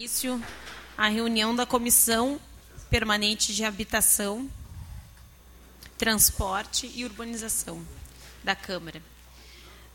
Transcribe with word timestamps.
Início 0.00 0.42
a 0.96 1.08
reunião 1.08 1.54
da 1.54 1.66
Comissão 1.66 2.40
Permanente 2.88 3.54
de 3.54 3.66
Habitação, 3.66 4.50
Transporte 5.98 6.90
e 6.94 7.04
Urbanização 7.04 7.86
da 8.42 8.56
Câmara. 8.56 9.02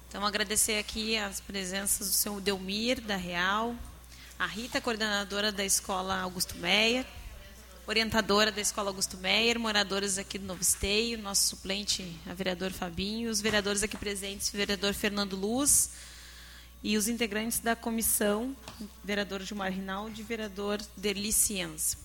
Então, 0.07 0.23
agradecer 0.23 0.77
aqui 0.77 1.17
as 1.17 1.39
presenças 1.39 2.07
do 2.07 2.13
senhor 2.13 2.39
Delmir, 2.39 3.01
da 3.01 3.15
Real, 3.15 3.75
a 4.37 4.45
Rita, 4.45 4.79
coordenadora 4.79 5.51
da 5.51 5.65
Escola 5.65 6.21
Augusto 6.21 6.55
Meyer, 6.57 7.03
orientadora 7.87 8.51
da 8.51 8.61
Escola 8.61 8.91
Augusto 8.91 9.17
Meyer, 9.17 9.59
moradores 9.59 10.19
aqui 10.19 10.37
do 10.37 10.45
Novo 10.45 10.61
Esteio, 10.61 11.17
nosso 11.17 11.47
suplente, 11.47 12.15
a 12.27 12.33
vereador 12.35 12.71
Fabinho, 12.71 13.31
os 13.31 13.41
vereadores 13.41 13.81
aqui 13.81 13.97
presentes, 13.97 14.49
o 14.49 14.51
vereador 14.51 14.93
Fernando 14.93 15.35
Luz, 15.35 15.89
e 16.85 16.97
os 16.97 17.07
integrantes 17.07 17.57
da 17.57 17.75
comissão, 17.75 18.55
vereador 19.03 19.41
Gilmar 19.41 19.71
Rinaldi 19.71 20.21
e 20.21 20.23
vereador 20.23 20.79
Derli 20.95 21.33
Cienza. 21.33 21.97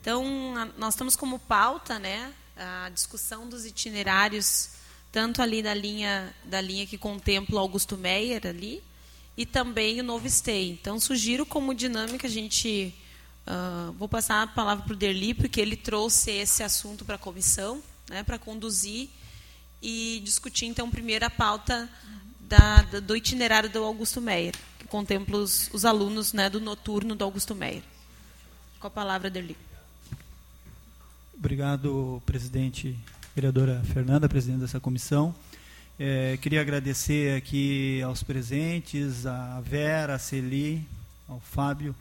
Então, 0.00 0.56
a, 0.56 0.64
nós 0.78 0.94
estamos 0.94 1.14
como 1.14 1.38
pauta, 1.38 1.98
né, 1.98 2.32
a 2.56 2.88
discussão 2.88 3.46
dos 3.46 3.66
itinerários, 3.66 4.70
tanto 5.12 5.42
ali 5.42 5.62
da 5.62 5.74
linha, 5.74 6.34
da 6.44 6.62
linha 6.62 6.86
que 6.86 6.96
contempla 6.96 7.60
Augusto 7.60 7.98
Meyer 7.98 8.46
ali, 8.46 8.82
e 9.36 9.44
também 9.44 10.00
o 10.00 10.02
Novo 10.02 10.26
Stay. 10.30 10.70
Então, 10.70 10.98
sugiro 10.98 11.44
como 11.44 11.74
dinâmica 11.74 12.26
a 12.26 12.30
gente... 12.30 12.94
Uh, 13.46 13.92
vou 13.94 14.08
passar 14.08 14.44
a 14.44 14.46
palavra 14.46 14.82
para 14.84 14.94
o 14.94 14.96
Derli, 14.96 15.34
porque 15.34 15.60
ele 15.60 15.76
trouxe 15.76 16.30
esse 16.30 16.62
assunto 16.62 17.04
para 17.04 17.16
a 17.16 17.18
comissão, 17.18 17.82
né, 18.08 18.22
para 18.22 18.38
conduzir 18.38 19.10
e 19.82 20.22
discutir, 20.24 20.64
então, 20.64 20.90
primeiro 20.90 21.26
a 21.26 21.30
pauta 21.30 21.90
da, 22.52 22.82
do 23.00 23.16
itinerário 23.16 23.70
do 23.70 23.82
Augusto 23.82 24.20
Meyer, 24.20 24.54
que 24.78 24.86
contempla 24.86 25.38
os, 25.38 25.70
os 25.72 25.86
alunos 25.86 26.34
né, 26.34 26.50
do 26.50 26.60
noturno 26.60 27.14
do 27.14 27.24
Augusto 27.24 27.54
Meyer. 27.54 27.82
Com 28.78 28.88
a 28.88 28.90
palavra, 28.90 29.30
Derli. 29.30 29.56
Obrigado, 31.32 32.22
presidente, 32.26 32.94
vereadora 33.34 33.82
Fernanda, 33.94 34.28
presidente 34.28 34.60
dessa 34.60 34.78
comissão. 34.78 35.34
É, 35.98 36.36
queria 36.42 36.60
agradecer 36.60 37.36
aqui 37.36 38.02
aos 38.02 38.22
presentes, 38.22 39.24
a 39.24 39.62
Vera, 39.62 40.16
a 40.16 40.18
Celi, 40.18 40.86
ao 41.26 41.40
Fábio, 41.40 41.94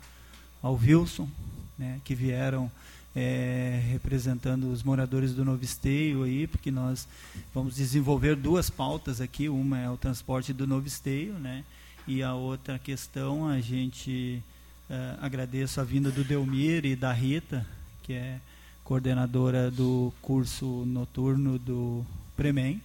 ao 0.62 0.76
Wilson, 0.76 1.30
né, 1.78 2.02
que 2.04 2.14
vieram 2.14 2.70
é, 3.16 3.82
representando 3.92 4.72
os 4.72 4.84
moradores 4.84 5.34
do 5.34 5.44
Novo 5.44 5.64
Esteio 5.64 6.24
aí, 6.24 6.48
porque 6.48 6.72
nós 6.72 7.08
vamos 7.54 7.76
desenvolver 7.76 8.36
duas 8.36 8.70
pautas 8.70 9.20
aqui, 9.20 9.50
uma 9.50 9.80
é 9.80 9.90
o 9.90 9.98
transporte 9.98 10.54
do 10.54 10.66
Novo 10.66 10.88
Esteio, 10.88 11.34
né? 11.34 11.64
E 12.08 12.24
a 12.24 12.34
outra 12.34 12.80
questão, 12.80 13.48
a 13.48 13.60
gente 13.60 14.42
é, 14.90 15.16
agradeço 15.22 15.80
a 15.80 15.84
vinda 15.84 16.10
do 16.10 16.24
Delmir 16.24 16.86
e 16.86 16.96
da 16.96 17.14
Rita, 17.14 17.66
que 18.04 18.14
é 18.14 18.40
coordenadora 18.84 19.70
do 19.70 20.12
curso 20.22 20.66
noturno 20.86 21.60
do 21.60 22.06
Premem. 22.36 22.82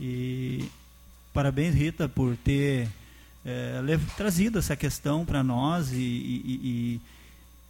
E 0.00 0.68
parabéns, 1.32 1.74
Rita, 1.74 2.08
por 2.08 2.36
ter 2.36 2.88
é, 3.44 3.80
trazido 4.16 4.58
essa 4.58 4.74
questão 4.74 5.24
para 5.24 5.44
nós 5.44 5.92
e, 5.92 5.96
e, 5.96 6.60
e 6.64 7.00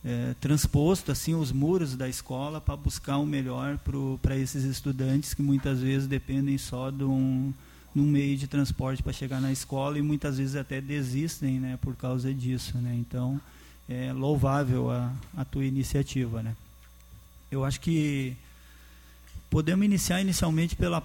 é, 0.04 0.34
transposto 0.40 1.10
assim 1.10 1.34
os 1.34 1.50
muros 1.50 1.96
da 1.96 2.08
escola 2.08 2.60
para 2.60 2.76
buscar 2.76 3.18
o 3.18 3.26
melhor 3.26 3.78
para 4.22 4.36
esses 4.36 4.64
estudantes 4.64 5.34
que 5.34 5.42
muitas 5.42 5.80
vezes 5.80 6.06
dependem 6.06 6.56
só 6.58 6.90
de 6.90 7.04
um, 7.04 7.52
de 7.94 8.00
um 8.00 8.06
meio 8.06 8.36
de 8.36 8.46
transporte 8.46 9.02
para 9.02 9.12
chegar 9.12 9.40
na 9.40 9.50
escola 9.50 9.98
e 9.98 10.02
muitas 10.02 10.38
vezes 10.38 10.54
até 10.54 10.80
desistem 10.80 11.58
né, 11.58 11.78
por 11.80 11.96
causa 11.96 12.32
disso. 12.32 12.76
Né? 12.78 12.94
Então, 12.94 13.40
é 13.88 14.12
louvável 14.12 14.90
a, 14.90 15.12
a 15.36 15.44
tua 15.44 15.64
iniciativa. 15.64 16.42
Né? 16.42 16.54
Eu 17.50 17.64
acho 17.64 17.80
que 17.80 18.36
podemos 19.48 19.84
iniciar 19.84 20.20
inicialmente 20.20 20.76
pela, 20.76 21.02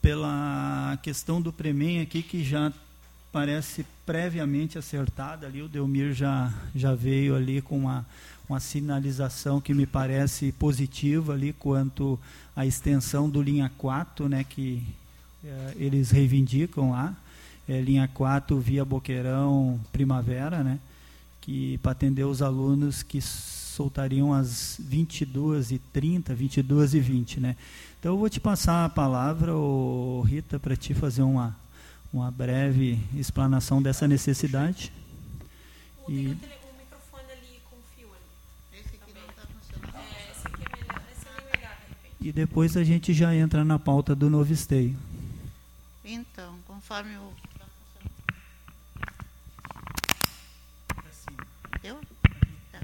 pela 0.00 0.98
questão 1.02 1.40
do 1.40 1.52
Premem 1.52 2.00
aqui, 2.00 2.22
que 2.22 2.44
já 2.44 2.72
parece 3.32 3.86
previamente 4.04 4.78
acertada 4.78 5.46
ali. 5.46 5.62
O 5.62 5.68
Delmir 5.68 6.12
já, 6.12 6.52
já 6.74 6.94
veio 6.94 7.34
ali 7.34 7.62
com 7.62 7.78
uma, 7.78 8.06
uma 8.48 8.60
sinalização 8.60 9.60
que 9.60 9.72
me 9.72 9.86
parece 9.86 10.52
positiva 10.52 11.32
ali 11.32 11.52
quanto 11.54 12.20
à 12.54 12.66
extensão 12.66 13.28
do 13.30 13.40
linha 13.40 13.72
4, 13.78 14.28
né, 14.28 14.44
que 14.44 14.82
é, 15.42 15.72
eles 15.76 16.10
reivindicam 16.10 16.90
lá. 16.90 17.16
É, 17.66 17.80
linha 17.80 18.06
4 18.12 18.58
via 18.60 18.84
Boqueirão 18.84 19.80
Primavera, 19.90 20.62
né, 20.62 20.78
que 21.40 21.78
para 21.78 21.92
atender 21.92 22.24
os 22.24 22.42
alunos 22.42 23.02
que 23.02 23.20
soltariam 23.22 24.34
às 24.34 24.78
22h30, 24.82 26.36
22h20. 26.36 27.38
Né. 27.38 27.56
Então 27.98 28.12
eu 28.12 28.18
vou 28.18 28.28
te 28.28 28.38
passar 28.38 28.84
a 28.84 28.88
palavra, 28.90 29.52
Rita, 30.26 30.58
para 30.58 30.76
te 30.76 30.92
fazer 30.92 31.22
uma 31.22 31.61
uma 32.12 32.30
breve 32.30 32.98
explanação 33.14 33.80
dessa 33.80 34.06
necessidade. 34.06 34.92
E... 36.08 36.36
E 42.20 42.30
depois 42.30 42.76
a 42.76 42.84
gente 42.84 43.12
já 43.12 43.34
entra 43.34 43.64
na 43.64 43.80
pauta 43.80 44.14
do 44.14 44.30
novo 44.30 44.52
esteio. 44.52 44.96
Então, 46.04 46.56
conforme 46.68 47.16
o. 47.16 47.32
Eu? 51.82 52.00
Tá. 52.70 52.80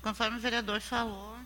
Conforme 0.00 0.38
o 0.38 0.40
vereador 0.40 0.80
falou, 0.80 1.36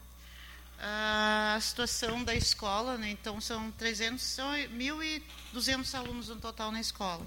a 0.85 1.59
situação 1.61 2.25
da 2.25 2.35
escola, 2.35 2.99
né? 2.99 3.11
então 3.11 3.41
são 3.41 3.71
300, 3.71 4.21
são 4.21 4.51
1.200 4.53 5.95
alunos 5.97 6.29
no 6.29 6.37
total 6.37 6.73
na 6.73 6.81
escola. 6.81 7.25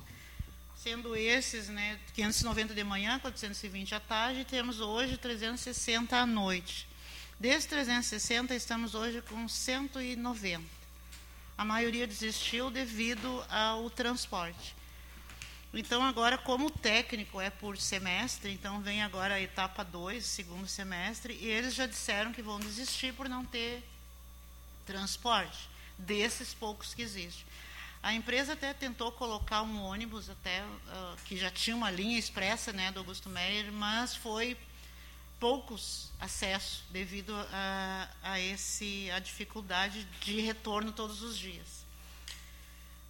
Sendo 0.76 1.16
esses, 1.16 1.70
né, 1.70 1.98
590 2.14 2.74
de 2.74 2.84
manhã, 2.84 3.18
420 3.20 3.96
à 3.96 4.00
tarde, 4.00 4.44
temos 4.46 4.82
hoje 4.82 5.18
360 5.18 6.18
à 6.18 6.26
noite. 6.26 6.86
Desses 7.40 7.66
360, 7.66 8.54
estamos 8.54 8.94
hoje 8.94 9.22
com 9.22 9.48
190. 9.48 10.64
A 11.58 11.64
maioria 11.64 12.06
desistiu 12.06 12.70
devido 12.70 13.44
ao 13.50 13.90
transporte. 13.90 14.76
Então, 15.78 16.03
agora, 16.03 16.38
como 16.38 16.72
técnico 16.72 17.41
é 17.41 17.50
por 17.50 17.78
semestre, 17.78 18.50
então 18.53 18.80
vem 18.80 19.03
agora 19.03 19.34
a 19.34 19.41
etapa 19.41 19.84
2, 19.84 20.25
segundo 20.25 20.68
semestre, 20.69 21.34
e 21.34 21.47
eles 21.47 21.75
já 21.75 21.86
disseram 21.86 22.31
que 22.31 22.41
vão 22.41 22.58
desistir 22.62 23.13
por 23.13 23.28
não 23.28 23.44
ter 23.44 23.84
transporte, 24.86 25.69
desses 25.97 26.53
poucos 26.53 26.94
que 26.94 27.02
existem. 27.02 27.46
A 28.02 28.13
empresa 28.13 28.53
até 28.53 28.74
tentou 28.74 29.12
colocar 29.12 29.63
um 29.63 29.81
ônibus, 29.81 30.30
até 30.30 30.62
uh, 30.63 31.18
que 31.25 31.36
já 31.36 31.52
tinha 31.52 31.75
uma 31.75 31.92
linha 31.92 32.18
expressa 32.18 32.72
né, 32.72 32.90
do 32.92 33.00
Augusto 33.00 33.30
Meyer, 33.30 33.69
mas 33.74 34.16
foi 34.16 34.57
poucos 35.42 36.09
acessos 36.22 36.84
devido 36.90 37.36
a, 37.52 38.09
a, 38.24 38.40
esse, 38.40 39.12
a 39.12 39.19
dificuldade 39.19 40.06
de 40.22 40.40
retorno 40.40 40.94
todos 40.94 41.22
os 41.22 41.38
dias. 41.38 41.84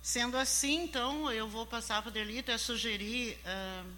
Sendo 0.06 0.38
assim, 0.38 0.84
então, 0.84 1.32
eu 1.32 1.50
vou 1.50 1.66
passar 1.66 2.00
para 2.00 2.10
o 2.10 2.12
Delito, 2.12 2.52
eu 2.52 2.60
sugeri, 2.60 3.36
uh, 3.44 3.90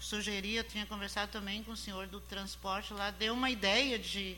sugeri, 0.00 0.56
eu 0.56 0.64
tinha 0.64 0.84
conversado 0.86 1.30
também 1.30 1.62
com 1.62 1.70
o 1.70 1.76
senhor 1.76 2.08
do 2.08 2.20
transporte 2.22 2.92
lá, 2.92 3.12
deu 3.12 3.32
uma 3.32 3.48
ideia 3.48 3.96
de, 3.96 4.36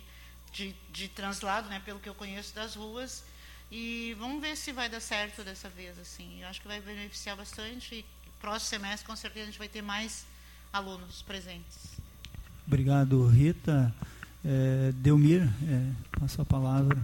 de, 0.53 0.76
de 0.93 1.09
translado, 1.09 1.66
né, 1.70 1.81
pelo 1.82 1.99
que 1.99 2.06
eu 2.06 2.15
conheço 2.15 2.54
das 2.54 2.75
ruas, 2.75 3.25
e 3.72 4.15
vamos 4.19 4.43
ver 4.43 4.54
se 4.54 4.70
vai 4.70 4.87
dar 4.91 5.00
certo 5.00 5.43
dessa 5.43 5.70
vez, 5.70 5.99
assim. 5.99 6.43
Eu 6.43 6.49
acho 6.49 6.60
que 6.60 6.69
vai 6.69 6.78
beneficiar 6.78 7.38
bastante 7.38 7.94
e 7.94 8.04
próximo 8.38 8.69
semestre, 8.69 9.06
com 9.06 9.16
certeza, 9.16 9.44
a 9.44 9.47
gente 9.47 9.59
vai 9.59 9.69
ter 9.69 9.81
mais 9.81 10.26
alunos 10.70 11.22
presentes. 11.22 11.78
Obrigado, 12.66 13.26
Rita. 13.29 13.94
É, 14.44 14.93
Delmir, 14.93 15.43
é, 15.43 16.20
passa 16.20 16.43
a 16.43 16.44
palavra. 16.44 17.00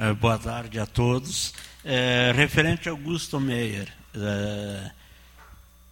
Eh, 0.00 0.12
boa 0.12 0.38
tarde 0.38 0.78
a 0.78 0.86
todos. 0.86 1.52
É, 1.84 2.30
referente 2.32 2.88
a 2.88 2.92
Augusto 2.92 3.40
Meyer, 3.40 3.92
é, 4.14 4.92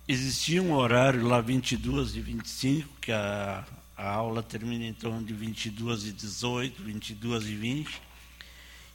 existia 0.06 0.62
um 0.62 0.74
horário 0.74 1.26
lá 1.26 1.40
22 1.40 2.14
e 2.14 2.20
25, 2.20 2.88
que 3.00 3.10
a, 3.10 3.66
a 3.96 4.08
aula 4.08 4.44
termina 4.44 4.84
em 4.84 4.92
torno 4.92 5.24
de 5.24 5.34
22 5.34 6.04
e 6.04 6.12
18, 6.12 6.84
22 6.84 7.46
e 7.46 7.54
20, 7.56 8.02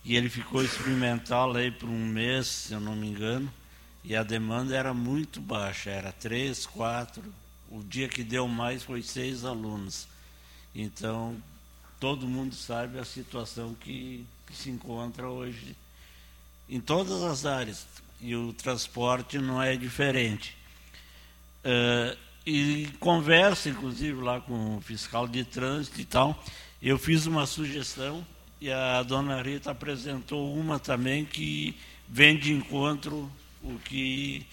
e 0.06 0.16
ele 0.16 0.30
ficou 0.30 0.64
experimental 0.64 1.54
aí 1.58 1.72
por 1.72 1.90
um 1.90 2.06
mês, 2.06 2.48
se 2.48 2.74
eu 2.74 2.80
não 2.80 2.96
me 2.96 3.08
engano, 3.10 3.52
e 4.06 4.16
a 4.16 4.24
demanda 4.24 4.74
era 4.74 4.94
muito 4.94 5.42
baixa, 5.42 5.90
era 5.90 6.14
três, 6.14 6.66
quatro, 6.66 7.22
o 7.70 7.84
dia 7.84 8.08
que 8.08 8.24
deu 8.24 8.48
mais 8.48 8.82
foi 8.84 9.02
seis 9.02 9.44
alunos. 9.44 10.08
Então, 10.74 11.36
todo 12.02 12.28
mundo 12.28 12.54
sabe 12.54 13.00
a 13.00 13.06
situação 13.06 13.74
que 13.74 14.26
que 14.52 14.58
se 14.58 14.70
encontra 14.70 15.30
hoje 15.30 15.76
em 16.70 16.80
todas 16.80 17.24
as 17.24 17.46
áreas, 17.46 17.86
e 18.22 18.36
o 18.36 18.54
transporte 18.54 19.38
não 19.40 19.62
é 19.62 19.76
diferente. 19.76 20.56
Uh, 21.66 22.18
e 22.46 22.88
conversa, 23.00 23.70
inclusive, 23.70 24.22
lá 24.22 24.40
com 24.40 24.78
o 24.78 24.82
fiscal 24.82 25.28
de 25.28 25.44
trânsito 25.44 26.00
e 26.00 26.06
tal, 26.06 26.42
eu 26.82 26.98
fiz 26.98 27.26
uma 27.26 27.46
sugestão 27.46 28.26
e 28.60 28.72
a 28.72 29.02
dona 29.04 29.42
Rita 29.42 29.72
apresentou 29.72 30.56
uma 30.56 30.80
também 30.80 31.26
que 31.26 31.78
vem 32.08 32.38
de 32.38 32.54
encontro 32.54 33.30
o 33.62 33.78
que 33.80 34.46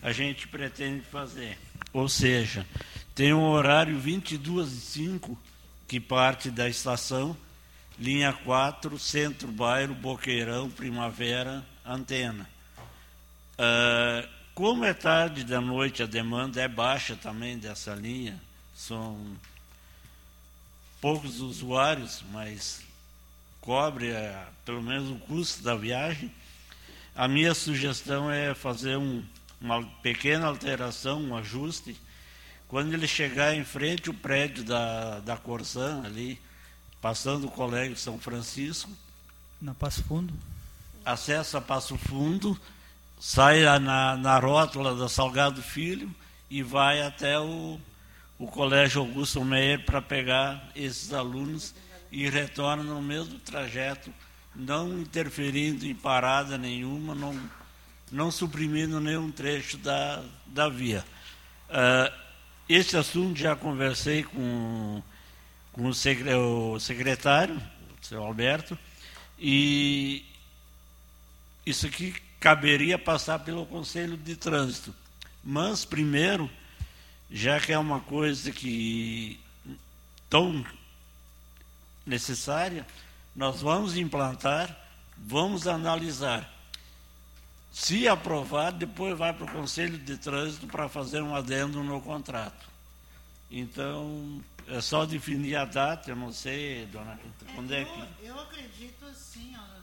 a 0.00 0.12
gente 0.12 0.48
pretende 0.48 1.02
fazer. 1.02 1.58
Ou 1.92 2.08
seja, 2.08 2.66
tem 3.14 3.32
um 3.32 3.48
horário 3.48 3.98
22 3.98 4.72
e 4.72 4.80
5 4.80 5.38
que 5.88 5.98
parte 5.98 6.50
da 6.50 6.68
estação, 6.68 7.34
linha 7.98 8.32
4, 8.32 8.98
Centro 8.98 9.48
Bairro, 9.48 9.94
Boqueirão, 9.94 10.70
Primavera, 10.70 11.66
Antena. 11.84 12.48
Uh, 13.54 14.28
como 14.54 14.84
é 14.84 14.92
tarde 14.92 15.44
da 15.44 15.60
noite, 15.60 16.02
a 16.02 16.06
demanda 16.06 16.60
é 16.60 16.68
baixa 16.68 17.16
também 17.16 17.58
dessa 17.58 17.94
linha, 17.94 18.40
são 18.74 19.18
poucos 21.00 21.40
usuários, 21.40 22.22
mas 22.32 22.82
cobre 23.60 24.10
é, 24.10 24.46
pelo 24.64 24.82
menos 24.82 25.10
o 25.10 25.16
custo 25.16 25.62
da 25.62 25.74
viagem. 25.74 26.30
A 27.16 27.26
minha 27.26 27.54
sugestão 27.54 28.30
é 28.30 28.54
fazer 28.54 28.96
um, 28.96 29.24
uma 29.60 29.82
pequena 30.02 30.46
alteração, 30.46 31.20
um 31.22 31.36
ajuste. 31.36 31.96
Quando 32.68 32.92
ele 32.92 33.08
chegar 33.08 33.54
em 33.54 33.64
frente 33.64 34.10
ao 34.10 34.14
prédio 34.14 34.62
da, 34.62 35.20
da 35.20 35.36
Corsan, 35.36 36.02
ali, 36.04 36.38
passando 37.00 37.46
o 37.46 37.50
Colégio 37.50 37.96
São 37.96 38.18
Francisco. 38.18 38.90
Na 39.60 39.72
Passo 39.74 40.04
Fundo? 40.04 40.34
Acessa 41.04 41.60
Passo 41.60 41.96
Fundo 41.96 42.58
sai 43.18 43.62
na, 43.80 44.16
na 44.16 44.38
rótula 44.38 44.94
da 44.94 45.08
Salgado 45.08 45.62
Filho 45.62 46.14
e 46.50 46.62
vai 46.62 47.02
até 47.02 47.38
o, 47.38 47.80
o 48.38 48.46
Colégio 48.46 49.00
Augusto 49.00 49.44
Meyer 49.44 49.84
para 49.84 50.00
pegar 50.00 50.70
esses 50.74 51.12
alunos 51.12 51.74
e 52.10 52.28
retorna 52.28 52.82
no 52.82 53.02
mesmo 53.02 53.38
trajeto, 53.40 54.12
não 54.54 55.00
interferindo 55.00 55.84
em 55.84 55.94
parada 55.94 56.56
nenhuma, 56.56 57.14
não, 57.14 57.38
não 58.10 58.30
suprimindo 58.30 59.00
nenhum 59.00 59.30
trecho 59.30 59.76
da, 59.78 60.22
da 60.46 60.68
via. 60.68 61.04
Uh, 61.68 62.27
esse 62.68 62.96
assunto 62.96 63.38
já 63.38 63.56
conversei 63.56 64.22
com, 64.22 65.02
com 65.72 65.86
o, 65.86 65.94
secretário, 65.94 67.56
o 68.00 68.04
senhor 68.04 68.24
Alberto, 68.24 68.78
e 69.38 70.24
isso 71.64 71.86
aqui 71.86 72.14
caberia 72.38 72.98
passar 72.98 73.38
pelo 73.38 73.64
Conselho 73.66 74.16
de 74.16 74.36
Trânsito. 74.36 74.94
Mas, 75.42 75.84
primeiro, 75.84 76.50
já 77.30 77.58
que 77.58 77.72
é 77.72 77.78
uma 77.78 78.00
coisa 78.00 78.52
que 78.52 79.40
tão 80.28 80.64
necessária, 82.04 82.86
nós 83.34 83.62
vamos 83.62 83.96
implantar, 83.96 84.76
vamos 85.16 85.66
analisar. 85.66 86.57
Se 87.70 88.08
aprovar, 88.08 88.72
depois 88.72 89.16
vai 89.16 89.32
para 89.32 89.44
o 89.44 89.52
Conselho 89.52 89.98
de 89.98 90.16
Trânsito 90.16 90.66
para 90.66 90.88
fazer 90.88 91.22
um 91.22 91.34
adendo 91.34 91.82
no 91.82 92.00
contrato. 92.00 92.66
Então, 93.50 94.42
é 94.66 94.80
só 94.80 95.06
definir 95.06 95.56
a 95.56 95.64
data, 95.64 96.10
eu 96.10 96.16
não 96.16 96.32
sei, 96.32 96.86
dona 96.86 97.14
Rita, 97.14 97.46
quando 97.54 97.72
é, 97.72 97.82
é 97.82 97.84
que. 97.84 98.26
Eu 98.26 98.38
acredito 98.40 99.06
assim, 99.06 99.54
ó, 99.56 99.78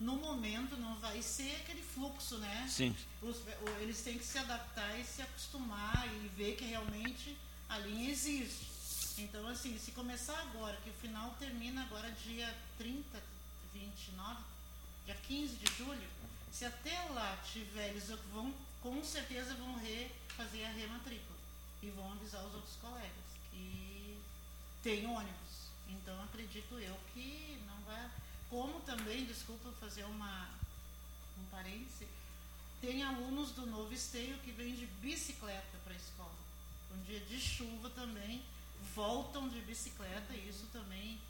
no 0.00 0.16
momento 0.16 0.76
não 0.76 0.94
vai 0.96 1.22
ser 1.22 1.54
aquele 1.56 1.82
fluxo, 1.82 2.36
né? 2.38 2.66
Sim. 2.68 2.94
Os, 3.22 3.36
eles 3.80 4.02
têm 4.02 4.18
que 4.18 4.24
se 4.24 4.38
adaptar 4.38 4.98
e 4.98 5.04
se 5.04 5.22
acostumar 5.22 6.06
e 6.06 6.28
ver 6.36 6.56
que 6.56 6.64
realmente 6.64 7.36
a 7.68 7.78
linha 7.78 8.10
existe. 8.10 8.66
Então, 9.18 9.46
assim, 9.46 9.78
se 9.78 9.92
começar 9.92 10.38
agora, 10.40 10.76
que 10.82 10.90
o 10.90 10.94
final 10.94 11.34
termina 11.38 11.82
agora 11.82 12.10
dia 12.26 12.52
30, 12.76 13.22
29, 13.72 14.36
dia 15.06 15.14
15 15.26 15.56
de 15.56 15.72
julho, 15.78 16.08
se 16.54 16.64
até 16.64 16.96
lá 17.10 17.36
tiver, 17.44 17.88
eles 17.88 18.08
vão, 18.32 18.54
com 18.80 19.02
certeza 19.02 19.56
vão 19.56 19.74
re, 19.74 20.08
fazer 20.36 20.64
a 20.64 20.70
rematrícula 20.70 21.36
e 21.82 21.90
vão 21.90 22.12
avisar 22.12 22.44
os 22.44 22.54
outros 22.54 22.76
colegas 22.76 23.10
que 23.50 24.22
tem 24.80 25.04
ônibus. 25.04 25.68
Então, 25.88 26.22
acredito 26.22 26.78
eu 26.78 26.96
que 27.12 27.60
não 27.66 27.76
vai 27.80 28.08
como 28.48 28.78
também, 28.82 29.24
desculpa 29.24 29.72
fazer 29.80 30.04
uma, 30.04 30.48
um 31.40 31.44
parêntese, 31.50 32.06
tem 32.80 33.02
alunos 33.02 33.50
do 33.50 33.66
novo 33.66 33.92
esteio 33.92 34.38
que 34.38 34.52
vêm 34.52 34.76
de 34.76 34.86
bicicleta 34.86 35.76
para 35.82 35.92
a 35.92 35.96
escola. 35.96 36.38
Um 36.92 37.02
dia 37.02 37.18
de 37.18 37.40
chuva 37.40 37.90
também, 37.90 38.40
voltam 38.94 39.48
de 39.48 39.60
bicicleta 39.62 40.32
e 40.32 40.48
isso 40.48 40.68
também. 40.72 41.20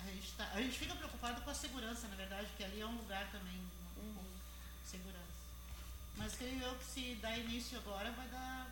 A 0.00 0.04
gente, 0.04 0.32
tá, 0.32 0.50
a 0.52 0.60
gente 0.60 0.78
fica 0.78 0.94
preocupado 0.94 1.40
com 1.40 1.48
a 1.48 1.54
segurança, 1.54 2.06
na 2.08 2.16
verdade, 2.16 2.50
que 2.58 2.64
ali 2.64 2.82
é 2.82 2.86
um 2.86 2.96
lugar 2.96 3.30
também 3.32 3.58
segurança. 4.90 5.34
Mas 6.16 6.34
creio 6.34 6.62
eu 6.62 6.74
que 6.76 6.84
se 6.84 7.14
dar 7.16 7.36
início 7.38 7.78
agora 7.78 8.10
vai 8.12 8.26
dar. 8.28 8.70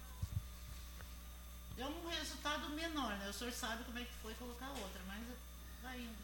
É 1.79 1.87
um 1.87 2.09
resultado 2.09 2.69
menor, 2.71 3.17
né? 3.19 3.29
O 3.29 3.33
senhor 3.33 3.53
sabe 3.53 3.83
como 3.85 3.99
é 3.99 4.03
que 4.03 4.13
foi 4.23 4.35
colocar 4.35 4.69
outra, 4.69 5.01
mas 5.07 5.21
vai 5.83 5.99
indo. 5.99 6.23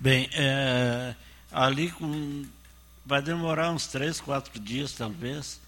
Bem, 0.00 0.28
é, 0.32 1.14
ali 1.50 1.90
com, 1.90 2.46
vai 3.04 3.20
demorar 3.20 3.70
uns 3.70 3.86
três, 3.86 4.20
quatro 4.20 4.58
dias 4.58 4.92
talvez, 4.92 5.60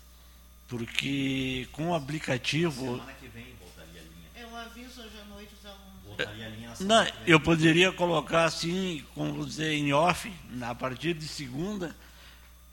porque 0.69 1.69
com 1.73 1.91
o 1.91 1.95
aplicativo. 1.95 2.97
Semana 2.97 3.13
que 3.15 3.29
vem 3.29 3.55
voltaria 3.61 4.01
a 4.01 4.05
linha. 4.05 4.31
Eu 4.37 4.57
aviso 4.57 5.03
hoje 5.03 5.21
à 5.21 5.25
noite 5.27 5.53
os 5.55 5.67
alunos. 5.67 6.03
Voltaria 6.05 6.47
a 6.47 6.49
linha 6.49 6.71
na 6.71 6.77
Não, 6.81 7.13
eu 7.27 7.39
poderia 7.39 7.93
colocar 7.93 8.45
assim, 8.45 9.05
como 9.15 9.45
dizer, 9.45 9.73
em 9.73 9.93
off, 9.93 10.33
a 10.63 10.75
partir 10.75 11.15
de 11.15 11.29
segunda, 11.29 11.95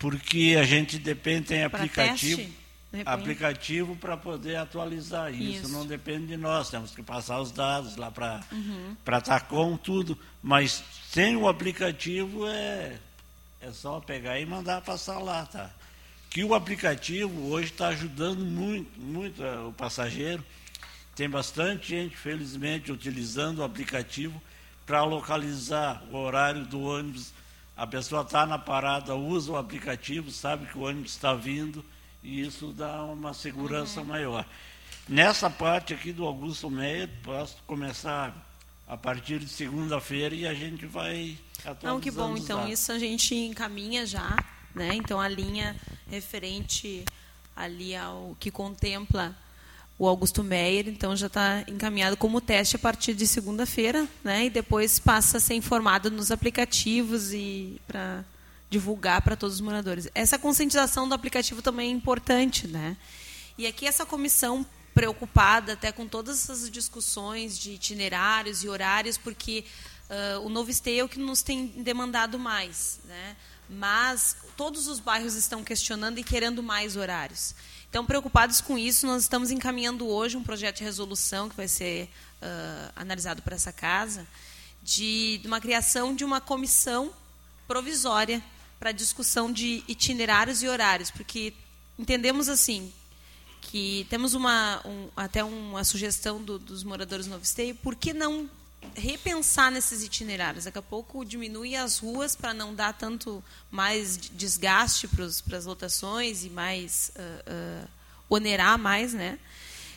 porque 0.02 0.58
a 0.60 0.64
gente 0.64 0.98
depende, 0.98 1.50
tem 1.50 1.64
aplicativo. 1.64 2.38
Teste? 2.38 2.62
aplicativo 3.06 3.96
para 3.96 4.18
poder 4.18 4.58
atualizar 4.58 5.32
isso. 5.32 5.64
isso. 5.64 5.70
Não 5.70 5.86
depende 5.86 6.28
de 6.28 6.38
nós, 6.38 6.70
temos 6.70 6.92
que 6.92 7.02
passar 7.02 7.40
os 7.40 7.52
dados 7.52 7.96
lá 7.96 8.12
para 8.12 8.42
uhum. 8.52 8.98
para 9.06 9.22
Tacom, 9.22 9.78
tudo. 9.78 10.18
Mas 10.42 10.84
sem 11.08 11.38
o 11.38 11.48
aplicativo 11.48 12.48
é, 12.48 12.98
é 13.62 13.72
só 13.72 14.02
pegar 14.02 14.40
e 14.40 14.46
mandar 14.46 14.82
passar 14.82 15.20
lá, 15.20 15.46
tá? 15.46 15.70
Que 16.32 16.44
o 16.44 16.56
aplicativo 16.56 17.50
hoje 17.50 17.68
está 17.68 17.90
ajudando 17.90 18.44
muito, 18.44 19.00
muito 19.00 19.42
é, 19.44 19.60
o 19.60 19.72
passageiro. 19.72 20.44
Tem 21.16 21.30
bastante 21.30 21.90
gente, 21.90 22.18
felizmente, 22.18 22.92
utilizando 22.92 23.60
o 23.60 23.64
aplicativo 23.64 24.42
para 24.86 25.04
localizar 25.04 26.04
o 26.12 26.18
horário 26.18 26.66
do 26.66 26.82
ônibus. 26.82 27.32
A 27.76 27.88
pessoa 27.88 28.22
está 28.22 28.46
na 28.46 28.60
parada, 28.60 29.16
usa 29.16 29.54
o 29.54 29.58
aplicativo, 29.58 30.30
sabe 30.30 30.66
que 30.68 30.78
o 30.78 30.82
ônibus 30.82 31.12
está 31.12 31.34
vindo 31.34 31.84
e 32.24 32.42
isso 32.42 32.68
dá 32.74 33.04
uma 33.04 33.34
segurança 33.34 34.02
uhum. 34.02 34.08
maior. 34.08 34.46
Nessa 35.08 35.50
parte 35.50 35.94
aqui 35.94 36.14
do 36.14 36.26
Augusto 36.26 36.70
Meia, 36.70 37.10
posso 37.24 37.58
começar 37.66 38.36
a 38.88 38.98
partir 38.98 39.40
de 39.40 39.48
segunda-feira 39.48 40.36
e 40.36 40.46
a 40.46 40.54
gente 40.54 40.86
vai 40.86 41.38
Não, 41.82 42.00
que 42.00 42.12
bom. 42.12 42.38
Então, 42.38 42.68
isso 42.68 42.92
a 42.92 43.00
gente 43.00 43.34
encaminha 43.34 44.06
já, 44.06 44.38
né? 44.76 44.94
Então, 44.94 45.20
a 45.20 45.28
linha 45.28 45.76
referente 46.10 47.06
ali 47.56 47.96
ao 47.96 48.36
que 48.40 48.52
contempla 48.52 49.36
o 50.02 50.08
Augusto 50.08 50.44
Meyer, 50.44 50.88
então 50.88 51.16
já 51.16 51.28
está 51.28 51.64
encaminhado 51.68 52.18
como 52.18 52.42
teste 52.42 52.76
a 52.76 52.80
partir 52.80 53.14
de 53.14 53.28
segunda-feira, 53.28 54.08
né? 54.24 54.48
E 54.48 54.50
depois 54.50 54.98
passa 54.98 55.38
a 55.38 55.40
ser 55.40 55.54
informado 55.54 56.10
nos 56.10 56.32
aplicativos 56.32 57.32
e 57.32 57.80
para 57.88 58.26
divulgar 58.68 59.22
para 59.22 59.36
todos 59.36 59.58
os 59.58 59.62
moradores. 59.62 60.10
Essa 60.16 60.40
conscientização 60.40 61.08
do 61.08 61.14
aplicativo 61.14 61.62
também 61.62 61.92
é 61.92 61.94
importante, 61.94 62.68
né? 62.68 62.98
E 63.56 63.68
aqui 63.68 63.86
essa 63.86 64.04
comissão 64.04 64.66
preocupada 64.92 65.74
até 65.74 65.92
com 65.92 66.08
todas 66.08 66.50
essas 66.50 66.68
discussões 66.68 67.56
de 67.56 67.74
itinerários 67.74 68.64
e 68.64 68.68
horários, 68.68 69.20
porque 69.20 69.64
uh, 70.10 70.40
o 70.40 70.50
novo 70.50 70.72
esteio 70.72 71.02
é 71.02 71.04
o 71.04 71.10
que 71.10 71.20
nos 71.20 71.44
tem 71.44 71.68
demandado 71.68 72.40
mais, 72.40 73.00
né? 73.06 73.36
Mas 73.70 74.36
todos 74.58 74.88
os 74.88 75.00
bairros 75.00 75.36
estão 75.36 75.64
questionando 75.64 76.18
e 76.18 76.24
querendo 76.24 76.64
mais 76.64 76.96
horários. 76.96 77.54
Então, 77.92 78.06
preocupados 78.06 78.62
com 78.62 78.78
isso, 78.78 79.06
nós 79.06 79.24
estamos 79.24 79.52
encaminhando 79.52 80.08
hoje 80.08 80.38
um 80.38 80.44
projeto 80.44 80.78
de 80.78 80.84
resolução 80.86 81.50
que 81.50 81.58
vai 81.58 81.68
ser 81.68 82.06
uh, 82.42 82.94
analisado 82.96 83.42
por 83.42 83.52
essa 83.52 83.74
casa, 83.74 84.26
de, 84.82 85.40
de 85.40 85.46
uma 85.46 85.60
criação 85.60 86.16
de 86.16 86.24
uma 86.24 86.40
comissão 86.40 87.12
provisória 87.68 88.42
para 88.80 88.94
discussão 88.94 89.52
de 89.52 89.84
itinerários 89.90 90.64
e 90.64 90.70
horários, 90.70 91.12
porque 91.12 91.54
entendemos 92.00 92.48
assim 92.48 92.94
que 93.60 94.08
temos 94.10 94.36
uma 94.36 94.82
um, 94.86 95.10
até 95.14 95.44
uma 95.44 95.84
sugestão 95.84 96.42
do, 96.42 96.58
dos 96.58 96.86
moradores 96.86 97.26
do 97.26 97.32
Novo 97.32 97.44
Esteio, 97.44 97.76
por 97.76 97.98
que 97.98 98.14
não 98.14 98.50
repensar 98.96 99.72
nesses 99.72 100.04
itinerários. 100.04 100.66
Daqui 100.66 100.78
a 100.78 100.82
pouco 100.82 101.24
diminui 101.24 101.76
as 101.76 102.00
ruas 102.00 102.36
para 102.36 102.54
não 102.54 102.74
dar 102.74 102.94
tanto 102.94 103.44
mais 103.70 104.18
desgaste 104.18 105.08
para 105.08 105.58
as 105.58 105.66
lotações 105.66 106.44
e 106.44 106.50
mais 106.50 107.12
uh, 107.16 107.86
uh, 107.86 107.90
onerar 108.30 108.78
mais, 108.78 109.14
né? 109.14 109.40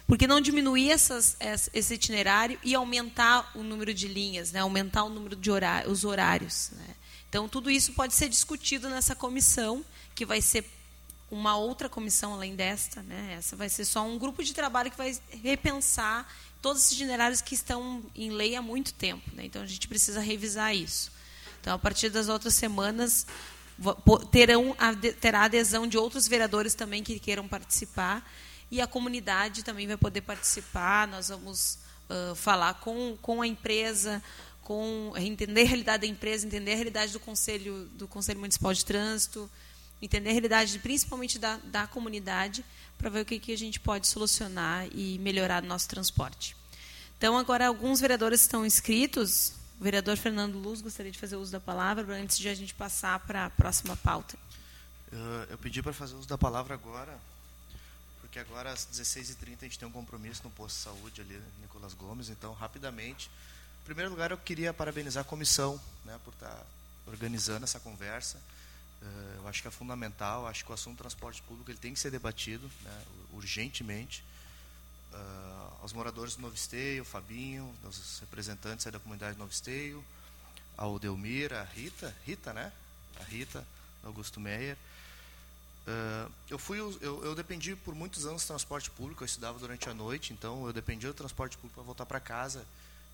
Porque 0.07 0.27
não 0.27 0.41
diminuir 0.41 0.91
essas, 0.91 1.37
esse 1.73 1.95
itinerário 1.95 2.59
e 2.63 2.75
aumentar 2.75 3.51
o 3.55 3.63
número 3.63 3.95
de 3.95 4.07
linhas, 4.07 4.53
né? 4.53 4.61
aumentar 4.61 5.05
o 5.05 5.09
número 5.09 5.35
de 5.35 5.51
os 5.87 6.05
horários. 6.05 6.71
Né? 6.73 6.95
Então, 7.29 7.49
tudo 7.49 7.71
isso 7.71 7.95
pode 7.95 8.13
ser 8.13 8.29
discutido 8.29 8.91
nessa 8.91 9.15
comissão, 9.15 9.83
que 10.15 10.27
vai 10.27 10.43
ser 10.43 10.71
uma 11.31 11.57
outra 11.57 11.89
comissão 11.89 12.35
além 12.35 12.55
desta. 12.55 13.03
Né? 13.03 13.37
Essa 13.39 13.57
vai 13.57 13.71
ser 13.71 13.87
só 13.87 14.07
um 14.07 14.19
grupo 14.19 14.45
de 14.45 14.53
trabalho 14.53 14.91
que 14.91 14.97
vai 14.97 15.17
repensar 15.43 16.31
todos 16.65 16.81
esses 16.81 16.93
itinerários 16.93 17.43
que 17.43 17.55
estão 17.55 18.03
em 18.17 18.31
lei 18.31 18.57
há 18.57 18.63
muito 18.63 18.95
tempo. 18.95 19.23
Né? 19.35 19.45
Então, 19.45 19.61
a 19.61 19.67
gente 19.67 19.87
precisa 19.87 20.19
revisar 20.19 20.75
isso. 20.75 21.13
Então, 21.61 21.75
a 21.75 21.79
partir 21.79 22.09
das 22.09 22.31
outras 22.31 22.55
semanas, 22.55 23.27
terão, 24.31 24.75
terá 25.21 25.43
adesão 25.43 25.87
de 25.87 25.99
outros 25.99 26.27
vereadores 26.27 26.73
também 26.73 27.03
que 27.03 27.19
queiram 27.19 27.47
participar 27.47 28.27
e 28.71 28.81
a 28.81 28.87
comunidade 28.87 29.63
também 29.63 29.87
vai 29.87 29.99
poder 29.99 30.23
participar. 30.23 31.07
Nós 31.07 31.29
vamos 31.29 31.81
uh, 32.09 32.35
falar 32.35 32.73
com, 32.81 33.15
com 33.21 33.43
a 33.43 33.47
empresa, 33.47 34.23
com 34.63 35.13
entender 35.19 35.65
a 35.65 35.67
realidade 35.67 36.01
da 36.01 36.07
empresa, 36.07 36.47
entender 36.47 36.73
a 36.73 36.77
realidade 36.77 37.13
do 37.13 37.21
conselho 37.21 37.91
do 37.93 38.09
conselho 38.09 38.41
municipal 38.41 38.73
de 38.73 38.87
trânsito, 38.87 39.51
entender 40.01 40.31
a 40.31 40.33
realidade 40.33 40.79
principalmente 40.79 41.39
da, 41.39 41.59
da 41.65 41.87
comunidade 41.87 42.65
para 42.99 43.11
ver 43.11 43.21
o 43.21 43.25
que, 43.25 43.39
que 43.39 43.53
a 43.53 43.59
gente 43.59 43.81
pode 43.81 44.07
solucionar 44.07 44.87
e 44.93 45.19
melhorar 45.19 45.63
nosso 45.63 45.89
transporte. 45.89 46.57
Então 47.19 47.39
agora 47.39 47.67
alguns 47.67 48.01
vereadores 48.01 48.41
estão 48.41 48.65
inscritos. 48.65 49.53
O 49.81 49.85
vereador 49.85 50.17
Fernando 50.17 50.57
Luz 50.57 50.81
gostaria 50.81 51.11
de 51.11 51.19
fazer 51.19 51.37
uso 51.37 51.53
da 51.53 51.61
palavra 51.61 52.17
antes 52.17 52.39
de 52.39 52.49
a 52.49 52.55
gente 52.55 52.75
passar 52.75 53.19
para 53.21 53.47
a 53.47 53.51
próxima 53.51 53.97
pauta. 53.97 54.39
Eu 55.49 55.59
pedi 55.59 55.83
para 55.83 55.93
fazer 55.93 56.15
uso 56.15 56.27
da 56.29 56.39
palavra 56.39 56.75
agora 56.75 57.19
porque 58.35 58.51
agora 58.51 58.73
às 58.73 58.85
16h30 58.87 59.59
a 59.61 59.65
gente 59.65 59.79
tem 59.79 59.87
um 59.87 59.93
compromisso 59.93 60.43
no 60.43 60.51
posto 60.51 60.77
de 60.77 60.83
saúde 60.83 61.21
ali, 61.21 61.41
Nicolas 61.61 61.95
Gomes, 61.95 62.29
então 62.29 62.53
rapidamente. 62.53 63.31
Em 63.83 63.85
primeiro 63.85 64.11
lugar, 64.11 64.33
eu 64.33 64.37
queria 64.37 64.75
parabenizar 64.75 65.21
a 65.21 65.25
comissão 65.25 65.81
né, 66.05 66.19
por 66.25 66.35
estar 66.35 66.49
tá 66.49 66.63
organizando 67.07 67.63
essa 67.63 67.79
conversa. 67.79 68.41
Uh, 69.03 69.37
eu 69.37 69.49
acho 69.49 69.61
que 69.63 69.69
é 69.69 69.71
fundamental, 69.71 70.47
acho 70.47 70.65
que 70.65 70.71
o 70.71 70.75
assunto 70.75 70.97
do 70.97 70.99
transporte 70.99 71.43
público 71.43 71.71
ele 71.71 71.79
tem 71.79 71.93
que 71.93 72.01
ser 72.01 72.11
debatido 72.11 72.71
né, 72.83 73.03
urgentemente. 73.33 74.25
Uh, 75.13 75.83
aos 75.83 75.93
moradores 75.93 76.35
do 76.37 76.43
Novo 76.43 76.55
Esteio, 76.55 77.05
Fabinho, 77.05 77.73
aos 77.85 78.19
representantes 78.21 78.87
da 78.87 78.99
comunidade 78.99 79.35
do 79.37 79.39
Novo 79.39 79.53
Esteio, 79.53 80.05
ao 80.77 80.99
Delmir, 80.99 81.53
a 81.53 81.63
Rita, 81.63 82.15
Rita, 82.25 82.53
né? 82.53 82.73
A 83.21 83.25
Rita, 83.25 83.67
Augusto 84.03 84.41
Meyer. 84.41 84.77
Uh, 85.87 86.33
eu 86.49 86.59
fui 86.59 86.79
eu, 86.79 86.99
eu, 87.01 87.35
dependi 87.35 87.77
por 87.77 87.95
muitos 87.95 88.25
anos 88.25 88.43
do 88.43 88.47
transporte 88.47 88.91
público 88.91 89.23
eu 89.23 89.27
estudava 89.27 89.59
durante 89.59 89.87
a 89.87 89.93
noite 89.93 90.33
então 90.33 90.67
eu 90.67 90.73
dependia 90.73 91.11
do 91.11 91.15
transporte 91.15 91.59
público 91.59 91.75
para 91.75 91.85
voltar 91.85 92.07
para 92.07 92.19
casa 92.19 92.65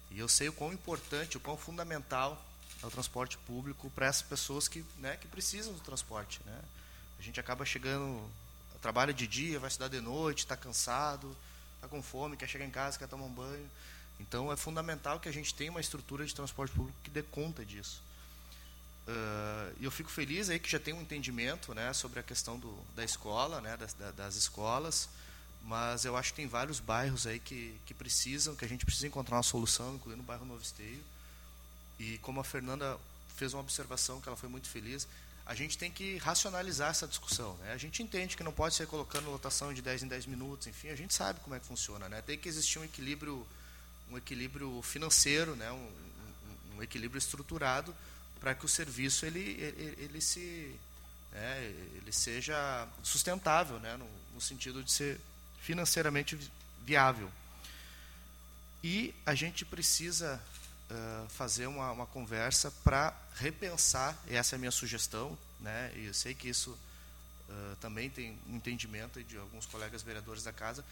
e 0.09 0.21
eu 0.21 0.29
sei 0.29 0.49
o 0.49 0.53
quão 0.53 0.73
importante 0.73 1.37
o 1.37 1.41
quão 1.41 1.57
fundamental 1.57 2.41
é 2.83 2.87
o 2.87 2.91
transporte 2.91 3.37
público 3.39 3.91
para 3.91 4.07
essas 4.07 4.23
pessoas 4.23 4.69
que 4.69 4.85
né, 4.99 5.17
que 5.17 5.29
precisam 5.29 5.73
do 5.73 5.81
transporte 5.81 6.41
né? 6.45 6.59
A 7.19 7.23
gente 7.23 7.39
acaba 7.39 7.65
chegando 7.65 8.23
trabalha 8.81 9.13
de 9.13 9.27
dia 9.27 9.59
vai 9.59 9.69
estudar 9.69 9.89
de 9.89 10.01
noite 10.01 10.41
está 10.41 10.57
cansado 10.57 11.37
está 11.77 11.89
com 11.89 12.03
fome 12.03 12.37
quer 12.37 12.49
chegar 12.49 12.65
em 12.65 12.71
casa 12.71 12.99
quer 12.99 13.09
tomar 13.09 13.25
um 13.25 13.33
banho. 13.33 13.71
Então 14.19 14.53
é 14.53 14.57
fundamental 14.57 15.19
que 15.19 15.29
a 15.29 15.33
gente 15.33 15.55
tenha 15.55 15.71
uma 15.71 15.81
estrutura 15.81 16.25
de 16.25 16.35
transporte 16.35 16.75
público 16.75 16.99
que 17.03 17.11
dê 17.11 17.23
conta 17.23 17.65
disso. 17.65 18.03
Uh, 19.09 19.75
eu 19.81 19.91
fico 19.91 20.11
feliz 20.11 20.51
aí 20.51 20.59
que 20.59 20.71
já 20.71 20.79
tem 20.79 20.95
um 20.95 21.01
entendimento 21.01 21.75
né, 21.75 21.93
sobre 21.93 22.21
a 22.21 22.23
questão 22.23 22.59
do, 22.59 22.79
da 22.95 23.03
escola, 23.03 23.61
né, 23.61 23.77
das, 23.77 23.95
das, 24.15 24.37
escolas, 24.37 25.09
mas 25.65 26.05
eu 26.05 26.17
acho 26.17 26.31
que 26.31 26.37
tem 26.37 26.47
vários 26.47 26.79
bairros 26.79 27.27
aí 27.27 27.41
que, 27.41 27.75
que 27.87 27.95
precisam, 27.95 28.55
que 28.55 28.65
a 28.65 28.69
gente 28.69 28.85
precisa 28.85 29.07
encontrar 29.07 29.37
uma 29.37 29.43
solução, 29.43 29.97
incluindo 29.97 30.23
o 30.23 30.25
bairro 30.25 30.45
Novo 30.45 30.63
Esteio. 30.63 31.03
E 32.01 32.17
como 32.19 32.41
a 32.41 32.45
Fernanda 32.45 32.99
fez 33.37 33.53
uma 33.53 33.61
observação 33.61 34.23
que 34.23 34.29
ela 34.29 34.37
foi 34.37 34.49
muito 34.49 34.71
feliz, 34.71 35.07
a 35.45 35.55
gente 35.55 35.77
tem 35.77 35.91
que 35.91 36.17
racionalizar 36.17 36.91
essa 36.91 37.07
discussão. 37.07 37.55
Né? 37.59 37.75
A 37.75 37.77
gente 37.77 38.03
entende 38.03 38.39
que 38.39 38.43
não 38.43 38.53
pode 38.53 38.75
ser 38.75 38.87
colocando 38.87 39.31
lotação 39.31 39.75
de 39.75 39.83
10 39.83 40.05
em 40.05 40.09
10 40.09 40.25
minutos, 40.25 40.67
enfim, 40.67 40.89
a 40.89 40.97
gente 40.97 41.13
sabe 41.13 41.41
como 41.41 41.55
é 41.55 41.61
que 41.61 41.67
funciona. 41.67 42.09
Né? 42.09 42.23
Tem 42.23 42.39
que 42.39 42.49
existir 42.49 42.79
um 42.79 42.85
equilíbrio, 42.85 43.47
um 44.11 44.17
equilíbrio 44.17 44.81
financeiro, 44.81 45.55
né? 45.55 45.71
um, 45.71 45.77
um, 45.77 46.77
um 46.77 46.83
equilíbrio 46.83 47.19
estruturado, 47.19 47.95
para 48.41 48.55
que 48.55 48.65
o 48.65 48.69
serviço 48.69 49.27
ele, 49.27 49.41
ele, 49.41 49.95
ele 49.99 50.21
se 50.23 50.75
né, 51.33 51.65
ele 51.97 52.13
seja 52.13 52.89
sustentável, 53.03 53.79
né, 53.79 53.97
no, 53.97 54.09
no, 54.35 54.41
sentido 54.41 54.83
de 54.83 54.91
ser 54.91 55.21
financeiramente 55.61 56.39
viável. 56.83 57.31
E 58.83 59.15
a 59.27 59.35
gente 59.35 59.65
precisa 59.65 60.41
uh, 60.91 61.29
fazer 61.29 61.67
uma, 61.67 61.91
uma 61.93 62.07
conversa 62.07 62.71
para 62.85 63.15
repensar, 63.37 64.17
essa 64.29 64.55
é 64.55 64.57
a 64.57 64.59
minha 64.59 64.71
sugestão, 64.71 65.37
né, 65.61 65.93
e 65.97 66.07
eu 66.07 66.15
sei 66.15 66.35
que 66.35 66.49
isso 66.49 66.71
uh, 66.71 67.77
também 67.81 68.11
tem 68.11 68.39
um 68.49 68.57
entendimento 68.57 69.23
de 69.23 69.37
alguns 69.37 69.67
colegas 69.67 70.03
vereadores 70.03 70.43
da 70.43 70.53
casa, 70.53 70.85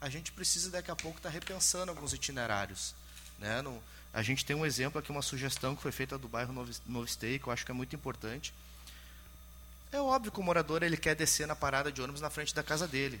a 0.00 0.08
gente 0.08 0.32
precisa 0.32 0.70
daqui 0.70 0.90
a 0.90 0.96
pouco 0.96 1.18
estar 1.18 1.30
tá 1.30 1.32
repensando 1.32 1.90
alguns 1.90 2.12
itinerários. 2.12 2.94
Né, 3.38 3.62
no, 3.62 3.82
a 4.12 4.22
gente 4.22 4.44
tem 4.44 4.54
um 4.54 4.64
exemplo 4.64 4.98
aqui, 4.98 5.10
uma 5.10 5.22
sugestão 5.22 5.74
que 5.74 5.82
foi 5.82 5.92
feita 5.92 6.16
do 6.16 6.28
bairro 6.28 6.52
Novo, 6.52 6.72
Novo 6.86 7.06
que 7.06 7.40
eu 7.44 7.52
acho 7.52 7.64
que 7.64 7.70
é 7.70 7.74
muito 7.74 7.96
importante. 7.96 8.54
É 9.90 10.00
óbvio 10.00 10.32
que 10.32 10.40
o 10.40 10.42
morador 10.42 10.82
ele 10.82 10.96
quer 10.96 11.14
descer 11.14 11.46
na 11.46 11.56
parada 11.56 11.90
de 11.90 12.00
ônibus 12.00 12.20
na 12.20 12.30
frente 12.30 12.54
da 12.54 12.62
casa 12.62 12.86
dele, 12.86 13.20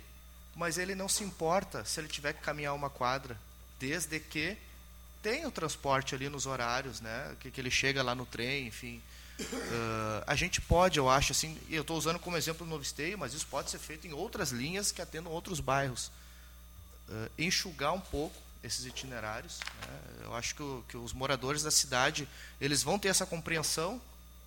mas 0.54 0.78
ele 0.78 0.94
não 0.94 1.08
se 1.08 1.24
importa 1.24 1.84
se 1.84 2.00
ele 2.00 2.08
tiver 2.08 2.32
que 2.32 2.42
caminhar 2.42 2.74
uma 2.74 2.90
quadra, 2.90 3.36
desde 3.78 4.20
que 4.20 4.56
tenha 5.24 5.48
o 5.48 5.50
transporte 5.50 6.14
ali 6.14 6.28
nos 6.28 6.44
horários, 6.44 7.00
né? 7.00 7.34
Que, 7.40 7.50
que 7.50 7.58
ele 7.58 7.70
chega 7.70 8.02
lá 8.02 8.14
no 8.14 8.26
trem, 8.26 8.66
enfim. 8.66 9.02
Uh, 9.40 10.22
a 10.26 10.34
gente 10.36 10.60
pode, 10.60 10.98
eu 10.98 11.08
acho, 11.08 11.32
assim, 11.32 11.58
eu 11.70 11.80
estou 11.80 11.96
usando 11.96 12.18
como 12.18 12.36
exemplo 12.36 12.66
o 12.66 12.68
Novo 12.68 12.82
Esteio, 12.82 13.18
mas 13.18 13.32
isso 13.32 13.46
pode 13.46 13.70
ser 13.70 13.78
feito 13.78 14.06
em 14.06 14.12
outras 14.12 14.50
linhas 14.50 14.92
que 14.92 15.00
atendam 15.00 15.32
outros 15.32 15.60
bairros. 15.60 16.10
Uh, 17.08 17.30
enxugar 17.38 17.94
um 17.94 18.00
pouco 18.00 18.36
esses 18.62 18.84
itinerários. 18.84 19.60
Né? 19.80 20.24
Eu 20.24 20.34
acho 20.36 20.54
que, 20.54 20.62
o, 20.62 20.84
que, 20.90 20.96
os 20.98 21.14
moradores 21.14 21.62
da 21.62 21.70
cidade 21.70 22.28
eles 22.60 22.82
vão 22.82 22.98
ter 22.98 23.08
essa 23.08 23.24
compreensão, 23.24 24.00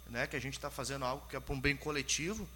né, 0.07 0.27
que 0.27 0.36
a 0.36 0.39
gente 0.39 0.53
está 0.53 0.69
fazendo 0.69 1.05
algo 1.05 1.25
que 1.27 1.36
é 1.36 1.39
para 1.39 1.55
um 1.55 1.60
bem 1.60 1.75
coletivo, 1.75 2.48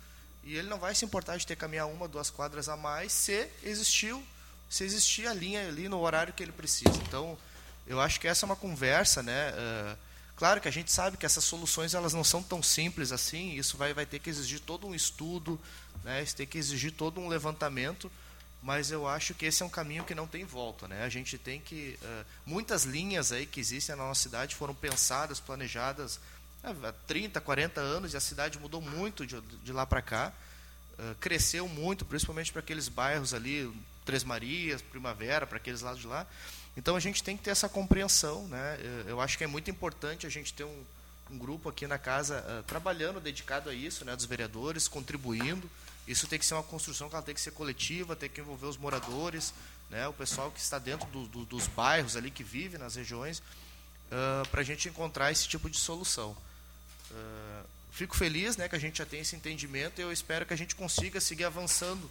e 0.43 0.55
ele 0.55 0.69
não 0.69 0.77
vai 0.77 0.93
se 0.93 1.05
importar 1.05 1.37
de 1.37 1.45
ter 1.45 1.55
caminhar 1.55 1.87
uma, 1.87 2.07
duas 2.07 2.29
quadras 2.29 2.69
a 2.69 2.77
mais, 2.77 3.11
se 3.11 3.49
existiu, 3.63 4.23
se 4.69 4.83
existir 4.83 5.27
a 5.27 5.33
linha 5.33 5.67
ali 5.67 5.89
no 5.89 5.99
horário 5.99 6.33
que 6.33 6.41
ele 6.41 6.51
precisa. 6.51 6.97
Então, 7.07 7.37
eu 7.88 8.00
acho 8.00 8.19
que 8.19 8.27
essa 8.27 8.45
é 8.45 8.47
uma 8.47 8.55
conversa, 8.55 9.21
né? 9.21 9.51
Uh, 9.51 9.97
claro 10.35 10.61
que 10.61 10.67
a 10.67 10.71
gente 10.71 10.91
sabe 10.91 11.17
que 11.17 11.25
essas 11.25 11.43
soluções 11.43 11.93
elas 11.93 12.13
não 12.13 12.23
são 12.23 12.41
tão 12.41 12.61
simples 12.61 13.11
assim. 13.11 13.53
Isso 13.55 13.77
vai, 13.77 13.93
vai 13.93 14.05
ter 14.05 14.19
que 14.19 14.29
exigir 14.29 14.59
todo 14.59 14.88
um 14.88 14.95
estudo, 14.95 15.59
né? 16.03 16.23
Isso 16.23 16.35
tem 16.35 16.47
que 16.47 16.57
exigir 16.57 16.91
todo 16.91 17.19
um 17.19 17.27
levantamento 17.27 18.11
mas 18.61 18.91
eu 18.91 19.07
acho 19.07 19.33
que 19.33 19.45
esse 19.45 19.63
é 19.63 19.65
um 19.65 19.69
caminho 19.69 20.03
que 20.03 20.13
não 20.13 20.27
tem 20.27 20.45
volta. 20.45 20.88
Né? 20.88 21.03
A 21.03 21.09
gente 21.09 21.38
tem 21.38 21.59
que. 21.59 21.97
Uh, 22.01 22.25
muitas 22.45 22.83
linhas 22.83 23.31
aí 23.31 23.45
que 23.45 23.59
existem 23.59 23.95
na 23.95 24.03
nossa 24.03 24.21
cidade 24.21 24.55
foram 24.55 24.75
pensadas, 24.75 25.39
planejadas 25.39 26.19
há 26.63 26.93
30, 27.07 27.41
40 27.41 27.81
anos, 27.81 28.13
e 28.13 28.17
a 28.17 28.19
cidade 28.19 28.59
mudou 28.59 28.79
muito 28.79 29.25
de, 29.25 29.41
de 29.41 29.73
lá 29.73 29.85
para 29.85 30.01
cá. 30.01 30.31
Uh, 30.93 31.15
cresceu 31.15 31.67
muito, 31.67 32.05
principalmente 32.05 32.51
para 32.51 32.59
aqueles 32.59 32.88
bairros 32.88 33.33
ali, 33.33 33.71
Três 34.05 34.24
Marias, 34.24 34.81
Primavera, 34.81 35.46
para 35.46 35.58
aqueles 35.58 35.81
lados 35.81 36.01
de 36.01 36.08
lá. 36.08 36.25
Então 36.75 36.96
a 36.96 37.00
gente 37.00 37.24
tem 37.24 37.36
que 37.38 37.43
ter 37.43 37.51
essa 37.51 37.70
compreensão. 37.70 38.48
Né? 38.48 38.79
Eu 39.08 39.20
acho 39.22 39.38
que 39.38 39.43
é 39.43 39.48
muito 39.48 39.70
importante 39.70 40.25
a 40.25 40.29
gente 40.29 40.53
ter 40.53 40.63
um, 40.63 40.84
um 41.31 41.38
grupo 41.38 41.70
aqui 41.70 41.88
na 41.88 41.98
casa 41.98 42.43
uh, 42.48 42.63
trabalhando, 42.63 43.20
dedicado 43.20 43.70
a 43.70 43.74
isso, 43.74 44.03
né, 44.03 44.15
dos 44.15 44.25
vereadores, 44.25 44.88
contribuindo. 44.88 45.70
Isso 46.08 46.27
tem 46.27 46.38
que 46.38 46.46
ser 46.46 46.55
uma 46.55 46.63
construção 46.63 47.10
que 47.10 47.15
ela 47.15 47.24
tem 47.24 47.34
que 47.34 47.41
ser 47.41 47.51
coletiva, 47.51 48.15
tem 48.15 48.29
que 48.29 48.41
envolver 48.41 48.65
os 48.65 48.77
moradores, 48.77 49.53
né, 49.89 50.08
o 50.08 50.13
pessoal 50.13 50.51
que 50.51 50.60
está 50.60 50.77
dentro 50.77 51.08
do, 51.08 51.27
do, 51.27 51.46
dos 51.46 51.67
bairros 51.67 52.15
ali, 52.15 52.29
que 52.29 52.43
vive 52.43 52.77
nas 52.77 52.96
regiões, 52.96 53.39
uh, 53.39 54.48
para 54.50 54.62
a 54.62 54.63
gente 54.63 54.89
encontrar 54.89 55.31
esse 55.31 55.48
tipo 55.48 55.70
de 55.70 55.77
solução. 55.77 56.36
Uh, 57.12 57.65
fico 57.91 58.15
feliz 58.15 58.58
né, 58.58 58.67
que 58.67 58.75
a 58.75 58.79
gente 58.79 58.98
já 58.98 59.05
tem 59.05 59.22
esse 59.22 59.36
entendimento 59.36 60.00
e 60.00 60.01
eu 60.01 60.12
espero 60.12 60.46
que 60.46 60.53
a 60.53 60.58
gente 60.58 60.75
consiga 60.75 61.22
seguir 61.22 61.46
avançando 61.46 62.10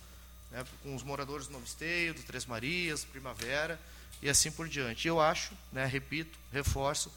né, 0.50 0.64
com 0.83 0.95
os 0.95 1.02
moradores 1.02 1.47
do 1.47 1.52
Novo 1.52 1.64
Esteio, 1.64 2.14
do 2.14 2.23
Três 2.23 2.47
Marias, 2.47 3.04
Primavera 3.04 3.80
e 4.23 4.28
assim 4.28 4.50
por 4.50 4.69
diante. 4.69 5.09
Eu 5.09 5.21
acho, 5.21 5.52
né, 5.73 5.85
repito, 5.87 6.38
reforço, 6.52 7.12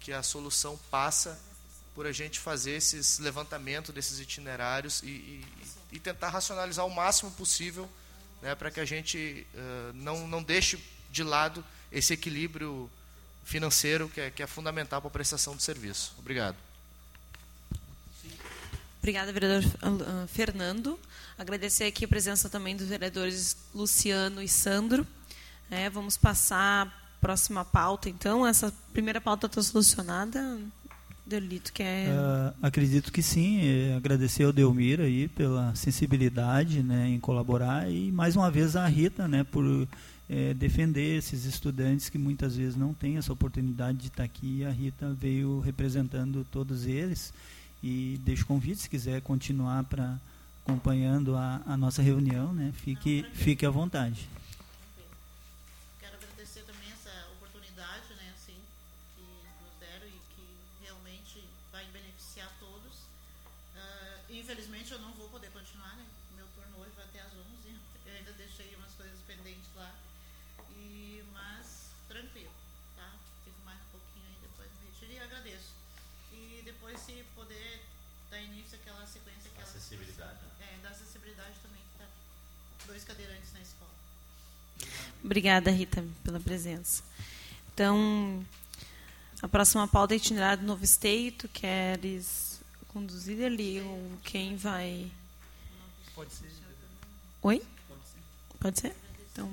que 0.00 0.12
a 0.12 0.22
solução 0.22 0.78
passa 0.90 1.40
por 1.94 2.06
a 2.06 2.12
gente 2.12 2.40
fazer 2.40 2.72
esses 2.72 3.18
levantamentos 3.18 3.94
desses 3.94 4.18
itinerários 4.18 5.02
e, 5.02 5.06
e, 5.06 5.46
e 5.92 6.00
tentar 6.00 6.30
racionalizar 6.30 6.86
o 6.86 6.90
máximo 6.90 7.30
possível 7.32 7.88
né, 8.40 8.54
para 8.54 8.70
que 8.70 8.80
a 8.80 8.84
gente 8.84 9.46
uh, 9.54 9.92
não, 9.94 10.26
não 10.26 10.42
deixe 10.42 10.82
de 11.10 11.22
lado 11.22 11.64
esse 11.90 12.14
equilíbrio 12.14 12.90
financeiro 13.44 14.08
que 14.08 14.20
é, 14.20 14.30
que 14.30 14.42
é 14.42 14.46
fundamental 14.46 15.00
para 15.00 15.08
a 15.08 15.12
prestação 15.12 15.54
do 15.54 15.62
serviço. 15.62 16.14
Obrigado. 16.18 16.56
Obrigada, 19.02 19.32
vereador 19.32 19.64
Fernando. 20.28 20.96
Agradecer 21.36 21.84
aqui 21.84 22.04
a 22.04 22.08
presença 22.08 22.48
também 22.48 22.76
dos 22.76 22.86
vereadores 22.86 23.56
Luciano 23.74 24.40
e 24.40 24.46
Sandro. 24.46 25.04
É, 25.68 25.90
vamos 25.90 26.16
passar 26.16 26.86
a 26.86 27.20
próxima 27.20 27.64
pauta, 27.64 28.08
então. 28.08 28.46
Essa 28.46 28.72
primeira 28.92 29.20
pauta 29.20 29.48
está 29.48 29.60
solucionada. 29.60 30.56
Delito 31.26 31.72
que 31.72 31.82
é. 31.82 32.10
Uh, 32.10 32.54
acredito 32.62 33.12
que 33.12 33.24
sim. 33.24 33.58
É, 33.62 33.96
agradecer 33.96 34.44
ao 34.44 34.52
Delmir 34.52 35.00
aí 35.00 35.26
pela 35.26 35.74
sensibilidade 35.74 36.80
né, 36.80 37.08
em 37.08 37.18
colaborar 37.18 37.90
e 37.90 38.12
mais 38.12 38.36
uma 38.36 38.52
vez 38.52 38.76
a 38.76 38.86
Rita 38.86 39.26
né, 39.26 39.42
por 39.42 39.64
é, 40.30 40.54
defender 40.54 41.18
esses 41.18 41.44
estudantes 41.44 42.08
que 42.08 42.18
muitas 42.18 42.54
vezes 42.54 42.76
não 42.76 42.94
têm 42.94 43.16
essa 43.16 43.32
oportunidade 43.32 43.98
de 43.98 44.06
estar 44.06 44.22
aqui. 44.22 44.64
A 44.64 44.70
Rita 44.70 45.12
veio 45.12 45.58
representando 45.58 46.46
todos 46.48 46.86
eles 46.86 47.32
e 47.82 48.20
deixo 48.24 48.46
convite, 48.46 48.82
se 48.82 48.90
quiser 48.90 49.20
continuar 49.22 49.84
para 49.84 50.18
acompanhando 50.64 51.34
a, 51.34 51.60
a, 51.66 51.76
nossa 51.76 52.00
reunião, 52.00 52.52
né? 52.52 52.72
Fique, 52.72 53.24
fique 53.32 53.66
à 53.66 53.70
vontade. 53.70 54.28
Depois 76.82 76.98
se 76.98 77.24
poder 77.36 77.80
dar 78.28 78.40
início 78.40 78.76
àquela 78.76 79.06
sequência 79.06 79.48
que 79.54 79.62
acessibilidade 79.62 80.38
ela, 80.42 80.68
é, 80.68 80.82
da 80.82 80.88
acessibilidade 80.88 81.52
também 81.62 81.80
que 81.80 81.98
tá 81.98 82.04
dois 82.88 83.04
cadeirantes 83.04 83.52
na 83.52 83.60
escola. 83.60 83.90
Obrigada 85.22 85.70
Rita 85.70 86.04
pela 86.24 86.40
presença. 86.40 87.04
Então 87.72 88.44
a 89.40 89.46
próxima 89.46 89.86
pauta 89.86 90.14
é 90.14 90.16
itinerário 90.16 90.62
do 90.62 90.66
novo 90.66 90.84
esteio 90.84 91.30
tu 91.30 91.48
queres 91.48 92.60
conduzir 92.88 93.44
ali 93.46 93.80
ou 93.80 94.18
quem 94.24 94.56
vai? 94.56 95.08
Pode 96.16 96.32
ser. 96.32 96.50
Oi? 97.42 97.62
Pode 98.58 98.80
ser. 98.80 98.96
Então 99.30 99.48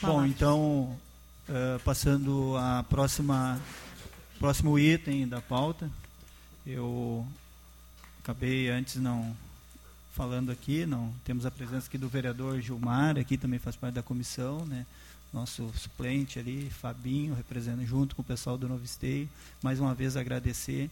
bom 0.00 0.24
então 0.24 1.00
uh, 1.48 1.80
passando 1.82 2.56
a 2.56 2.84
próxima 2.84 3.60
Próximo 4.38 4.78
item 4.78 5.26
da 5.26 5.40
pauta, 5.40 5.90
eu 6.64 7.26
acabei 8.22 8.70
antes 8.70 8.94
não 8.94 9.36
falando 10.12 10.52
aqui, 10.52 10.86
não 10.86 11.12
temos 11.24 11.44
a 11.44 11.50
presença 11.50 11.88
aqui 11.88 11.98
do 11.98 12.08
vereador 12.08 12.60
Gilmar, 12.60 13.18
aqui 13.18 13.36
também 13.36 13.58
faz 13.58 13.74
parte 13.74 13.94
da 13.94 14.02
comissão, 14.02 14.64
né? 14.64 14.86
Nosso 15.32 15.68
suplente 15.76 16.38
ali, 16.38 16.70
Fabinho, 16.70 17.34
representando 17.34 17.84
junto 17.84 18.14
com 18.14 18.22
o 18.22 18.24
pessoal 18.24 18.56
do 18.56 18.68
Novo 18.68 18.84
Esteio. 18.84 19.28
Mais 19.60 19.80
uma 19.80 19.92
vez 19.92 20.16
agradecer 20.16 20.88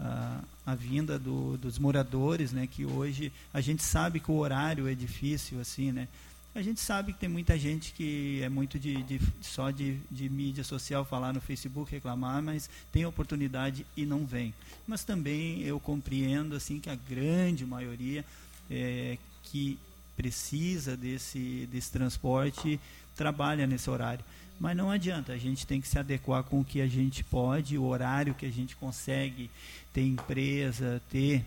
a, 0.00 0.40
a 0.64 0.74
vinda 0.74 1.18
do, 1.18 1.58
dos 1.58 1.78
moradores, 1.78 2.52
né? 2.52 2.66
Que 2.66 2.86
hoje 2.86 3.30
a 3.52 3.60
gente 3.60 3.82
sabe 3.82 4.18
que 4.18 4.30
o 4.30 4.38
horário 4.38 4.88
é 4.88 4.94
difícil, 4.94 5.60
assim, 5.60 5.92
né? 5.92 6.08
A 6.54 6.62
gente 6.62 6.80
sabe 6.80 7.12
que 7.12 7.20
tem 7.20 7.28
muita 7.28 7.58
gente 7.58 7.92
que 7.92 8.40
é 8.42 8.48
muito 8.48 8.78
de, 8.78 9.02
de 9.04 9.20
só 9.40 9.70
de, 9.70 9.98
de, 10.10 10.28
mídia 10.28 10.64
social 10.64 11.04
falar 11.04 11.32
no 11.32 11.40
Facebook, 11.40 11.90
reclamar, 11.90 12.42
mas 12.42 12.68
tem 12.90 13.04
oportunidade 13.06 13.86
e 13.96 14.04
não 14.04 14.26
vem. 14.26 14.52
Mas 14.86 15.04
também 15.04 15.62
eu 15.62 15.78
compreendo 15.78 16.56
assim 16.56 16.80
que 16.80 16.90
a 16.90 16.96
grande 16.96 17.64
maioria 17.64 18.24
é, 18.70 19.18
que 19.44 19.78
precisa 20.16 20.96
desse, 20.96 21.68
desse 21.70 21.92
transporte 21.92 22.80
trabalha 23.14 23.66
nesse 23.66 23.88
horário. 23.88 24.24
Mas 24.58 24.76
não 24.76 24.90
adianta, 24.90 25.32
a 25.32 25.38
gente 25.38 25.64
tem 25.64 25.80
que 25.80 25.86
se 25.86 25.98
adequar 25.98 26.42
com 26.42 26.60
o 26.60 26.64
que 26.64 26.80
a 26.80 26.88
gente 26.88 27.22
pode, 27.22 27.78
o 27.78 27.84
horário 27.84 28.34
que 28.34 28.46
a 28.46 28.50
gente 28.50 28.74
consegue 28.74 29.48
ter 29.92 30.02
empresa, 30.02 31.00
ter 31.08 31.44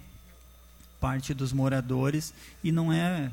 parte 1.01 1.33
dos 1.33 1.51
moradores, 1.51 2.33
e 2.63 2.71
não 2.71 2.93
é 2.93 3.29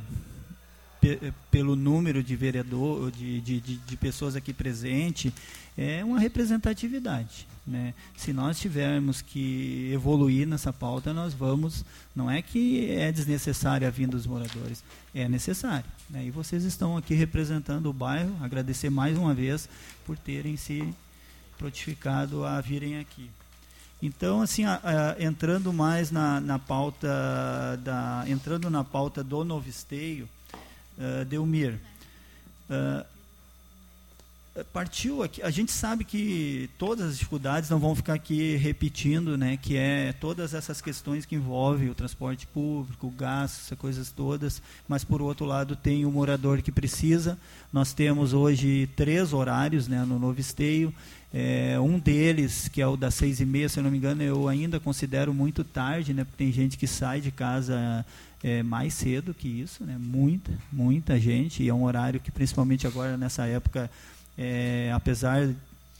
pelo 1.51 1.77
número 1.77 2.23
de 2.23 2.35
vereador, 2.35 3.11
de, 3.11 3.41
de, 3.41 3.61
de, 3.61 3.77
de 3.77 3.97
pessoas 3.97 4.35
aqui 4.37 4.53
presentes, 4.53 5.33
é 5.77 6.05
uma 6.05 6.19
representatividade. 6.19 7.47
Né? 7.67 7.95
Se 8.17 8.33
nós 8.33 8.59
tivermos 8.59 9.21
que 9.21 9.91
evoluir 9.93 10.47
nessa 10.47 10.73
pauta, 10.73 11.13
nós 11.13 11.35
vamos. 11.35 11.85
Não 12.17 12.31
é 12.31 12.41
que 12.43 12.91
é 12.91 13.13
desnecessária 13.13 13.87
a 13.87 13.91
vinda 13.91 14.17
dos 14.17 14.27
moradores, 14.27 14.83
é 15.15 15.29
necessário. 15.29 15.85
Né? 16.09 16.27
E 16.27 16.31
vocês 16.31 16.65
estão 16.65 16.97
aqui 16.97 17.15
representando 17.15 17.87
o 17.87 17.93
bairro. 17.93 18.35
Agradecer 18.41 18.91
mais 18.91 19.17
uma 19.17 19.35
vez 19.35 19.69
por 20.05 20.17
terem 20.17 20.57
se 20.57 20.93
prontificado 21.59 22.45
a 22.45 22.61
virem 22.61 22.99
aqui. 22.99 23.31
Então, 24.01 24.41
assim, 24.41 24.65
a, 24.65 24.81
a, 24.83 25.23
entrando 25.23 25.73
mais 25.73 26.11
na, 26.11 26.41
na 26.41 26.59
pauta 26.59 27.09
da, 27.83 28.25
entrando 28.29 28.71
na 28.71 28.85
pauta 28.85 29.23
do 29.23 29.45
novisteio, 29.45 30.29
uh, 30.99 31.25
Delmir. 31.25 31.79
Uh, 32.69 33.05
partiu 34.73 35.23
aqui, 35.23 35.43
a 35.43 35.51
gente 35.51 35.71
sabe 35.73 36.05
que 36.05 36.69
todas 36.79 37.11
as 37.11 37.19
dificuldades 37.19 37.71
não 37.71 37.79
vão 37.79 37.95
ficar 37.95 38.15
aqui 38.15 38.57
repetindo, 38.57 39.37
né, 39.37 39.57
que 39.57 39.77
é 39.77 40.13
todas 40.13 40.55
essas 40.55 40.81
questões 40.81 41.25
que 41.25 41.35
envolvem 41.35 41.89
o 41.89 41.95
transporte 41.95 42.47
público, 42.47 43.07
o 43.07 43.11
gasto, 43.11 43.61
essas 43.61 43.79
coisas 43.79 44.11
todas, 44.11 44.61
mas 44.89 45.05
por 45.05 45.23
outro 45.23 45.47
lado 45.47 45.77
tem 45.77 46.05
o 46.05 46.11
morador 46.11 46.61
que 46.63 46.73
precisa. 46.73 47.39
Nós 47.73 47.93
temos 47.93 48.33
hoje 48.33 48.89
três 48.97 49.33
horários, 49.33 49.87
né, 49.87 50.05
no 50.05 50.19
novo 50.19 50.41
esteio. 50.41 50.93
É, 51.33 51.79
um 51.79 51.99
deles, 51.99 52.69
que 52.69 52.81
é 52.81 52.87
o 52.87 52.97
das 52.97 53.15
seis 53.15 53.39
e 53.39 53.45
meia, 53.45 53.69
se 53.69 53.79
eu 53.79 53.85
não 53.85 53.91
me 53.91 53.99
engano, 53.99 54.23
eu 54.23 54.49
ainda 54.49 54.81
considero 54.81 55.35
muito 55.35 55.63
tarde, 55.63 56.15
né, 56.15 56.25
porque 56.25 56.43
tem 56.45 56.53
gente 56.53 56.79
que 56.79 56.87
sai 56.87 57.21
de 57.21 57.31
casa 57.31 58.05
é, 58.43 58.63
mais 58.63 58.95
cedo 58.95 59.35
que 59.35 59.49
isso, 59.49 59.85
né? 59.85 59.97
muita, 59.99 60.53
muita 60.73 61.19
gente, 61.19 61.63
e 61.63 61.69
é 61.69 61.75
um 61.75 61.85
horário 61.85 62.21
que 62.21 62.31
principalmente 62.31 62.87
agora 62.87 63.17
nessa 63.17 63.47
época, 63.47 63.91
é, 64.37 64.93
apesar 64.95 65.49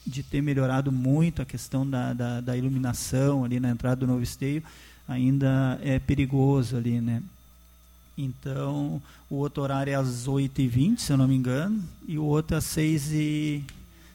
de 0.05 0.23
ter 0.23 0.41
melhorado 0.41 0.91
muito 0.91 1.41
a 1.41 1.45
questão 1.45 1.87
da, 1.87 2.13
da, 2.13 2.41
da, 2.41 2.57
iluminação 2.57 3.43
ali 3.43 3.59
na 3.59 3.69
entrada 3.69 3.97
do 3.97 4.07
novo 4.07 4.23
esteio, 4.23 4.63
ainda 5.07 5.79
é 5.83 5.99
perigoso 5.99 6.77
ali, 6.77 7.01
né? 7.01 7.21
Então, 8.17 9.01
o 9.29 9.35
outro 9.35 9.63
horário 9.63 9.91
é 9.91 9.95
às 9.95 10.27
8h20, 10.27 10.99
se 10.99 11.11
eu 11.11 11.17
não 11.17 11.27
me 11.27 11.35
engano, 11.35 11.81
e 12.07 12.17
o 12.17 12.23
outro 12.23 12.57
às 12.57 12.65
6 12.65 13.11
e, 13.11 13.63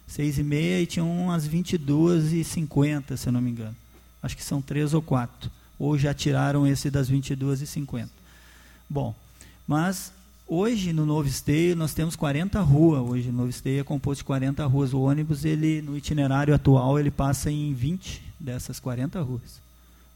6 0.07 0.39
e 0.39 0.43
e 0.83 0.87
tinha 0.87 1.05
um 1.05 1.31
às 1.31 1.49
22h50, 1.49 3.17
se 3.17 3.29
eu 3.29 3.33
não 3.33 3.41
me 3.41 3.51
engano. 3.51 3.77
Acho 4.23 4.37
que 4.37 4.45
são 4.45 4.61
três 4.61 4.93
ou 4.93 5.01
quatro 5.01 5.51
ou 5.79 5.99
já 5.99 6.15
tiraram 6.15 6.67
esse 6.67 6.91
das 6.91 7.11
22h50. 7.11 8.09
Bom, 8.89 9.15
mas 9.67 10.13
hoje 10.47 10.93
no 10.93 11.07
Novo 11.07 11.29
Esteio 11.29 11.75
nós 11.75 11.95
temos 11.95 12.17
40 12.17 12.61
ruas. 12.61 13.01
Hoje 13.01 13.31
no 13.31 13.39
Novo 13.39 13.51
Esteio 13.51 13.81
é 13.81 13.85
composto 13.85 14.23
de 14.23 14.27
40 14.27 14.65
ruas. 14.67 14.93
O 14.93 15.01
ônibus, 15.01 15.45
ele 15.45 15.83
no 15.83 15.97
itinerário 15.97 16.55
atual, 16.55 16.99
ele 16.99 17.11
passa 17.11 17.51
em 17.51 17.73
20 17.73 18.23
dessas 18.39 18.79
40 18.79 19.21
ruas. 19.23 19.61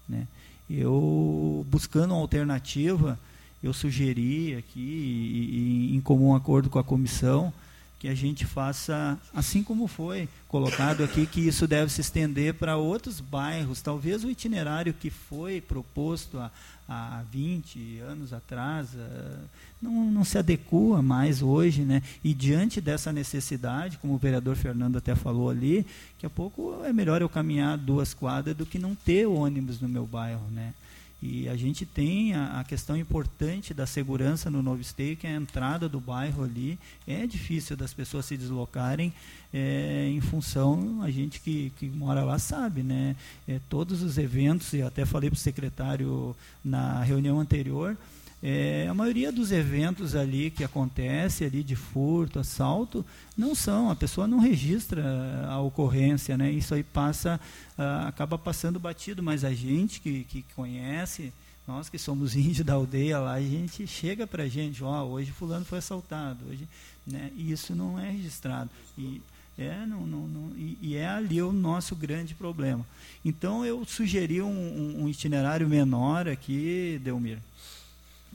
Né? 0.08 0.26
Eu, 0.70 1.66
buscando 1.70 2.12
uma 2.12 2.20
alternativa, 2.20 3.18
eu 3.62 3.72
sugeri 3.72 4.54
aqui, 4.54 4.80
e, 4.80 5.92
e, 5.92 5.96
em 5.96 6.00
comum 6.00 6.34
acordo 6.34 6.68
com 6.68 6.78
a 6.78 6.84
comissão, 6.84 7.52
que 7.98 8.06
a 8.06 8.14
gente 8.14 8.46
faça, 8.46 9.18
assim 9.34 9.62
como 9.62 9.88
foi 9.88 10.28
colocado 10.46 11.02
aqui, 11.02 11.26
que 11.26 11.40
isso 11.40 11.66
deve 11.66 11.90
se 11.90 12.00
estender 12.00 12.54
para 12.54 12.76
outros 12.76 13.20
bairros. 13.20 13.82
Talvez 13.82 14.22
o 14.22 14.30
itinerário 14.30 14.94
que 14.94 15.10
foi 15.10 15.60
proposto 15.60 16.38
há, 16.38 16.50
há 16.88 17.22
20 17.30 17.98
anos 17.98 18.32
atrás 18.32 18.94
uh, 18.94 19.38
não, 19.82 20.10
não 20.10 20.24
se 20.24 20.38
adequa 20.38 21.02
mais 21.02 21.42
hoje. 21.42 21.82
Né? 21.82 22.00
E 22.22 22.32
diante 22.32 22.80
dessa 22.80 23.12
necessidade, 23.12 23.98
como 23.98 24.14
o 24.14 24.18
vereador 24.18 24.54
Fernando 24.54 24.96
até 24.96 25.16
falou 25.16 25.50
ali, 25.50 25.84
que 26.18 26.26
a 26.26 26.30
pouco 26.30 26.80
é 26.84 26.92
melhor 26.92 27.20
eu 27.20 27.28
caminhar 27.28 27.76
duas 27.76 28.14
quadras 28.14 28.56
do 28.56 28.64
que 28.64 28.78
não 28.78 28.94
ter 28.94 29.26
ônibus 29.26 29.80
no 29.80 29.88
meu 29.88 30.06
bairro. 30.06 30.46
Né? 30.52 30.72
E 31.20 31.48
a 31.48 31.56
gente 31.56 31.84
tem 31.84 32.32
a, 32.34 32.60
a, 32.60 32.64
questão 32.64 32.96
importante 32.96 33.74
da 33.74 33.86
segurança 33.86 34.48
no 34.48 34.62
Novo 34.62 34.80
Esteio, 34.80 35.16
que 35.16 35.26
é 35.26 35.30
a 35.30 35.36
entrada 35.36 35.88
do 35.88 35.98
bairro 35.98 36.44
ali. 36.44 36.78
É 37.08 37.26
difícil 37.26 37.76
das 37.76 37.92
pessoas 37.92 38.24
se 38.26 38.36
deslocarem 38.36 39.12
é, 39.52 40.08
em 40.08 40.20
função, 40.20 41.02
a 41.02 41.10
gente 41.10 41.40
que, 41.40 41.72
que 41.76 41.86
mora 41.88 42.22
lá 42.22 42.38
sabe, 42.38 42.84
né? 42.84 43.16
É, 43.48 43.60
todos 43.68 44.02
os 44.02 44.16
eventos, 44.16 44.72
e 44.74 44.82
até 44.82 45.04
falei 45.04 45.28
para 45.28 45.36
o 45.36 45.40
secretário 45.40 46.36
na 46.64 47.02
reunião 47.02 47.40
anterior, 47.40 47.96
É, 48.40 48.86
a 48.88 48.94
maioria 48.94 49.32
dos 49.32 49.50
eventos 49.50 50.14
ali 50.14 50.50
que 50.50 50.62
acontece 50.62 51.44
ali 51.44 51.64
de 51.64 51.74
furto, 51.74 52.38
assalto, 52.38 53.04
não 53.36 53.54
são, 53.54 53.90
a 53.90 53.96
pessoa 53.96 54.28
não 54.28 54.38
registra 54.38 55.44
a 55.48 55.60
ocorrência, 55.60 56.36
né? 56.38 56.50
Isso 56.50 56.72
aí 56.72 56.84
passa, 56.84 57.40
uh, 57.76 58.06
acaba 58.06 58.38
passando 58.38 58.78
batido, 58.78 59.22
mas 59.22 59.44
a 59.44 59.52
gente 59.52 60.00
que, 60.00 60.22
que 60.24 60.44
conhece, 60.54 61.32
nós 61.66 61.88
que 61.88 61.98
somos 61.98 62.34
índios 62.36 62.64
da 62.64 62.74
aldeia 62.74 63.18
lá, 63.18 63.34
a 63.34 63.42
gente 63.42 63.86
chega 63.88 64.24
para 64.24 64.44
a 64.44 64.48
gente, 64.48 64.84
ó, 64.84 65.04
oh, 65.04 65.10
hoje 65.14 65.32
fulano 65.32 65.64
foi 65.64 65.78
assaltado, 65.78 66.38
hoje, 66.48 66.68
né? 67.04 67.32
E 67.36 67.50
isso 67.50 67.74
não 67.74 67.98
é 67.98 68.08
registrado. 68.08 68.70
E, 68.96 69.20
é, 69.58 69.84
não, 69.84 70.06
não, 70.06 70.28
não, 70.28 70.56
e, 70.56 70.78
e, 70.80 70.94
é 70.94 71.08
ali 71.08 71.42
o 71.42 71.50
nosso 71.50 71.96
grande 71.96 72.32
problema. 72.36 72.86
Então 73.24 73.66
eu 73.66 73.84
sugeri 73.84 74.40
um, 74.40 75.02
um 75.02 75.08
itinerário 75.08 75.68
menor 75.68 76.28
aqui, 76.28 77.00
Delmir, 77.02 77.40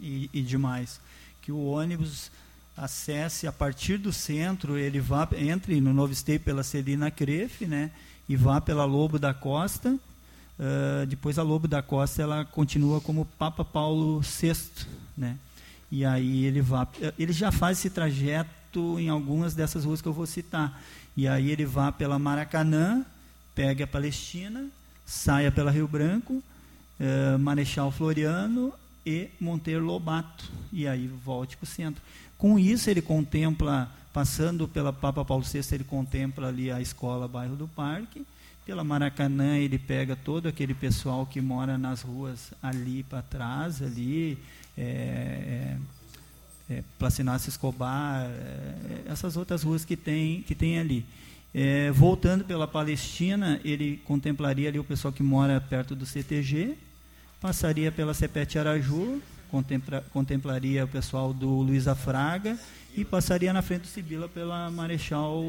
e, 0.02 0.30
e 0.34 0.42
demais. 0.42 1.00
Que 1.42 1.52
o 1.52 1.66
ônibus 1.66 2.32
acesse 2.76 3.46
a 3.46 3.52
partir 3.52 3.98
do 3.98 4.12
centro, 4.12 4.78
ele 4.78 5.00
vá, 5.00 5.28
entre 5.38 5.80
no 5.80 5.94
Novo 5.94 6.14
Esteio 6.14 6.40
pela 6.40 6.64
Celina 6.64 7.12
Crefe, 7.12 7.66
né, 7.66 7.92
e 8.28 8.36
vá 8.36 8.60
pela 8.60 8.86
Lobo 8.86 9.20
da 9.20 9.34
Costa. 9.34 9.98
Uh, 10.60 11.06
depois 11.08 11.40
a 11.40 11.44
Lobo 11.44 11.68
da 11.68 11.82
Costa 11.82 12.22
ela 12.22 12.46
continua 12.46 13.02
como 13.02 13.26
Papa 13.26 13.66
Paulo 13.66 14.22
VI, 14.22 14.56
né? 15.18 15.38
E 15.92 16.06
aí 16.06 16.46
ele 16.46 16.62
vá, 16.62 16.88
ele 17.20 17.34
já 17.34 17.52
faz 17.52 17.80
esse 17.80 17.90
trajeto 17.90 19.00
em 19.00 19.10
algumas 19.10 19.54
dessas 19.54 19.86
ruas 19.86 20.02
que 20.02 20.08
eu 20.08 20.14
vou 20.14 20.26
citar. 20.26 20.82
E 21.16 21.28
aí 21.28 21.52
ele 21.52 21.66
vá 21.66 21.92
pela 21.92 22.18
Maracanã, 22.18 23.06
pega 23.54 23.84
a 23.84 23.88
Palestina, 23.88 24.66
saia 25.06 25.52
pela 25.52 25.70
Rio 25.70 25.88
Branco, 25.88 26.34
uh, 26.34 27.38
Marechal 27.40 27.92
Floriano, 27.92 28.74
e 29.06 29.30
Monteiro 29.40 29.84
Lobato, 29.84 30.50
e 30.72 30.88
aí 30.88 31.08
volte 31.08 31.58
para 31.58 31.66
o 31.66 31.68
centro. 31.68 32.02
Com 32.38 32.58
isso, 32.58 32.90
ele 32.90 33.02
contempla, 33.02 33.92
passando 34.12 34.68
pela 34.68 34.92
Papa 34.92 35.24
Paulo 35.24 35.44
VI, 35.44 35.62
ele 35.74 35.84
contempla 35.84 36.48
ali 36.48 36.72
a 36.72 36.82
escola 36.82 37.28
Bairro 37.28 37.56
do 37.56 37.68
Parque, 37.68 38.26
pela 38.66 38.84
Maracanã 38.84 39.58
ele 39.58 39.78
pega 39.78 40.16
todo 40.16 40.48
aquele 40.48 40.74
pessoal 40.74 41.26
que 41.26 41.42
mora 41.42 41.78
nas 41.78 42.02
ruas 42.02 42.54
ali 42.62 43.04
para 43.04 43.22
trás, 43.22 43.82
ali, 43.82 44.38
é, 44.78 45.78
é, 46.70 46.74
é, 46.74 46.84
Placinácio 46.98 47.50
Escobar, 47.50 48.26
é, 48.26 49.04
essas 49.12 49.36
outras 49.36 49.64
ruas 49.64 49.84
que 49.84 49.98
tem, 49.98 50.42
que 50.44 50.56
tem 50.56 50.80
ali. 50.80 51.06
É, 51.54 51.92
voltando 51.92 52.46
pela 52.46 52.68
Palestina, 52.68 53.60
ele 53.64 54.02
contemplaria 54.06 54.70
ali 54.70 54.80
o 54.80 54.84
pessoal 54.84 55.14
que 55.14 55.22
mora 55.22 55.62
perto 55.62 55.94
do 55.94 56.06
CTG, 56.06 56.76
passaria 57.44 57.92
pela 57.92 58.14
Cepete 58.14 58.58
Araju, 58.58 59.22
contempla, 59.52 60.02
contemplaria 60.14 60.86
o 60.86 60.88
pessoal 60.88 61.34
do 61.34 61.50
Luiza 61.50 61.94
Fraga 61.94 62.58
e 62.96 63.04
passaria 63.04 63.52
na 63.52 63.62
frente 63.62 63.82
do 63.82 63.88
Sibila 63.88 64.30
pela 64.30 64.72
Marechal 64.72 65.44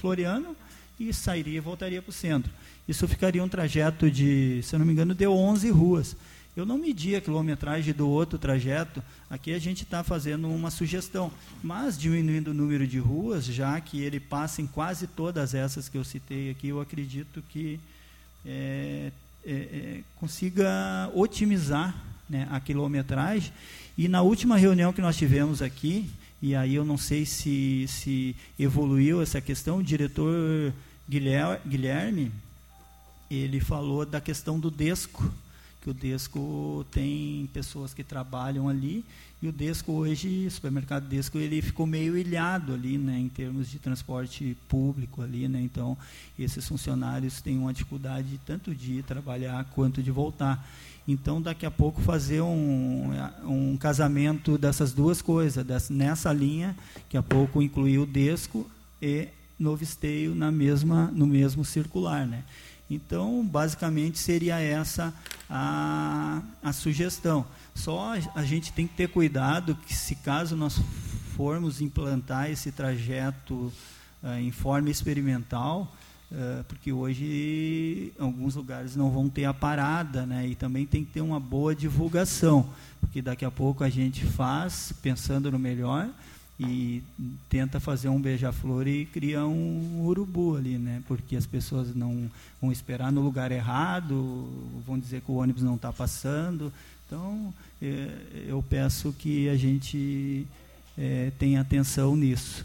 Floriano 0.00 0.54
e 1.00 1.12
sairia 1.12 1.56
e 1.56 1.60
voltaria 1.60 2.00
para 2.00 2.10
o 2.10 2.12
centro. 2.12 2.52
Isso 2.86 3.08
ficaria 3.08 3.42
um 3.42 3.48
trajeto 3.48 4.08
de, 4.08 4.60
se 4.62 4.72
eu 4.72 4.78
não 4.78 4.86
me 4.86 4.92
engano, 4.92 5.16
deu 5.16 5.32
11 5.32 5.68
ruas. 5.72 6.16
Eu 6.56 6.64
não 6.64 6.78
medi 6.78 7.16
a 7.16 7.20
quilometragem 7.20 7.92
do 7.92 8.08
outro 8.08 8.38
trajeto, 8.38 9.02
aqui 9.28 9.52
a 9.52 9.58
gente 9.58 9.82
está 9.82 10.04
fazendo 10.04 10.46
uma 10.48 10.70
sugestão, 10.70 11.32
mas 11.60 11.98
diminuindo 11.98 12.52
o 12.52 12.54
número 12.54 12.86
de 12.86 13.00
ruas, 13.00 13.46
já 13.46 13.80
que 13.80 14.00
ele 14.00 14.20
passa 14.20 14.62
em 14.62 14.66
quase 14.68 15.08
todas 15.08 15.54
essas 15.54 15.88
que 15.88 15.98
eu 15.98 16.04
citei 16.04 16.50
aqui, 16.50 16.68
eu 16.68 16.80
acredito 16.80 17.42
que 17.48 17.80
é, 18.46 19.10
é, 19.44 19.52
é, 19.52 20.00
consiga 20.16 21.10
otimizar 21.14 21.94
né, 22.28 22.48
a 22.50 22.60
quilometragem. 22.60 23.52
E 23.96 24.08
na 24.08 24.22
última 24.22 24.56
reunião 24.56 24.92
que 24.92 25.00
nós 25.00 25.16
tivemos 25.16 25.60
aqui, 25.60 26.10
e 26.40 26.54
aí 26.54 26.74
eu 26.74 26.84
não 26.84 26.96
sei 26.96 27.26
se, 27.26 27.86
se 27.88 28.36
evoluiu 28.58 29.22
essa 29.22 29.40
questão, 29.40 29.78
o 29.78 29.82
diretor 29.82 30.72
Guilherme, 31.08 32.32
ele 33.30 33.60
falou 33.60 34.04
da 34.04 34.20
questão 34.20 34.58
do 34.58 34.70
DESCO, 34.70 35.32
que 35.82 35.90
o 35.90 35.94
Desco 35.94 36.86
tem 36.92 37.50
pessoas 37.52 37.92
que 37.92 38.04
trabalham 38.04 38.68
ali 38.68 39.04
e 39.42 39.48
o 39.48 39.52
Desco 39.52 39.90
hoje, 39.90 40.46
o 40.46 40.50
supermercado 40.52 41.08
Desco, 41.08 41.36
ele 41.36 41.60
ficou 41.60 41.84
meio 41.84 42.16
ilhado 42.16 42.72
ali, 42.72 42.96
né, 42.96 43.18
em 43.18 43.28
termos 43.28 43.68
de 43.68 43.80
transporte 43.80 44.56
público 44.68 45.20
ali, 45.20 45.48
né, 45.48 45.60
então 45.60 45.98
esses 46.38 46.66
funcionários 46.68 47.42
têm 47.42 47.58
uma 47.58 47.72
dificuldade 47.72 48.40
tanto 48.46 48.72
de 48.72 49.02
trabalhar 49.02 49.64
quanto 49.74 50.00
de 50.00 50.12
voltar. 50.12 50.64
Então, 51.08 51.42
daqui 51.42 51.66
a 51.66 51.70
pouco 51.72 52.00
fazer 52.00 52.40
um, 52.40 53.10
um 53.44 53.76
casamento 53.76 54.56
dessas 54.56 54.92
duas 54.92 55.20
coisas, 55.20 55.66
dessa, 55.66 55.92
nessa 55.92 56.32
linha, 56.32 56.76
que 57.08 57.16
a 57.16 57.22
pouco 57.22 57.60
incluir 57.60 57.98
o 57.98 58.06
Desco 58.06 58.70
e 59.00 59.26
Novo 59.58 59.82
Esteio 59.82 60.36
na 60.36 60.52
mesma, 60.52 61.10
no 61.12 61.26
mesmo 61.26 61.64
circular, 61.64 62.28
né. 62.28 62.44
Então, 62.88 63.44
basicamente, 63.44 64.18
seria 64.18 64.60
essa 64.60 65.12
a, 65.48 66.42
a 66.62 66.72
sugestão. 66.72 67.44
Só 67.74 68.14
a 68.34 68.44
gente 68.44 68.72
tem 68.72 68.86
que 68.86 68.94
ter 68.94 69.08
cuidado 69.08 69.74
que, 69.74 69.94
se 69.94 70.14
caso 70.16 70.54
nós 70.54 70.80
formos 71.36 71.80
implantar 71.80 72.50
esse 72.50 72.70
trajeto 72.70 73.72
uh, 74.22 74.38
em 74.38 74.50
forma 74.50 74.90
experimental, 74.90 75.92
uh, 76.30 76.64
porque 76.64 76.92
hoje 76.92 78.12
alguns 78.18 78.54
lugares 78.54 78.94
não 78.94 79.10
vão 79.10 79.28
ter 79.28 79.46
a 79.46 79.54
parada, 79.54 80.26
né? 80.26 80.46
E 80.46 80.54
também 80.54 80.86
tem 80.86 81.04
que 81.04 81.12
ter 81.12 81.20
uma 81.22 81.40
boa 81.40 81.74
divulgação, 81.74 82.68
porque 83.00 83.22
daqui 83.22 83.44
a 83.44 83.50
pouco 83.50 83.82
a 83.82 83.88
gente 83.88 84.24
faz 84.26 84.92
pensando 85.02 85.50
no 85.50 85.58
melhor, 85.58 86.08
e 86.60 87.02
tenta 87.48 87.80
fazer 87.80 88.08
um 88.08 88.20
beija-flor 88.20 88.86
e 88.86 89.06
cria 89.06 89.44
um 89.44 90.04
urubu 90.04 90.56
ali, 90.56 90.78
né? 90.78 91.02
Porque 91.08 91.34
as 91.34 91.46
pessoas 91.46 91.94
não 91.94 92.30
vão 92.60 92.70
esperar 92.70 93.10
no 93.10 93.20
lugar 93.20 93.50
errado, 93.50 94.48
vão 94.86 94.98
dizer 94.98 95.22
que 95.22 95.30
o 95.30 95.36
ônibus 95.36 95.62
não 95.62 95.74
está 95.74 95.92
passando. 95.92 96.72
Então, 97.12 97.52
é, 97.82 98.46
eu 98.48 98.64
peço 98.70 99.12
que 99.12 99.46
a 99.50 99.54
gente 99.54 100.46
é, 100.96 101.30
tenha 101.38 101.60
atenção 101.60 102.16
nisso. 102.16 102.64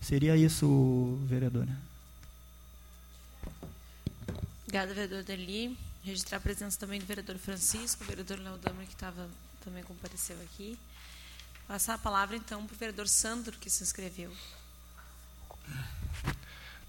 Seria 0.00 0.36
isso, 0.36 1.18
vereadora. 1.24 1.76
Obrigada, 4.62 4.94
vereador 4.94 5.24
Deli. 5.24 5.76
Registrar 6.04 6.38
a 6.38 6.40
presença 6.40 6.78
também 6.78 7.00
do 7.00 7.04
vereador 7.04 7.36
Francisco, 7.36 8.04
o 8.04 8.06
vereador 8.06 8.38
Leodama, 8.38 8.84
que 8.84 8.94
tava, 8.94 9.28
também 9.64 9.82
compareceu 9.82 10.40
aqui. 10.42 10.78
Passar 11.66 11.94
a 11.94 11.98
palavra, 11.98 12.36
então, 12.36 12.64
para 12.64 12.74
o 12.76 12.78
vereador 12.78 13.08
Sandro, 13.08 13.58
que 13.58 13.68
se 13.68 13.82
inscreveu. 13.82 14.32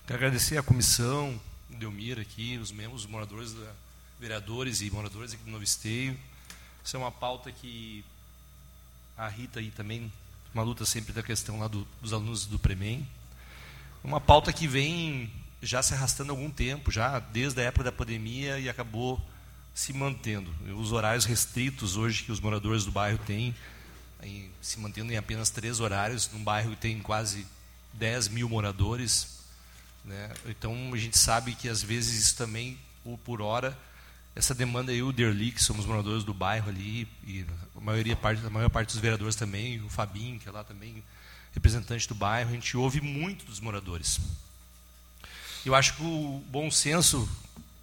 Quero 0.06 0.20
agradecer 0.20 0.56
à 0.56 0.62
comissão, 0.62 1.42
o 1.68 1.76
Delmir 1.78 2.20
aqui, 2.20 2.60
os 2.60 2.72
membros, 2.72 3.06
os 3.06 3.10
moradores, 3.10 3.54
da, 3.54 3.74
vereadores 4.20 4.82
e 4.82 4.92
moradores 4.92 5.34
aqui 5.34 5.44
do 5.44 5.50
Novo 5.50 5.64
Esteio. 5.64 6.16
Isso 6.84 6.96
é 6.96 7.00
uma 7.00 7.12
pauta 7.12 7.52
que 7.52 8.04
a 9.18 9.28
Rita 9.28 9.60
aí 9.60 9.72
também, 9.72 10.12
uma 10.54 10.64
luta 10.64 10.86
sempre 10.86 11.14
da 11.14 11.22
questão 11.22 11.60
lá 11.60 11.68
do, 11.68 11.88
dos 12.02 12.14
alunos 12.14 12.46
do 12.46 12.58
Premem. 12.58 13.08
Uma 14.04 14.20
pauta 14.20 14.52
que 14.52 14.68
vem 14.68 15.32
já 15.62 15.84
se 15.84 15.94
arrastando 15.94 16.32
há 16.32 16.34
algum 16.34 16.50
tempo, 16.50 16.92
já 16.92 17.20
desde 17.20 17.62
a 17.62 17.66
época 17.66 17.84
da 17.84 17.92
pandemia 17.92 18.60
e 18.60 18.68
acabou 18.68 19.22
se 19.74 19.94
mantendo. 19.94 20.52
Os 20.78 20.92
horários 20.92 21.26
restritos 21.26 21.96
hoje 21.96 22.24
que 22.24 22.32
os 22.32 22.40
moradores 22.40 22.84
do 22.84 22.92
bairro 22.92 23.20
têm 23.20 23.56
em, 24.24 24.52
se 24.62 24.80
mantendo 24.80 25.12
em 25.12 25.18
apenas 25.18 25.50
três 25.50 25.80
horários, 25.80 26.30
num 26.34 26.44
bairro 26.44 26.72
que 26.72 26.78
tem 26.78 27.00
quase 27.00 27.46
10 27.94 28.30
mil 28.30 28.50
moradores. 28.50 29.40
Né? 30.04 30.32
Então 30.48 30.92
a 30.94 30.98
gente 30.98 31.18
sabe 31.18 31.56
que 31.56 31.70
às 31.70 31.82
vezes 31.82 32.26
isso 32.26 32.38
também, 32.38 32.78
por 33.24 33.42
hora, 33.42 33.78
essa 34.36 34.56
demanda 34.56 34.92
aí, 34.92 35.04
o 35.04 35.12
Derli, 35.12 35.52
que 35.52 35.64
somos 35.64 35.86
moradores 35.86 36.24
do 36.24 36.34
bairro 36.34 36.70
ali, 36.70 37.08
e 37.26 37.46
a, 37.76 37.82
maioria, 37.82 38.16
parte, 38.16 38.46
a 38.46 38.50
maior 38.50 38.70
parte 38.70 38.90
dos 38.90 38.98
vereadores 38.98 39.36
também, 39.36 39.82
o 39.82 39.90
Fabinho, 39.90 40.40
que 40.40 40.48
é 40.48 40.52
lá 40.52 40.64
também 40.64 41.04
representante 41.54 42.08
do 42.08 42.16
bairro, 42.16 42.50
a 42.50 42.54
gente 42.54 42.78
ouve 42.78 43.02
muito 43.02 43.46
dos 43.46 43.60
moradores. 43.60 44.20
Eu 45.66 45.76
acho 45.76 45.96
que 45.96 46.02
o 46.02 46.42
bom 46.48 46.72
senso, 46.72 47.30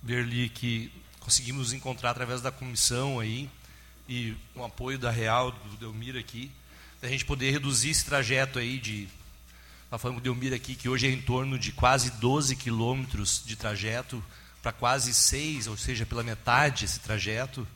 Derli, 0.02 0.48
que 0.48 0.90
conseguimos 1.20 1.72
encontrar 1.74 2.10
através 2.10 2.40
da 2.40 2.50
comissão 2.50 3.20
aí, 3.20 3.50
e 4.08 4.34
com 4.54 4.60
o 4.60 4.64
apoio 4.64 4.98
da 4.98 5.10
Real, 5.10 5.52
do 5.52 5.76
Delmir 5.76 6.16
aqui, 6.16 6.50
da 7.00 7.08
gente 7.08 7.24
poder 7.24 7.50
reduzir 7.50 7.90
esse 7.90 8.04
trajeto 8.04 8.58
aí 8.58 8.78
de. 8.78 9.06
Nós 9.90 10.00
falando 10.00 10.16
com 10.16 10.20
o 10.20 10.24
Delmir 10.24 10.52
aqui, 10.52 10.74
que 10.74 10.88
hoje 10.88 11.06
é 11.06 11.10
em 11.10 11.20
torno 11.20 11.58
de 11.58 11.72
quase 11.72 12.10
12 12.12 12.56
quilômetros 12.56 13.42
de 13.44 13.56
trajeto, 13.56 14.24
para 14.68 14.72
quase 14.72 15.14
6, 15.14 15.66
ou 15.66 15.78
seja, 15.78 16.04
pela 16.04 16.22
metade 16.22 16.84
esse 16.84 17.00
trajeto, 17.00 17.66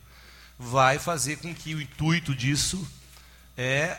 vai 0.59 0.99
fazer 0.99 1.37
com 1.39 1.55
que 1.55 1.75
o 1.75 1.81
intuito 1.81 2.35
disso 2.35 2.87
é, 3.57 3.99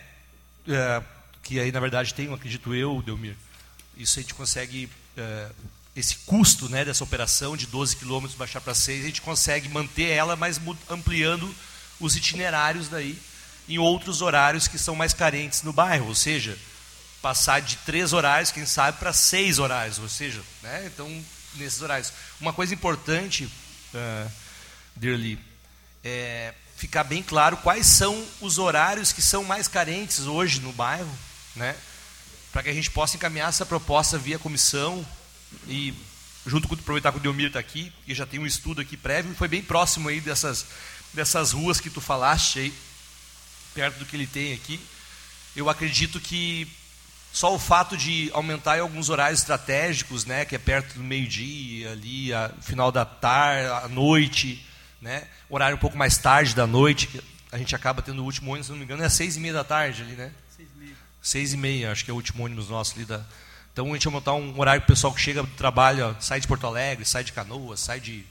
é 0.68 1.02
que 1.42 1.60
aí 1.60 1.72
na 1.72 1.80
verdade 1.80 2.14
tem, 2.14 2.32
acredito 2.32 2.74
eu, 2.76 3.02
Delmir, 3.02 3.36
isso 3.98 4.20
a 4.20 4.22
gente 4.22 4.36
consegue, 4.36 4.88
é, 5.18 5.50
esse 5.96 6.18
custo 6.18 6.70
né, 6.70 6.86
dessa 6.86 7.04
operação 7.04 7.58
de 7.58 7.66
12 7.66 7.96
quilômetros 7.96 8.38
baixar 8.38 8.62
para 8.62 8.76
6, 8.76 9.04
a 9.04 9.08
gente 9.08 9.22
consegue 9.22 9.68
manter 9.70 10.10
ela, 10.10 10.36
mas 10.36 10.62
ampliando 10.88 11.54
os 12.00 12.16
itinerários 12.16 12.90
daí 12.90 13.20
em 13.68 13.80
outros 13.80 14.22
horários 14.22 14.68
que 14.68 14.78
são 14.78 14.96
mais 14.96 15.14
carentes 15.14 15.64
no 15.64 15.74
bairro, 15.74 16.10
ou 16.10 16.16
seja, 16.16 16.56
passar 17.24 17.60
de 17.60 17.76
três 17.78 18.14
horários, 18.14 18.52
quem 18.52 18.68
sabe, 18.68 19.00
para 19.00 19.14
seis 19.14 19.58
horários, 19.58 19.98
ou 19.98 20.10
seja, 20.10 20.44
né? 20.62 20.92
então 20.94 21.24
nesses 21.56 21.82
horários. 21.82 22.12
Uma 22.40 22.54
coisa 22.54 22.74
importante, 22.74 23.46
uh, 23.46 24.32
Dirli, 24.96 25.40
é 26.04 26.54
ficar 26.76 27.04
bem 27.04 27.24
claro 27.24 27.58
quais 27.58 27.88
são 27.88 28.26
os 28.42 28.58
horários 28.58 29.12
que 29.12 29.22
são 29.22 29.44
mais 29.44 29.68
carentes 29.68 30.20
hoje 30.22 30.60
no 30.60 30.74
bairro, 30.74 31.10
né? 31.56 31.76
para 32.54 32.62
que 32.62 32.70
a 32.70 32.74
gente 32.74 32.92
possa 32.92 33.18
encaminhar 33.18 33.50
essa 33.50 33.66
proposta 33.66 34.16
via 34.16 34.38
comissão 34.38 35.04
e 35.68 35.92
junto 36.46 36.68
com 36.68 36.76
aproveitar 36.76 37.12
que 37.12 37.28
o 37.28 37.42
está 37.48 37.58
aqui, 37.58 37.92
e 38.06 38.14
já 38.14 38.26
tem 38.26 38.40
um 38.40 38.46
estudo 38.46 38.82
aqui 38.82 38.96
prévio, 38.96 39.34
foi 39.34 39.48
bem 39.48 39.62
próximo 39.62 40.10
aí 40.10 40.22
dessas, 40.22 40.66
dessas 41.14 41.52
ruas 41.52 41.80
que 41.80 41.90
tu 41.90 42.00
falaste 42.00 42.60
aí, 42.60 42.74
perto 43.74 43.98
do 43.98 44.06
que 44.06 44.16
ele 44.16 44.28
tem 44.28 44.54
aqui. 44.54 44.80
Eu 45.56 45.70
acredito 45.70 46.20
que 46.20 46.68
só 47.34 47.54
o 47.54 47.58
fato 47.58 47.98
de 47.98 48.30
aumentar 48.32 48.78
em 48.78 48.82
alguns 48.82 49.10
horários 49.10 49.40
estratégicos, 49.40 50.24
né, 50.24 50.46
que 50.46 50.56
é 50.56 50.60
perto 50.60 50.94
do 50.94 51.04
meio-dia, 51.04 51.92
ali, 51.92 52.32
a, 52.32 52.52
final 52.62 52.92
da 52.92 53.04
tarde, 53.04 53.68
à 53.86 53.88
noite, 53.90 54.64
né, 55.02 55.28
horário 55.50 55.76
um 55.76 55.80
pouco 55.80 55.98
mais 55.98 56.16
tarde 56.16 56.54
da 56.54 56.68
noite, 56.68 57.08
que 57.08 57.20
a 57.52 57.58
gente 57.58 57.76
acaba 57.76 58.04
tendo 58.04 58.22
o 58.22 58.26
último 58.26 58.52
ônibus, 58.52 58.68
se 58.68 58.72
não 58.72 58.78
me 58.78 58.86
engano, 58.86 59.04
é 59.04 59.10
seis 59.10 59.36
e 59.36 59.40
meia 59.40 59.54
da 59.56 59.64
tarde 59.64 60.04
ali, 60.04 60.14
né? 60.14 60.32
Seis 60.56 60.70
e 60.74 60.78
meia. 60.78 60.96
Seis 61.24 61.54
e 61.54 61.58
meia, 61.58 61.92
acho 61.92 62.06
que 62.06 62.12
é 62.12 62.14
o 62.14 62.18
último 62.18 62.46
ônibus 62.46 62.70
nosso 62.70 62.96
ali 62.96 63.06
da, 63.06 63.26
então 63.74 63.90
a 63.90 63.94
gente 63.94 64.04
vai 64.04 64.14
montar 64.14 64.34
um 64.36 64.60
horário 64.60 64.82
para 64.82 64.92
o 64.92 64.96
pessoal 64.96 65.12
que 65.12 65.20
chega 65.20 65.42
do 65.42 65.50
trabalho, 65.56 66.16
sai 66.20 66.40
de 66.40 66.48
Porto 66.48 66.68
Alegre, 66.68 67.04
sai 67.04 67.24
de 67.24 67.34
Canoas, 67.34 67.80
sai 67.80 68.00
de, 68.00 68.24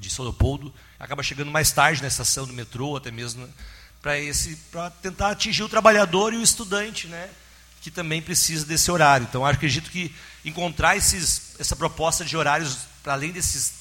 de 0.00 0.10
São 0.10 0.24
Leopoldo, 0.24 0.72
acaba 0.98 1.22
chegando 1.22 1.50
mais 1.50 1.70
tarde 1.70 2.00
na 2.00 2.08
estação 2.08 2.46
do 2.46 2.54
metrô, 2.54 2.96
até 2.96 3.10
mesmo, 3.10 3.46
né, 3.46 3.52
para 4.72 4.88
tentar 4.90 5.28
atingir 5.28 5.62
o 5.62 5.68
trabalhador 5.68 6.32
e 6.32 6.38
o 6.38 6.42
estudante, 6.42 7.06
né, 7.06 7.28
que 7.84 7.90
também 7.90 8.22
precisa 8.22 8.64
desse 8.64 8.90
horário. 8.90 9.26
Então 9.28 9.44
acredito 9.44 9.90
que 9.90 10.10
encontrar 10.42 10.96
esses, 10.96 11.54
essa 11.58 11.76
proposta 11.76 12.24
de 12.24 12.34
horários, 12.34 12.78
para 13.02 13.12
além 13.12 13.30
desses, 13.30 13.74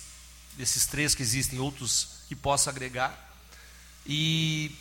desses 0.57 0.85
três 0.85 1.15
que 1.15 1.23
existem, 1.23 1.57
outros 1.57 2.09
que 2.27 2.35
possa 2.35 2.69
agregar. 2.69 3.17
E, 4.05 4.75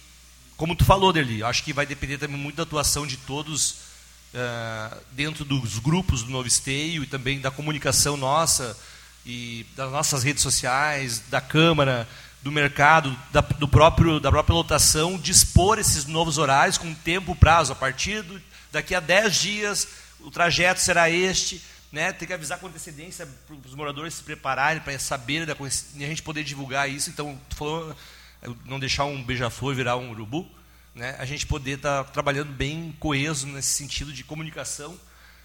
como 0.57 0.75
tu 0.75 0.85
falou, 0.85 1.13
Deli, 1.13 1.45
acho 1.45 1.63
que 1.63 1.73
vai 1.73 1.87
depender 1.87 2.19
também 2.19 2.37
muito 2.37 2.57
da 2.57 2.65
atuação 2.65 3.07
de 3.07 3.17
todos 3.17 3.77
uh, 4.35 4.97
dentro 5.13 5.45
dos 5.45 5.79
grupos 5.79 6.25
do 6.25 6.33
Novo 6.33 6.49
Esteio 6.49 7.05
e 7.05 7.07
também 7.07 7.41
da 7.41 7.53
comunicação 7.53 8.17
nossa 8.17 8.77
e 9.25 9.65
das 9.77 9.93
nossas 9.93 10.25
redes 10.25 10.43
sociais, 10.43 11.23
da 11.31 11.41
Câmara, 11.41 12.09
do 12.43 12.51
mercado, 12.51 13.17
da, 13.31 13.41
do 13.41 13.69
próprio, 13.69 14.19
da 14.19 14.33
própria 14.33 14.55
lotação, 14.55 15.17
dispor 15.17 15.79
esses 15.79 16.07
novos 16.07 16.39
horários 16.39 16.77
com 16.77 16.93
tempo, 16.93 17.37
prazo. 17.37 17.73
A 17.73 17.77
partir 17.77 18.21
do, 18.23 18.43
daqui 18.73 18.95
a 18.95 19.01
10 19.01 19.37
dias, 19.37 19.89
o 20.21 20.31
trajeto 20.31 20.81
será 20.81 21.09
este. 21.09 21.63
Né, 21.93 22.11
tem 22.11 22.27
que 22.27 22.33
avisar 22.33 22.59
com 22.59 22.69
antecedência 22.69 23.29
para 23.47 23.55
os 23.55 23.75
moradores 23.75 24.15
se 24.15 24.23
prepararem 24.23 24.81
para 24.81 24.99
saber 24.99 25.45
da, 25.45 25.55
e 25.95 26.03
a 26.03 26.09
gente 26.09 26.23
poder 26.23 26.43
divulgar 26.43 26.89
isso. 26.89 27.11
Então, 27.11 27.39
falou 27.55 27.95
não 28.65 28.81
deixar 28.81 29.05
um 29.05 29.23
beija-flor 29.23 29.75
virar 29.75 29.99
um 29.99 30.11
urubu 30.11 30.51
né, 30.95 31.17
a 31.19 31.25
gente 31.25 31.47
poder 31.47 31.77
estar 31.77 32.05
tá 32.05 32.11
trabalhando 32.11 32.53
bem 32.53 32.95
coeso 32.99 33.47
nesse 33.47 33.75
sentido 33.75 34.13
de 34.13 34.25
comunicação, 34.25 34.99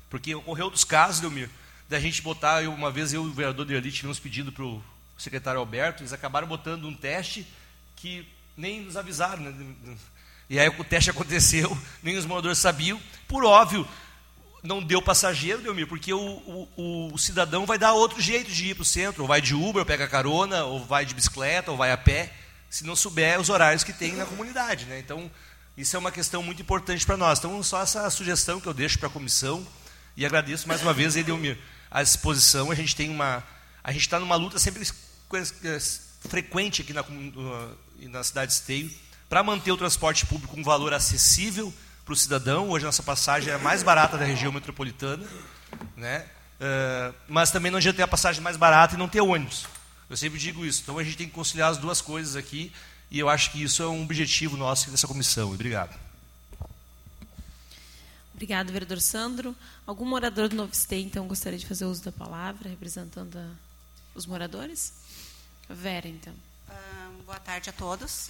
porque 0.10 0.36
ocorreu 0.36 0.66
outros 0.66 0.84
casos, 0.84 1.22
Delmir, 1.22 1.50
da 1.90 2.00
gente 2.00 2.22
botar, 2.22 2.64
eu, 2.64 2.74
uma 2.74 2.92
vez 2.92 3.14
eu 3.14 3.24
e 3.24 3.28
o 3.28 3.34
vereador 3.34 3.66
de 3.66 3.74
Elite 3.74 3.98
tivemos 3.98 4.20
pedido 4.20 4.52
para 4.52 4.64
o 4.64 4.84
secretário 5.18 5.60
Alberto, 5.60 6.02
eles 6.04 6.14
acabaram 6.14 6.48
botando 6.48 6.86
um 6.86 6.94
teste 6.94 7.48
que 7.96 8.28
nem 8.56 8.82
nos 8.82 8.98
avisaram, 8.98 9.44
né? 9.44 9.98
e 10.50 10.60
aí 10.60 10.68
o 10.68 10.84
teste 10.84 11.10
aconteceu, 11.10 11.78
nem 12.04 12.18
os 12.18 12.26
moradores 12.26 12.58
sabiam, 12.58 13.00
por 13.28 13.44
óbvio, 13.44 13.88
não 14.64 14.82
deu 14.82 15.02
passageiro, 15.02 15.62
Delmir, 15.62 15.88
porque 15.88 16.14
o, 16.14 16.68
o, 16.76 17.14
o, 17.14 17.18
cidadão 17.18 17.66
vai 17.66 17.78
dar 17.78 17.94
outro 17.94 18.22
jeito 18.22 18.52
de 18.52 18.68
ir 18.68 18.76
para 18.76 18.82
o 18.82 18.86
centro, 18.86 19.24
ou 19.24 19.28
vai 19.28 19.42
de 19.42 19.54
Uber, 19.54 19.80
ou 19.80 19.86
pega 19.86 20.08
carona, 20.08 20.64
ou 20.64 20.84
vai 20.84 21.06
de 21.06 21.14
bicicleta, 21.14 21.72
ou 21.72 21.78
vai 21.78 21.92
a 21.92 21.98
pé, 21.98 22.34
se 22.70 22.86
não 22.86 22.96
souber 22.96 23.40
os 23.40 23.50
horários 23.50 23.84
que 23.84 23.94
tem 23.94 24.14
na 24.16 24.26
comunidade. 24.26 24.86
Né? 24.86 25.00
Então, 25.00 25.32
isso 25.78 25.96
é 25.96 26.00
uma 26.00 26.12
questão 26.12 26.42
muito 26.42 26.62
importante 26.62 27.06
para 27.06 27.18
nós. 27.18 27.40
Então, 27.40 27.62
só 27.64 27.82
essa 27.82 28.10
sugestão 28.10 28.60
que 28.60 28.68
eu 28.68 28.74
deixo 28.74 29.00
para 29.00 29.08
a 29.08 29.12
comissão 29.12 29.66
e 30.16 30.26
agradeço 30.26 30.68
mais 30.68 30.82
uma 30.82 30.94
vez 30.94 31.16
ele 31.16 31.58
à 31.92 32.02
disposição. 32.04 32.72
A 32.72 32.76
gente 32.76 32.96
tem 32.96 33.10
uma, 33.10 33.44
a 33.84 33.92
gente 33.92 34.02
está 34.02 34.20
numa 34.20 34.36
luta 34.36 34.58
sempre 34.60 34.84
frequente 36.28 36.82
aqui 36.82 36.94
na, 36.94 37.06
na 38.10 38.24
cidade 38.24 38.52
de 38.52 38.58
Esteio 38.58 38.92
para 39.30 39.44
manter 39.44 39.72
o 39.72 39.78
transporte 39.78 40.26
público 40.26 40.56
com 40.56 40.62
um 40.62 40.64
valor 40.64 40.94
acessível 40.94 41.74
para 42.08 42.14
o 42.14 42.16
cidadão. 42.16 42.70
Hoje 42.70 42.86
a 42.86 42.88
nossa 42.88 43.04
passagem 43.04 43.52
é 43.52 43.56
a 43.56 43.60
mais 43.60 43.84
barata 43.84 44.18
da 44.18 44.24
região 44.24 44.50
metropolitana, 44.50 45.28
né? 45.98 46.26
Uh, 46.56 47.14
mas 47.28 47.52
também 47.52 47.70
não 47.70 47.78
adianta 47.78 47.98
ter 47.98 48.04
a 48.04 48.08
passagem 48.08 48.42
mais 48.42 48.56
barata 48.56 48.96
e 48.96 48.98
não 48.98 49.10
ter 49.10 49.20
ônibus. 49.20 49.68
Eu 50.10 50.16
sempre 50.16 50.40
digo 50.40 50.66
isso. 50.66 50.82
Então 50.82 50.98
a 50.98 51.04
gente 51.04 51.18
tem 51.18 51.28
que 51.28 51.34
conciliar 51.34 51.70
as 51.70 51.78
duas 51.78 52.00
coisas 52.00 52.38
aqui 52.38 52.72
e 53.12 53.20
eu 53.20 53.28
acho 53.28 53.52
que 53.52 53.62
isso 53.62 53.84
é 53.84 53.88
um 53.88 54.04
objetivo 54.04 54.56
nosso 54.56 54.90
dessa 54.90 55.06
comissão. 55.06 55.52
Obrigado. 55.52 55.94
Obrigado, 58.34 58.72
vereador 58.72 59.02
Sandro. 59.02 59.54
Algum 59.86 60.06
morador 60.06 60.48
do 60.48 60.56
Novo 60.56 60.74
Stay, 60.74 61.04
então, 61.04 61.28
gostaria 61.28 61.60
de 61.60 61.66
fazer 61.66 61.84
uso 61.86 62.04
da 62.04 62.12
palavra, 62.12 62.70
representando 62.70 63.38
a, 63.38 63.50
os 64.16 64.26
moradores? 64.26 64.94
Vera, 65.68 66.08
então. 66.08 66.34
Uh, 66.70 67.24
boa 67.24 67.40
tarde 67.40 67.70
a 67.70 67.74
todos. 67.74 68.30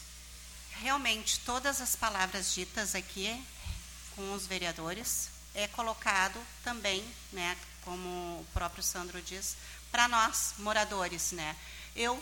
Realmente, 0.81 1.39
todas 1.41 1.79
as 1.79 1.95
palavras 1.95 2.55
ditas 2.55 2.95
aqui 2.95 3.39
com 4.17 4.34
os 4.34 4.47
vereadores 4.47 5.30
é 5.53 5.67
colocado 5.67 6.43
também, 6.63 7.06
né, 7.32 7.56
como 7.86 8.10
o 8.10 8.47
próprio 8.51 8.84
Sandro 8.84 9.21
diz, 9.21 9.56
para 9.91 10.08
nós, 10.08 10.56
moradores. 10.58 11.32
Né? 11.32 11.56
Eu, 11.95 12.21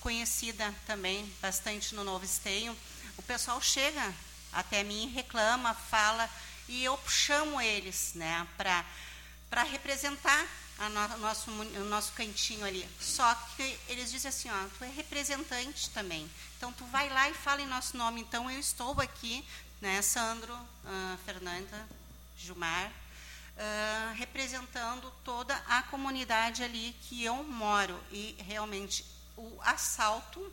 conhecida 0.00 0.74
também 0.86 1.32
bastante 1.40 1.94
no 1.94 2.04
Novo 2.04 2.24
Esteio, 2.24 2.76
o 3.16 3.22
pessoal 3.22 3.60
chega 3.62 4.12
até 4.52 4.82
mim, 4.82 5.08
reclama, 5.14 5.72
fala, 5.72 6.28
e 6.68 6.84
eu 6.84 6.98
chamo 7.08 7.60
eles 7.60 8.12
né, 8.14 8.46
para 8.58 9.62
representar 9.62 10.46
a 10.78 10.88
no, 10.88 11.18
nosso, 11.18 11.50
o 11.50 11.84
nosso 11.84 12.12
cantinho 12.12 12.64
ali. 12.64 12.86
Só 13.00 13.34
que 13.56 13.78
eles 13.88 14.10
dizem 14.10 14.28
assim, 14.28 14.50
ó, 14.50 14.68
tu 14.76 14.84
é 14.84 14.88
representante 14.88 15.90
também. 15.90 16.30
Então, 16.56 16.72
tu 16.72 16.84
vai 16.86 17.08
lá 17.08 17.30
e 17.30 17.34
fala 17.34 17.62
em 17.62 17.66
nosso 17.66 17.96
nome. 17.96 18.20
Então, 18.20 18.50
eu 18.50 18.58
estou 18.58 19.00
aqui, 19.00 19.44
né, 19.80 20.00
Sandro, 20.02 20.52
uh, 20.54 21.18
Fernanda, 21.24 21.88
Gilmar, 22.36 22.90
uh, 22.90 24.14
representando 24.14 25.12
toda 25.24 25.54
a 25.68 25.82
comunidade 25.84 26.62
ali 26.62 26.94
que 27.02 27.24
eu 27.24 27.42
moro. 27.44 27.98
E 28.10 28.36
realmente 28.46 29.04
o 29.36 29.58
assalto 29.62 30.52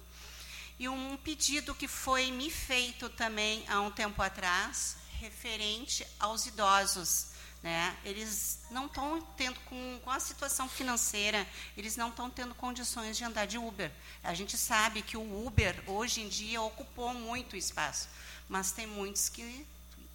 e 0.80 0.90
um 0.90 1.16
pedido 1.18 1.76
que 1.76 1.88
foi 1.88 2.32
me 2.32 2.50
feito 2.50 3.10
também 3.10 3.64
há 3.70 3.80
um 3.80 3.92
tempo 3.92 4.22
atrás, 4.22 4.98
referente 5.20 6.06
aos 6.20 6.46
idosos. 6.46 7.28
Né? 7.62 7.96
Eles 8.04 8.60
não 8.70 8.88
estão 8.88 9.22
tendo, 9.38 9.58
com, 9.62 10.02
com 10.04 10.12
a 10.12 10.20
situação 10.20 10.68
financeira, 10.68 11.48
eles 11.78 11.96
não 11.96 12.10
estão 12.10 12.30
tendo 12.30 12.54
condições 12.54 13.16
de 13.16 13.24
andar 13.24 13.46
de 13.46 13.58
Uber. 13.58 13.90
A 14.22 14.34
gente 14.34 14.58
sabe 14.58 15.02
que 15.02 15.16
o 15.16 15.46
Uber, 15.48 15.82
hoje 15.88 16.20
em 16.20 16.28
dia, 16.28 16.62
ocupou 16.62 17.14
muito 17.14 17.56
espaço, 17.56 18.10
mas 18.50 18.72
tem 18.72 18.88
muitos 18.88 19.30
que 19.30 19.66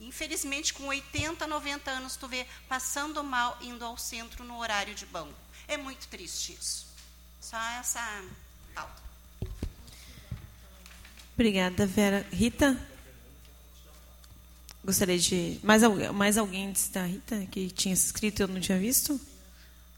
Infelizmente, 0.01 0.73
com 0.73 0.85
80, 0.85 1.47
90 1.47 1.91
anos, 1.91 2.17
tu 2.17 2.29
vê 2.29 2.47
passando 2.69 3.23
mal 3.25 3.59
indo 3.61 3.85
ao 3.85 3.99
centro 3.99 4.45
no 4.45 4.59
horário 4.59 4.95
de 4.95 5.05
banco. 5.07 5.35
É 5.67 5.77
muito 5.77 6.07
triste 6.07 6.53
isso. 6.53 6.87
Só 7.41 7.59
essa 7.81 8.25
pauta. 8.75 9.03
Obrigada, 11.35 11.85
Vera. 11.85 12.25
Rita? 12.33 12.79
Gostaria 14.85 15.19
de. 15.19 15.59
Mais, 15.65 15.83
mais 16.15 16.39
alguém 16.39 16.73
da 16.93 17.05
Rita 17.05 17.47
que 17.47 17.69
tinha 17.71 17.97
se 17.97 18.07
inscrito 18.07 18.41
e 18.41 18.45
eu 18.45 18.49
não 18.49 18.61
tinha 18.61 18.79
visto? 18.79 19.21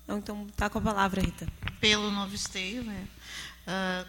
Então, 0.09 0.47
está 0.49 0.69
com 0.71 0.79
a 0.79 0.83
palavra, 0.83 1.21
Rita. 1.21 1.47
Pelo 1.79 2.11
novo 2.11 2.35
esteio, 2.35 2.83
né? 2.83 3.07
Uh, 3.67 4.09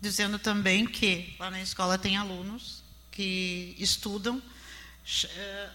dizendo 0.00 0.38
também 0.38 0.84
que 0.84 1.36
lá 1.38 1.50
na 1.50 1.62
escola 1.62 1.96
tem 1.96 2.16
alunos 2.16 2.77
que 3.18 3.74
estudam 3.80 4.40
eh, 5.24 5.70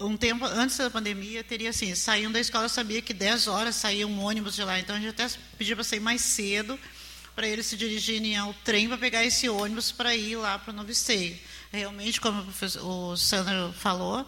um 0.00 0.16
tempo 0.16 0.46
antes 0.46 0.78
da 0.78 0.88
pandemia, 0.88 1.44
teria 1.44 1.68
assim, 1.68 1.94
saindo 1.94 2.32
da 2.32 2.40
escola, 2.40 2.64
eu 2.64 2.70
sabia 2.70 3.02
que 3.02 3.12
10 3.12 3.48
horas 3.48 3.76
saía 3.76 4.06
um 4.06 4.24
ônibus 4.24 4.54
de 4.54 4.64
lá. 4.64 4.80
Então 4.80 4.96
a 4.96 4.98
gente 4.98 5.10
até 5.10 5.28
pedia 5.58 5.76
para 5.76 5.84
sair 5.84 6.00
mais 6.00 6.22
cedo, 6.22 6.80
para 7.36 7.46
eles 7.46 7.66
se 7.66 7.76
dirigirem 7.76 8.34
ao 8.34 8.54
trem 8.64 8.88
para 8.88 8.96
pegar 8.96 9.22
esse 9.22 9.46
ônibus 9.46 9.92
para 9.92 10.16
ir 10.16 10.36
lá 10.36 10.58
para 10.58 10.70
o 10.70 10.74
Novo 10.74 10.90
Esteio. 10.90 11.38
Realmente, 11.70 12.18
como 12.18 12.42
o 12.80 13.14
Sandro 13.14 13.74
falou, 13.74 14.26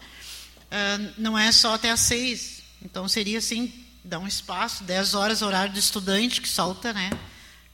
eh, 0.70 0.98
não 1.16 1.38
é 1.38 1.50
só 1.50 1.72
até 1.72 1.90
às 1.90 2.00
6. 2.00 2.62
Então 2.82 3.08
seria 3.08 3.38
assim, 3.38 3.72
dar 4.04 4.18
um 4.18 4.26
espaço, 4.26 4.84
10 4.84 5.14
horas, 5.14 5.40
horário 5.40 5.72
do 5.72 5.78
estudante 5.78 6.42
que 6.42 6.48
solta, 6.50 6.92
né? 6.92 7.08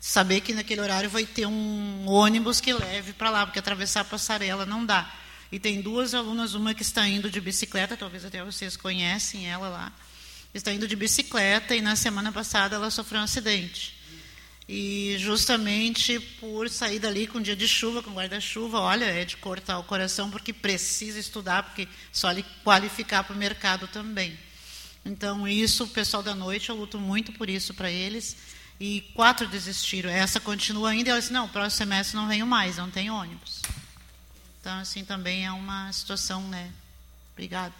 Saber 0.04 0.40
que 0.40 0.52
naquele 0.52 0.80
horário 0.80 1.08
vai 1.08 1.24
ter 1.24 1.46
um 1.46 2.08
ônibus 2.08 2.60
que 2.60 2.72
leve 2.72 3.12
para 3.12 3.30
lá, 3.30 3.46
porque 3.46 3.60
atravessar 3.60 4.00
a 4.00 4.04
passarela 4.04 4.66
não 4.66 4.84
dá. 4.84 5.08
e 5.52 5.60
tem 5.60 5.80
duas 5.80 6.12
alunas, 6.12 6.54
uma 6.54 6.74
que 6.74 6.82
está 6.82 7.06
indo 7.06 7.30
de 7.30 7.40
bicicleta, 7.40 7.96
talvez 7.96 8.24
até 8.24 8.42
vocês 8.42 8.76
conhecem 8.76 9.48
ela 9.48 9.68
lá, 9.68 9.92
está 10.52 10.72
indo 10.72 10.88
de 10.88 10.96
bicicleta 10.96 11.76
e 11.76 11.80
na 11.80 11.94
semana 11.94 12.32
passada 12.32 12.74
ela 12.74 12.90
sofreu 12.90 13.20
um 13.20 13.24
acidente. 13.24 13.96
E 14.68 15.14
justamente 15.20 16.18
por 16.40 16.68
sair 16.68 16.98
dali 16.98 17.28
com 17.28 17.40
dia 17.40 17.54
de 17.54 17.68
chuva, 17.68 18.02
com 18.02 18.12
guarda-chuva, 18.12 18.80
olha, 18.80 19.04
é 19.04 19.24
de 19.24 19.36
cortar 19.36 19.78
o 19.78 19.84
coração 19.84 20.32
porque 20.32 20.52
precisa 20.52 21.20
estudar, 21.20 21.62
porque 21.62 21.86
só 22.10 22.28
lhe 22.32 22.44
qualificar 22.64 23.22
para 23.22 23.36
o 23.36 23.38
mercado 23.38 23.86
também. 23.86 24.36
Então, 25.04 25.46
isso, 25.46 25.84
o 25.84 25.88
pessoal 25.88 26.24
da 26.24 26.34
noite, 26.34 26.70
eu 26.70 26.76
luto 26.76 26.98
muito 26.98 27.32
por 27.32 27.48
isso 27.48 27.72
para 27.72 27.88
eles. 27.88 28.36
E 28.84 29.00
quatro 29.14 29.46
desistiram. 29.46 30.10
Essa 30.10 30.40
continua 30.40 30.90
ainda. 30.90 31.08
E 31.08 31.12
ela 31.12 31.20
disse: 31.20 31.32
não, 31.32 31.48
próximo 31.48 31.78
semestre 31.78 32.16
não 32.16 32.26
venho 32.26 32.44
mais, 32.44 32.78
não 32.78 32.90
tem 32.90 33.12
ônibus. 33.12 33.62
Então, 34.60 34.76
assim, 34.80 35.04
também 35.04 35.46
é 35.46 35.52
uma 35.52 35.92
situação, 35.92 36.42
né? 36.48 36.68
Obrigado. 37.32 37.74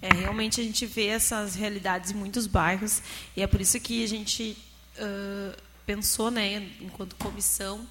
É, 0.00 0.08
realmente 0.14 0.62
a 0.62 0.64
gente 0.64 0.86
vê 0.86 1.08
essas 1.08 1.54
realidades 1.54 2.10
em 2.10 2.14
muitos 2.14 2.46
bairros 2.46 3.02
e 3.36 3.42
é 3.42 3.46
por 3.46 3.60
isso 3.60 3.78
que 3.80 4.02
a 4.02 4.08
gente 4.08 4.56
uh, 4.96 5.62
pensou, 5.84 6.30
né, 6.30 6.66
enquanto 6.80 7.14
comissão, 7.16 7.86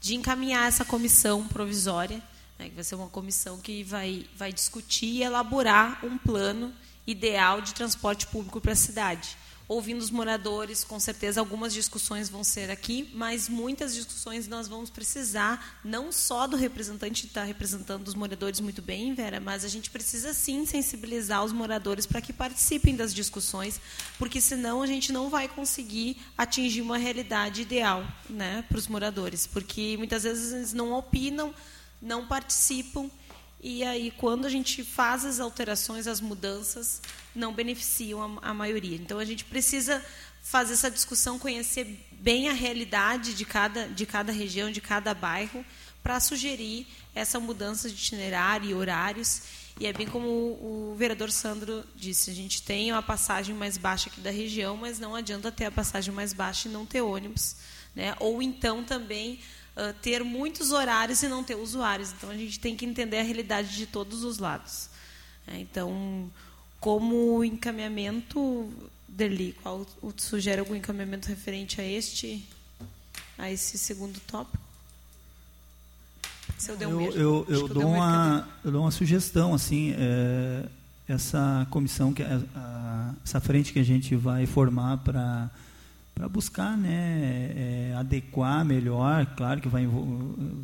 de 0.00 0.14
encaminhar 0.14 0.68
essa 0.68 0.84
comissão 0.84 1.48
provisória, 1.48 2.22
né, 2.56 2.68
que 2.68 2.74
vai 2.76 2.84
ser 2.84 2.94
uma 2.94 3.08
comissão 3.08 3.58
que 3.58 3.82
vai, 3.82 4.24
vai 4.36 4.52
discutir 4.52 5.06
e 5.06 5.22
elaborar 5.24 6.04
um 6.04 6.16
plano 6.16 6.72
ideal 7.06 7.60
de 7.60 7.74
transporte 7.74 8.26
público 8.28 8.60
para 8.60 8.72
a 8.72 8.76
cidade 8.76 9.36
ouvindo 9.70 10.00
os 10.00 10.10
moradores, 10.10 10.82
com 10.82 10.98
certeza 10.98 11.38
algumas 11.38 11.72
discussões 11.72 12.28
vão 12.28 12.42
ser 12.42 12.72
aqui, 12.72 13.08
mas 13.14 13.48
muitas 13.48 13.94
discussões 13.94 14.48
nós 14.48 14.66
vamos 14.66 14.90
precisar, 14.90 15.78
não 15.84 16.10
só 16.10 16.48
do 16.48 16.56
representante 16.56 17.26
estar 17.26 17.44
representando 17.44 18.08
os 18.08 18.16
moradores 18.16 18.58
muito 18.58 18.82
bem, 18.82 19.14
Vera, 19.14 19.38
mas 19.38 19.64
a 19.64 19.68
gente 19.68 19.88
precisa 19.88 20.34
sim 20.34 20.66
sensibilizar 20.66 21.44
os 21.44 21.52
moradores 21.52 22.04
para 22.04 22.20
que 22.20 22.32
participem 22.32 22.96
das 22.96 23.14
discussões, 23.14 23.80
porque 24.18 24.40
senão 24.40 24.82
a 24.82 24.88
gente 24.88 25.12
não 25.12 25.30
vai 25.30 25.46
conseguir 25.46 26.16
atingir 26.36 26.80
uma 26.80 26.98
realidade 26.98 27.62
ideal 27.62 28.04
né, 28.28 28.64
para 28.68 28.76
os 28.76 28.88
moradores, 28.88 29.46
porque 29.46 29.96
muitas 29.96 30.24
vezes 30.24 30.52
eles 30.52 30.72
não 30.72 30.92
opinam, 30.94 31.54
não 32.02 32.26
participam, 32.26 33.08
e 33.62 33.84
aí, 33.84 34.10
quando 34.16 34.46
a 34.46 34.48
gente 34.48 34.82
faz 34.82 35.24
as 35.24 35.38
alterações, 35.38 36.06
as 36.06 36.20
mudanças, 36.20 37.02
não 37.34 37.52
beneficiam 37.52 38.38
a, 38.42 38.50
a 38.50 38.54
maioria. 38.54 38.96
Então, 38.96 39.18
a 39.18 39.24
gente 39.24 39.44
precisa 39.44 40.02
fazer 40.42 40.72
essa 40.72 40.90
discussão, 40.90 41.38
conhecer 41.38 42.08
bem 42.12 42.48
a 42.48 42.52
realidade 42.52 43.34
de 43.34 43.44
cada, 43.44 43.86
de 43.86 44.06
cada 44.06 44.32
região, 44.32 44.70
de 44.70 44.80
cada 44.80 45.12
bairro, 45.12 45.64
para 46.02 46.18
sugerir 46.18 46.86
essa 47.14 47.38
mudança 47.38 47.88
de 47.88 47.94
itinerário 47.94 48.70
e 48.70 48.74
horários. 48.74 49.42
E 49.78 49.86
é 49.86 49.92
bem 49.92 50.06
como 50.06 50.26
o, 50.26 50.94
vereador 50.96 51.30
Sandro 51.30 51.84
disse, 51.94 52.30
a 52.30 52.34
gente 52.34 52.62
tem 52.62 52.90
uma 52.92 53.02
passagem 53.02 53.54
mais 53.54 53.76
baixa 53.76 54.08
aqui 54.08 54.20
da 54.20 54.30
região, 54.30 54.76
mas 54.76 54.98
não 54.98 55.14
adianta 55.14 55.52
ter 55.52 55.66
a 55.66 55.70
passagem 55.70 56.12
mais 56.12 56.32
baixa 56.32 56.68
e 56.68 56.70
não 56.72 56.86
ter 56.86 57.02
ônibus. 57.02 57.56
Né? 57.94 58.14
Ou 58.20 58.42
então 58.42 58.82
também 58.82 59.40
uh, 59.76 59.92
ter 60.00 60.24
muitos 60.24 60.70
horários 60.72 61.22
e 61.22 61.28
não 61.28 61.42
ter 61.42 61.56
usuários. 61.56 62.12
Então 62.12 62.30
a 62.30 62.36
gente 62.36 62.58
tem 62.58 62.76
que 62.76 62.84
entender 62.84 63.18
a 63.18 63.22
realidade 63.22 63.76
de 63.76 63.86
todos 63.86 64.24
os 64.24 64.38
lados. 64.38 64.88
É, 65.46 65.58
então, 65.58 66.30
como 66.78 67.44
encaminhamento, 67.44 68.70
Deli, 69.08 69.54
qual 69.62 69.86
sugere 70.16 70.60
algum 70.60 70.74
encaminhamento 70.74 71.28
referente 71.28 71.80
a 71.80 71.84
este, 71.84 72.46
a 73.36 73.50
esse 73.50 73.76
segundo 73.78 74.18
tópico? 74.20 74.70
Seu 76.58 76.76
eu, 76.76 77.00
eu, 77.12 77.46
eu, 77.48 77.68
dou 77.68 77.86
uma, 77.86 78.48
eu 78.62 78.70
dou 78.70 78.82
uma 78.82 78.90
sugestão, 78.90 79.54
assim, 79.54 79.94
é, 79.96 80.66
essa 81.08 81.66
comissão, 81.70 82.12
que 82.12 82.22
a, 82.22 82.42
a, 82.54 83.14
essa 83.24 83.40
frente 83.40 83.72
que 83.72 83.78
a 83.78 83.84
gente 83.84 84.14
vai 84.14 84.44
formar 84.46 84.98
para 84.98 85.50
para 86.20 86.28
buscar 86.28 86.76
né, 86.76 87.50
é, 87.56 87.94
adequar 87.96 88.62
melhor, 88.62 89.24
claro 89.34 89.58
que 89.58 89.68
vai, 89.68 89.88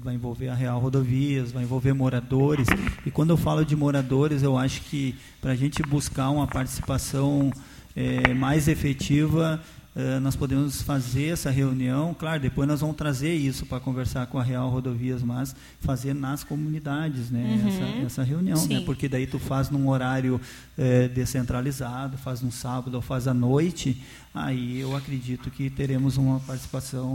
vai 0.03 0.15
envolver 0.15 0.51
a 0.51 0.55
Real 0.55 0.79
Rodovias, 0.79 1.51
vai 1.51 1.63
envolver 1.63 1.95
moradores, 1.95 2.67
e 3.07 3.11
quando 3.11 3.31
eu 3.31 3.39
falo 3.39 3.65
de 3.65 3.75
moradores, 3.75 4.43
eu 4.43 4.59
acho 4.59 4.83
que 4.83 5.15
para 5.41 5.53
a 5.53 5.57
gente 5.57 5.83
buscar 5.83 6.29
uma 6.29 6.47
participação 6.47 7.51
é, 7.97 8.35
mais 8.35 8.69
efetiva, 8.69 9.59
eh, 9.99 10.21
nós 10.21 10.37
podemos 10.37 10.83
fazer 10.83 11.29
essa 11.29 11.51
reunião, 11.51 12.13
claro, 12.13 12.39
depois 12.39 12.69
nós 12.69 12.83
vamos 12.83 12.97
trazer 12.97 13.35
isso 13.35 13.65
para 13.65 13.81
conversar 13.81 14.27
com 14.27 14.39
a 14.39 14.43
Real 14.43 14.69
Rodovias, 14.69 15.23
mas 15.23 15.57
fazer 15.81 16.13
nas 16.13 16.45
comunidades, 16.45 17.31
né, 17.31 17.41
uhum. 17.41 17.69
essa, 17.69 18.07
essa, 18.07 18.23
reunião, 18.23 18.67
né, 18.67 18.83
porque 18.85 19.09
daí 19.09 19.27
tu 19.27 19.39
faz 19.39 19.71
num 19.71 19.89
horário 19.89 20.39
é, 20.77 21.09
descentralizado, 21.09 22.19
faz 22.19 22.43
no 22.43 22.53
sábado 22.53 22.95
ou 22.95 23.01
faz 23.01 23.27
à 23.27 23.33
noite, 23.33 24.05
aí 24.35 24.81
eu 24.81 24.95
acredito 24.95 25.51
que 25.51 25.71
teremos 25.71 26.19
uma 26.19 26.41
participação 26.41 27.11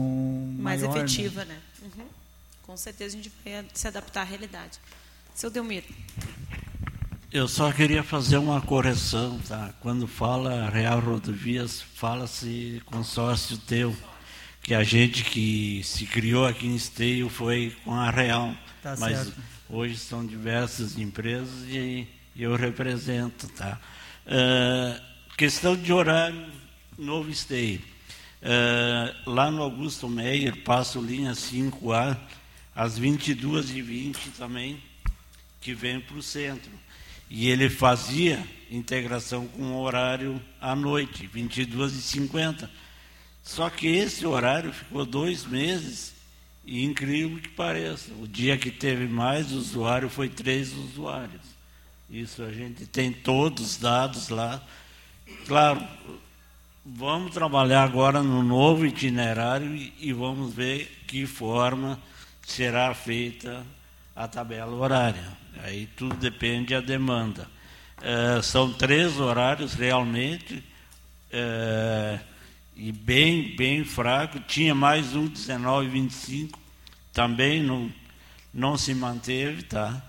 mais 0.58 0.82
maior, 0.82 0.96
né. 0.96 1.04
efetiva, 1.04 1.46
né? 1.46 1.54
né? 1.54 1.60
Uhum. 1.84 2.06
Com 2.63 2.78
certeza 2.78 3.15
a 3.15 3.22
gente 3.22 3.32
vai 3.46 3.63
se 3.76 3.88
adaptar 3.88 4.22
à 4.22 4.24
realidade. 4.24 4.80
Seu 5.36 5.52
Delmiro. 5.52 5.86
Eu 7.32 7.48
só 7.48 7.72
queria 7.72 8.04
fazer 8.04 8.36
uma 8.36 8.60
correção, 8.60 9.39
tá? 9.48 9.74
Quando 9.80 10.06
fala 10.06 10.70
Real 10.70 11.00
Rodovias, 11.00 11.82
fala-se 11.82 12.82
consórcio 12.86 13.58
teu, 13.58 13.96
que 14.62 14.74
a 14.74 14.84
gente 14.84 15.24
que 15.24 15.82
se 15.82 16.06
criou 16.06 16.46
aqui 16.46 16.67
em 16.67 16.76
Esteio 16.76 17.30
foi 17.30 17.74
com 17.86 17.94
a 17.94 18.12
Real. 18.12 18.54
Tá 18.84 18.98
mas 19.00 19.17
certo. 19.17 19.41
hoje 19.70 19.96
são 19.98 20.26
diversas 20.26 20.98
empresas 20.98 21.63
e 21.70 22.06
eu 22.36 22.54
represento, 22.58 23.48
tá? 23.48 23.80
Uh, 24.28 25.02
questão 25.38 25.74
de 25.74 25.94
horário, 25.94 26.52
novo 26.98 27.30
Esteio. 27.30 27.82
Uh, 28.41 29.32
lá 29.32 29.50
no 29.50 29.62
Augusto 29.63 30.10
Meyer, 30.10 30.63
passo 30.63 31.00
linha 31.00 31.32
5A, 31.32 32.17
às 32.76 33.00
22h20 33.00 34.17
também, 34.38 34.84
que 35.62 35.74
vem 35.74 36.02
para 36.02 36.17
o 36.17 36.22
centro 36.22 36.91
e 37.34 37.48
ele 37.50 37.70
fazia 37.70 38.46
integração 38.70 39.48
com 39.48 39.72
o 39.72 39.82
horário 39.82 40.39
à 40.60 40.76
noite, 40.76 41.30
22h50. 41.34 42.70
Só 43.41 43.70
que 43.70 43.88
esse 43.88 44.26
horário 44.26 44.74
ficou 44.74 45.06
dois 45.06 45.46
meses, 45.46 46.13
e 46.65 46.84
incrível 46.84 47.39
que 47.39 47.48
pareça, 47.48 48.12
o 48.20 48.28
dia 48.28 48.58
que 48.58 48.70
teve 48.70 49.08
mais 49.08 49.54
usuário 49.54 50.10
foi 50.10 50.28
três 50.28 50.74
usuários. 50.74 51.41
Isso 52.10 52.44
a 52.44 52.52
gente 52.52 52.86
tem 52.86 53.13
todos 53.13 53.72
os 53.72 53.78
dados 53.78 54.28
lá. 54.28 54.62
Claro, 55.48 55.82
vamos 56.86 57.34
trabalhar 57.34 57.84
agora 57.84 58.22
no 58.22 58.44
novo 58.44 58.86
itinerário 58.86 59.74
e, 59.74 59.94
e 60.02 60.12
vamos 60.12 60.54
ver 60.54 61.04
que 61.08 61.26
forma 61.26 61.98
será 62.46 62.94
feita 62.94 63.65
a 64.13 64.28
tabela 64.28 64.76
horária. 64.76 65.41
Aí 65.64 65.88
tudo 65.96 66.16
depende 66.16 66.74
da 66.74 66.82
demanda. 66.82 67.48
É, 68.02 68.42
são 68.42 68.74
três 68.74 69.20
horários 69.20 69.74
realmente, 69.74 70.64
é, 71.32 72.20
e 72.76 72.92
bem, 72.92 73.56
bem 73.56 73.84
fraco. 73.84 74.40
Tinha 74.40 74.74
mais 74.74 75.16
um, 75.16 75.28
19 75.28 75.86
e 75.86 75.90
25, 75.90 76.60
também 77.14 77.62
não, 77.62 77.92
não 78.54 78.78
se 78.78 78.94
manteve. 78.96 79.64
Tá? 79.64 80.02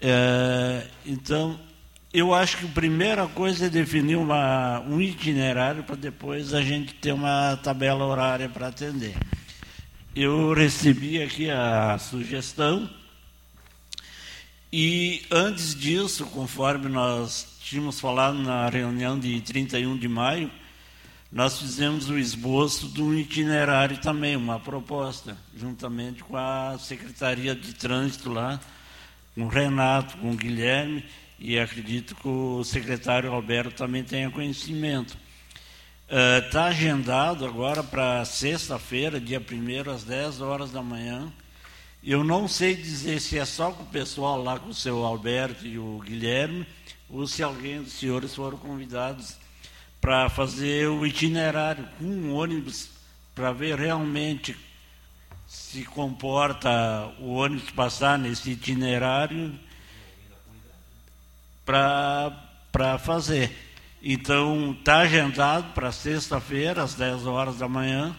É, 0.00 0.86
então, 1.06 1.58
eu 2.12 2.34
acho 2.34 2.58
que 2.58 2.66
a 2.66 2.70
primeira 2.70 3.26
coisa 3.26 3.66
é 3.66 3.70
definir 3.70 4.16
uma, 4.16 4.80
um 4.80 5.00
itinerário 5.00 5.82
para 5.82 5.96
depois 5.96 6.52
a 6.52 6.60
gente 6.60 6.94
ter 6.94 7.12
uma 7.12 7.56
tabela 7.56 8.04
horária 8.04 8.48
para 8.48 8.68
atender. 8.68 9.16
Eu 10.14 10.52
recebi 10.52 11.22
aqui 11.22 11.50
a 11.50 11.98
sugestão 11.98 12.88
e 14.76 15.22
antes 15.30 15.72
disso, 15.72 16.26
conforme 16.26 16.88
nós 16.88 17.58
tínhamos 17.60 18.00
falado 18.00 18.36
na 18.36 18.68
reunião 18.68 19.16
de 19.16 19.40
31 19.40 19.96
de 19.96 20.08
maio, 20.08 20.50
nós 21.30 21.60
fizemos 21.60 22.10
o 22.10 22.18
esboço 22.18 22.88
de 22.88 23.00
um 23.00 23.14
itinerário 23.14 23.98
também, 23.98 24.34
uma 24.34 24.58
proposta, 24.58 25.38
juntamente 25.56 26.24
com 26.24 26.36
a 26.36 26.76
Secretaria 26.76 27.54
de 27.54 27.72
Trânsito 27.72 28.32
lá, 28.32 28.58
com 29.36 29.44
o 29.44 29.48
Renato, 29.48 30.16
com 30.16 30.32
o 30.32 30.36
Guilherme, 30.36 31.04
e 31.38 31.56
acredito 31.56 32.16
que 32.16 32.26
o 32.26 32.64
secretário 32.64 33.32
Alberto 33.32 33.76
também 33.76 34.02
tenha 34.02 34.28
conhecimento. 34.28 35.16
Está 36.48 36.62
uh, 36.62 36.66
agendado 36.66 37.46
agora 37.46 37.84
para 37.84 38.24
sexta-feira, 38.24 39.20
dia 39.20 39.40
1 39.40 39.88
às 39.92 40.02
10 40.02 40.40
horas 40.40 40.72
da 40.72 40.82
manhã, 40.82 41.32
eu 42.04 42.22
não 42.22 42.46
sei 42.46 42.74
dizer 42.74 43.20
se 43.20 43.38
é 43.38 43.44
só 43.44 43.70
com 43.70 43.82
o 43.82 43.86
pessoal 43.86 44.42
lá, 44.42 44.58
com 44.58 44.68
o 44.68 44.74
seu 44.74 45.04
Alberto 45.04 45.66
e 45.66 45.78
o 45.78 45.98
Guilherme, 46.00 46.66
ou 47.08 47.26
se 47.26 47.42
alguém 47.42 47.82
dos 47.82 47.94
senhores 47.94 48.34
foram 48.34 48.58
convidados 48.58 49.36
para 50.00 50.28
fazer 50.28 50.88
o 50.88 51.06
itinerário 51.06 51.88
com 51.98 52.04
um 52.04 52.34
ônibus, 52.34 52.90
para 53.34 53.52
ver 53.52 53.78
realmente 53.78 54.56
se 55.46 55.84
comporta 55.84 56.70
o 57.18 57.34
ônibus 57.34 57.70
passar 57.70 58.18
nesse 58.18 58.50
itinerário 58.50 59.58
para 61.64 62.98
fazer. 62.98 63.50
Então, 64.02 64.72
está 64.78 64.98
agendado 64.98 65.72
para 65.72 65.90
sexta-feira, 65.90 66.82
às 66.82 66.94
10 66.94 67.26
horas 67.26 67.58
da 67.58 67.68
manhã, 67.68 68.14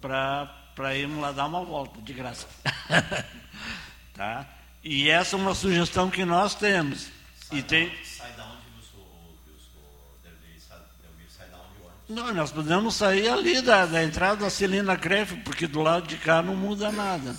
para 0.00 0.57
irmos 0.94 1.20
lá 1.20 1.32
dar 1.32 1.46
uma 1.46 1.64
volta, 1.64 2.00
de 2.00 2.12
graça. 2.12 2.46
tá? 4.14 4.46
E 4.82 5.08
essa 5.10 5.36
é 5.36 5.38
uma 5.38 5.54
sugestão 5.54 6.08
que 6.10 6.24
nós 6.24 6.54
temos. 6.54 7.08
Sai 7.48 7.58
e 7.58 7.62
da 7.62 7.68
tem... 7.68 8.04
Sai 8.04 8.32
da 8.32 8.44
onde 8.44 8.62
o 8.78 8.82
senhor- 8.82 9.08
sai- 11.36 11.48
da 11.48 11.56
onde 11.58 11.80
o 11.80 11.86
ônibus? 11.86 12.08
Não, 12.08 12.32
nós 12.34 12.52
podemos 12.52 12.94
sair 12.94 13.28
ali 13.28 13.60
da, 13.60 13.86
da 13.86 14.02
entrada 14.04 14.36
da 14.44 14.50
Celina 14.50 14.96
Crefe, 14.96 15.36
porque 15.38 15.66
do 15.66 15.80
lado 15.82 16.06
de 16.06 16.16
cá 16.16 16.42
não 16.42 16.54
muda 16.56 16.90
nada. 16.92 17.34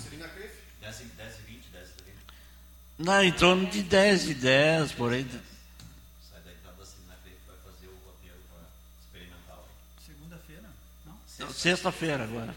10 0.80 1.00
e 1.00 1.04
10 1.04 1.38
e 1.38 1.42
20, 1.52 1.64
10 1.72 1.88
e 1.88 1.92
30. 2.02 2.18
Não, 2.98 3.24
em 3.24 3.32
torno 3.32 3.66
de 3.66 3.82
10 3.82 4.30
e 4.30 4.34
10, 4.34 4.92
por 4.92 5.12
aí. 5.12 5.24
Sai 6.30 6.40
da 6.42 6.50
entrada 6.52 6.76
da 6.78 6.84
Celina 6.84 7.14
Crefe 7.22 7.38
vai 7.46 7.56
fazer 7.64 7.86
o 7.88 7.96
roteiro 8.06 8.36
experimental. 9.00 9.68
Segunda-feira? 10.06 10.68
Não? 11.06 11.52
Sexta-feira 11.52 12.24
agora. 12.24 12.54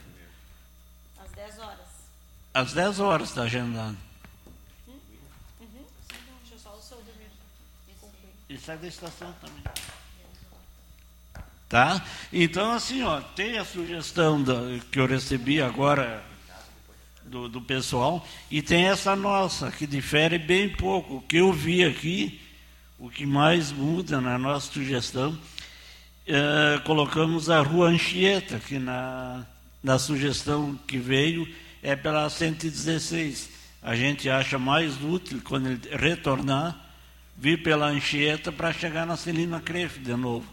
Às 2.54 2.74
10 2.74 2.74
horas. 2.74 2.74
Às 2.74 2.74
10 2.74 3.00
horas 3.00 3.30
está 3.30 3.44
agendado. 3.44 3.98
Deixa 5.60 6.54
eu 6.54 6.60
só 6.60 6.70
o 6.76 6.82
seu 6.82 6.98
Delmir 6.98 7.28
concluir. 8.00 8.34
E 8.50 8.58
sai 8.58 8.78
da 8.78 8.88
estação 8.88 9.34
também. 9.42 9.64
Tá? 11.70 12.06
Então, 12.32 12.72
assim, 12.72 13.02
ó, 13.02 13.20
tem 13.20 13.58
a 13.58 13.66
sugestão 13.66 14.42
da- 14.44 14.54
que 14.92 15.00
eu 15.00 15.08
recebi 15.08 15.60
agora 15.60 16.24
do, 17.26 17.50
do 17.50 17.60
pessoal 17.62 18.26
e 18.52 18.62
tem 18.62 18.86
essa 18.86 19.16
nossa, 19.16 19.72
que 19.72 19.88
difere 19.88 20.38
bem 20.38 20.70
pouco. 20.70 21.16
O 21.16 21.22
que 21.22 21.38
eu 21.38 21.52
vi 21.52 21.84
aqui, 21.84 22.40
o 23.00 23.10
que 23.10 23.26
mais 23.26 23.72
muda 23.72 24.22
na 24.22 24.38
nossa 24.38 24.72
sugestão, 24.72 25.36
eh, 26.28 26.80
colocamos 26.86 27.50
a 27.50 27.60
Rua 27.62 27.88
Anchieta, 27.88 28.60
que 28.60 28.78
na, 28.78 29.44
na 29.82 29.98
sugestão 29.98 30.76
que 30.88 31.00
veio 31.00 31.48
é 31.84 31.96
pela 31.96 32.30
116. 32.30 33.50
A 33.82 33.96
gente 33.96 34.30
acha 34.30 34.58
mais 34.58 35.04
útil, 35.04 35.42
quando 35.44 35.68
ele 35.68 35.96
retornar, 35.96 36.80
vir 37.38 37.62
pela 37.62 37.88
Anchieta 37.88 38.52
para 38.52 38.72
chegar 38.72 39.06
na 39.06 39.18
Celina 39.18 39.60
Crefe 39.60 40.00
de 40.00 40.16
novo. 40.16 40.48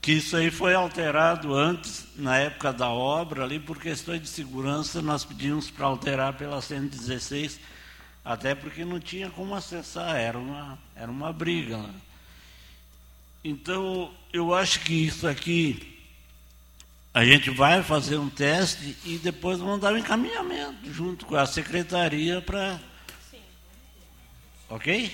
Que 0.00 0.12
isso 0.12 0.36
aí 0.36 0.50
foi 0.50 0.74
alterado 0.74 1.54
antes, 1.54 2.06
na 2.16 2.38
época 2.38 2.72
da 2.72 2.88
obra, 2.88 3.44
ali 3.44 3.58
por 3.58 3.78
questões 3.78 4.20
de 4.20 4.28
segurança, 4.28 5.02
nós 5.02 5.24
pedimos 5.24 5.70
para 5.70 5.86
alterar 5.86 6.34
pela 6.34 6.60
116, 6.60 7.60
até 8.24 8.54
porque 8.54 8.84
não 8.84 8.98
tinha 8.98 9.30
como 9.30 9.54
acessar, 9.54 10.16
era 10.16 10.38
uma, 10.38 10.78
era 10.94 11.10
uma 11.10 11.32
briga. 11.32 11.78
Né? 11.78 11.94
Então, 13.42 14.10
eu 14.32 14.54
acho 14.54 14.80
que 14.80 15.06
isso 15.06 15.26
aqui, 15.26 15.93
a 17.14 17.24
gente 17.24 17.48
vai 17.50 17.82
fazer 17.82 18.18
um 18.18 18.28
teste 18.28 18.96
e 19.04 19.16
depois 19.18 19.60
vamos 19.60 19.80
dar 19.80 19.92
um 19.92 19.98
encaminhamento 19.98 20.92
junto 20.92 21.24
com 21.26 21.36
a 21.36 21.46
secretaria 21.46 22.40
para. 22.42 22.80
Ok? 24.68 25.10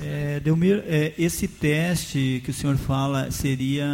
É, 0.00 0.40
Delmir, 0.40 0.82
é, 0.86 1.14
esse 1.16 1.48
teste 1.48 2.42
que 2.44 2.50
o 2.50 2.54
senhor 2.54 2.76
fala 2.76 3.30
seria 3.30 3.86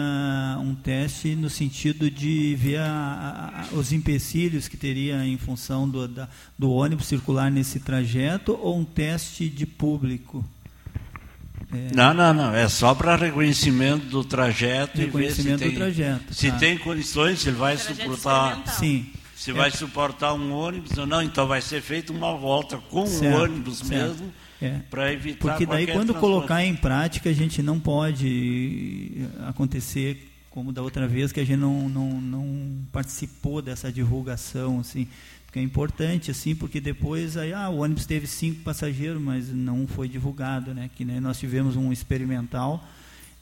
um 0.61 0.75
teste 0.75 1.37
no 1.37 1.49
sentido 1.49 2.11
de 2.11 2.57
ver 2.57 2.79
a- 2.81 3.69
a- 3.71 3.75
os 3.77 3.93
empecilhos 3.93 4.67
que 4.67 4.77
teria 4.77 5.25
em 5.25 5.39
função 5.39 5.89
do, 5.89 6.09
da- 6.09 6.29
do 6.59 6.71
ônibus 6.73 7.07
circular 7.07 7.51
nesse 7.51 7.79
trajeto 7.79 8.59
ou 8.61 8.79
um 8.79 8.85
teste 8.85 9.49
de 9.49 9.65
público? 9.65 10.45
É, 11.73 11.95
Não, 11.95 12.13
não, 12.13 12.33
não. 12.35 12.55
É 12.55 12.69
só 12.69 12.95
para 12.95 13.15
reconhecimento 13.17 14.07
do 14.07 14.25
trajeto 14.25 14.97
e 15.01 15.05
ver 15.07 15.33
se 15.33 15.43
Reconhecimento 15.43 15.59
do 15.59 15.65
tem, 15.67 15.75
trajeto, 15.75 16.35
se 16.35 16.51
tá. 16.51 16.59
tem 16.59 16.79
condições, 16.79 17.41
se 17.41 17.49
ele 17.49 17.57
vai 17.57 17.77
suportar. 17.77 18.67
Sim. 18.69 19.07
se 19.37 19.51
É. 19.53 19.55
vai 19.55 19.71
suportar 19.71 20.35
um 20.35 20.53
ônibus 20.53 20.99
ou 20.99 21.07
não. 21.07 21.23
Então 21.23 21.47
vai 21.47 21.61
ser 21.63 21.81
feita 21.81 22.13
uma 22.13 22.37
volta 22.37 22.77
com 22.77 23.07
Certo, 23.07 23.35
o 23.39 23.43
ônibus 23.43 23.79
certo. 23.79 23.91
mesmo 23.93 24.33
É. 24.61 24.81
para 24.91 25.13
evitar 25.13 25.39
Porque 25.49 25.65
daí 25.65 25.87
quando 25.87 26.09
transporte. 26.09 26.21
colocar 26.21 26.65
em 26.65 26.75
prática 26.77 27.31
a 27.31 27.33
gente 27.33 27.63
não 27.63 27.79
pode 27.81 29.27
acontecer 29.49 30.27
como 30.51 30.73
da 30.73 30.83
outra 30.83 31.07
vez 31.07 31.31
que 31.33 31.39
a 31.41 31.45
gente 31.47 31.59
não, 31.59 31.89
não, 31.89 32.21
não 32.21 32.85
participou 32.93 33.63
dessa 33.63 33.91
divulgação 33.93 34.81
assim 34.81 35.07
porque 35.51 35.59
é 35.59 35.63
importante 35.63 36.31
assim 36.31 36.55
porque 36.55 36.81
depois 36.81 37.37
aí 37.37 37.53
ah, 37.53 37.69
o 37.69 37.79
ônibus 37.79 38.07
teve 38.07 38.25
cinco 38.29 38.63
passageiros 38.63 39.21
mas 39.21 39.49
não 39.53 39.85
foi 39.85 40.09
divulgado 40.09 40.73
né 40.73 40.89
que 40.95 41.05
nem 41.05 41.19
nós 41.21 41.41
tivemos 41.41 41.75
um 41.75 41.93
experimental 41.93 42.87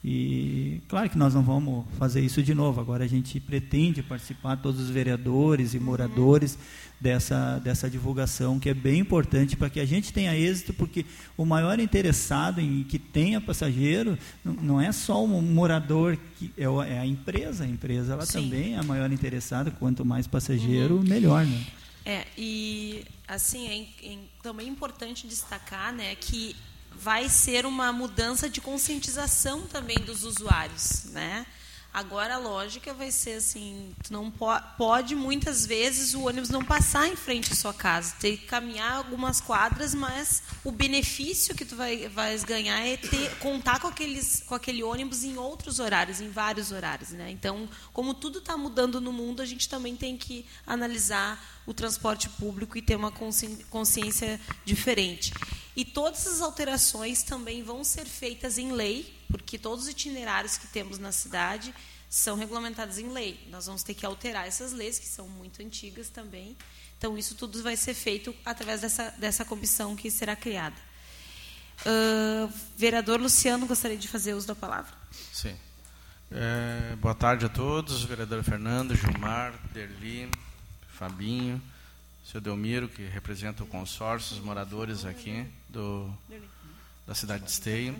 e 0.03 0.81
claro 0.87 1.07
que 1.09 1.17
nós 1.17 1.33
não 1.35 1.43
vamos 1.43 1.85
fazer 1.97 2.21
isso 2.21 2.41
de 2.41 2.55
novo. 2.55 2.79
Agora 2.79 3.03
a 3.03 3.07
gente 3.07 3.37
pretende 3.37 4.01
participar, 4.01 4.55
todos 4.55 4.79
os 4.79 4.89
vereadores 4.89 5.73
e 5.73 5.79
moradores, 5.79 6.57
dessa, 7.01 7.59
dessa 7.59 7.89
divulgação, 7.89 8.59
que 8.59 8.69
é 8.69 8.73
bem 8.73 8.99
importante 8.99 9.55
para 9.55 9.69
que 9.69 9.79
a 9.79 9.85
gente 9.85 10.11
tenha 10.11 10.35
êxito, 10.37 10.73
porque 10.73 11.05
o 11.37 11.45
maior 11.45 11.79
interessado 11.79 12.59
em 12.59 12.83
que 12.83 12.99
tenha 12.99 13.39
passageiro 13.39 14.17
não- 14.43 14.79
é 14.81 14.91
só 14.91 15.23
o 15.23 15.41
morador, 15.41 16.17
que 16.37 16.51
é 16.57 16.63
é 16.63 16.99
a 16.99 17.05
empresa. 17.05 17.63
A 17.63 17.67
empresa 17.67 18.13
ela 18.13 18.25
Sim. 18.25 18.43
também 18.43 18.75
é 18.75 18.79
a 18.79 18.83
maior 18.83 19.11
interessada. 19.11 19.71
Quanto 19.71 20.05
mais 20.05 20.27
passageiro, 20.27 21.01
melhor. 21.05 21.45
Né? 21.45 21.65
É, 22.09 22.25
e 22.35 23.05
assim, 23.27 23.67
é, 24.01 24.13
é 24.13 24.17
também 24.41 24.67
importante 24.67 25.27
destacar 25.27 25.93
né, 25.93 26.15
que 26.15 26.55
vai 26.91 27.29
ser 27.29 27.67
uma 27.67 27.93
mudança 27.93 28.49
de 28.49 28.59
conscientização 28.59 29.67
também 29.67 29.99
dos 29.99 30.23
usuários. 30.23 31.03
Né? 31.11 31.45
Agora 31.91 32.35
a 32.35 32.37
lógica 32.37 32.93
vai 32.93 33.11
ser 33.11 33.37
assim, 33.37 33.95
tu 34.03 34.13
não 34.13 34.29
po 34.29 34.45
pode 34.77 35.15
muitas 35.15 35.65
vezes 35.65 36.13
o 36.13 36.27
ônibus 36.27 36.49
não 36.49 36.63
passar 36.63 37.07
em 37.07 37.15
frente 37.15 37.51
à 37.51 37.55
sua 37.55 37.73
casa, 37.73 38.15
ter 38.19 38.37
que 38.37 38.45
caminhar 38.45 38.93
algumas 38.93 39.41
quadras, 39.41 39.95
mas 39.95 40.43
o 40.63 40.71
benefício 40.71 41.55
que 41.55 41.65
tu 41.65 41.75
vai 41.75 42.07
vais 42.07 42.43
ganhar 42.43 42.79
é 42.85 42.95
ter 42.95 43.35
contar 43.39 43.79
com 43.79 43.87
aqueles 43.87 44.43
com 44.45 44.53
aquele 44.53 44.83
ônibus 44.83 45.23
em 45.23 45.37
outros 45.37 45.79
horários, 45.79 46.21
em 46.21 46.29
vários 46.29 46.71
horários, 46.71 47.09
né? 47.09 47.31
Então, 47.31 47.67
como 47.91 48.13
tudo 48.13 48.37
está 48.37 48.55
mudando 48.55 49.01
no 49.01 49.11
mundo, 49.11 49.41
a 49.41 49.45
gente 49.45 49.67
também 49.67 49.95
tem 49.95 50.15
que 50.15 50.45
analisar 50.67 51.43
o 51.65 51.73
transporte 51.73 52.29
público 52.29 52.77
e 52.77 52.81
ter 52.83 52.95
uma 52.95 53.11
consci- 53.11 53.65
consciência 53.69 54.39
diferente. 54.63 55.33
E 55.79 55.85
todas 55.85 56.27
as 56.27 56.41
alterações 56.41 57.23
também 57.23 57.63
vão 57.63 57.85
ser 57.85 58.03
feitas 58.03 58.57
em 58.57 58.73
lei, 58.73 59.17
porque 59.31 59.57
todos 59.57 59.85
os 59.85 59.89
itinerários 59.89 60.57
que 60.57 60.67
temos 60.67 60.97
na 60.97 61.13
cidade 61.13 61.73
são 62.09 62.35
regulamentados 62.35 62.97
em 62.97 63.07
lei. 63.07 63.47
Nós 63.49 63.65
vamos 63.65 63.81
ter 63.81 63.93
que 63.93 64.05
alterar 64.05 64.45
essas 64.45 64.73
leis, 64.73 64.99
que 64.99 65.07
são 65.07 65.29
muito 65.29 65.61
antigas 65.61 66.09
também. 66.09 66.57
Então, 66.97 67.17
isso 67.17 67.33
tudo 67.33 67.63
vai 67.63 67.77
ser 67.77 67.93
feito 67.93 68.35
através 68.43 68.81
dessa, 68.81 69.11
dessa 69.11 69.45
comissão 69.45 69.95
que 69.95 70.11
será 70.11 70.35
criada. 70.35 70.75
Ah, 71.85 72.49
vereador 72.75 73.17
Luciano, 73.17 73.65
gostaria 73.65 73.95
de 73.95 74.09
fazer 74.09 74.33
uso 74.33 74.47
da 74.47 74.55
palavra. 74.55 74.93
Sim. 75.31 75.55
É, 76.29 76.93
boa 76.97 77.15
tarde 77.15 77.45
a 77.45 77.49
todos, 77.49 78.03
vereador 78.03 78.43
Fernando, 78.43 78.93
Gilmar, 78.97 79.53
Derli, 79.71 80.29
Fabinho, 80.89 81.61
seu 82.29 82.39
Delmiro, 82.39 82.87
que 82.87 83.07
representa 83.07 83.63
o 83.63 83.65
consórcio, 83.65 84.37
os 84.37 84.43
moradores 84.43 85.03
aqui 85.03 85.47
do, 85.67 86.07
da 87.07 87.15
cidade 87.15 87.43
de 87.43 87.49
Esteio. 87.49 87.95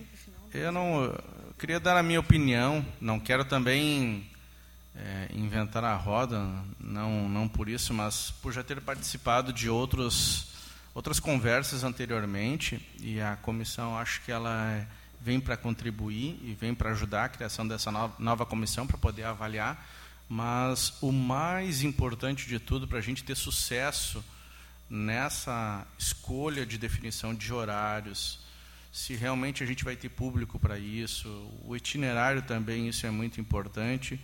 Eu 0.54 0.72
não 0.72 1.06
eu 1.06 1.56
queria 1.58 1.80
dar 1.80 1.98
a 1.98 2.04
minha 2.04 2.20
opinião, 2.20 2.86
não 3.02 3.20
quero 3.20 3.44
também 3.44 4.30
é, 4.96 5.30
inventar 5.34 5.84
a 5.84 5.96
roda, 5.96 6.48
não, 6.80 7.28
não 7.28 7.48
por 7.48 7.68
isso, 7.68 7.92
mas 7.92 8.30
por 8.30 8.54
já 8.54 8.64
ter 8.64 8.80
participado 8.82 9.52
de 9.52 9.68
outros, 9.68 10.50
outras 10.94 11.20
conversas 11.20 11.84
anteriormente, 11.84 12.80
e 13.00 13.20
a 13.20 13.36
comissão 13.36 13.98
acho 13.98 14.22
que 14.22 14.32
ela 14.32 14.88
vem 15.20 15.40
para 15.40 15.58
contribuir 15.58 16.40
e 16.44 16.54
vem 16.54 16.76
para 16.76 16.92
ajudar 16.92 17.26
a 17.26 17.30
criação 17.30 17.68
dessa 17.68 17.92
nova, 17.92 18.14
nova 18.20 18.46
comissão 18.46 18.86
para 18.86 18.98
poder 18.98 19.24
avaliar, 19.24 19.84
mas 20.30 20.94
o 21.02 21.12
mais 21.12 21.82
importante 21.82 22.48
de 22.48 22.60
tudo 22.60 22.88
para 22.88 23.00
a 23.00 23.02
gente 23.02 23.24
ter 23.24 23.36
sucesso 23.36 24.24
nessa 24.88 25.88
escolha 25.98 26.68
de 26.68 26.78
definição 26.78 27.34
de 27.34 27.52
horários, 27.52 28.40
se 28.94 29.16
realmente 29.16 29.64
a 29.64 29.66
gente 29.66 29.84
vai 29.84 29.96
ter 29.96 30.10
público 30.10 30.60
para 30.60 30.78
isso, 30.78 31.28
o 31.66 31.76
itinerário 31.76 32.44
também, 32.44 32.88
isso 32.88 33.08
é 33.08 33.12
muito 33.12 33.42
importante, 33.42 34.20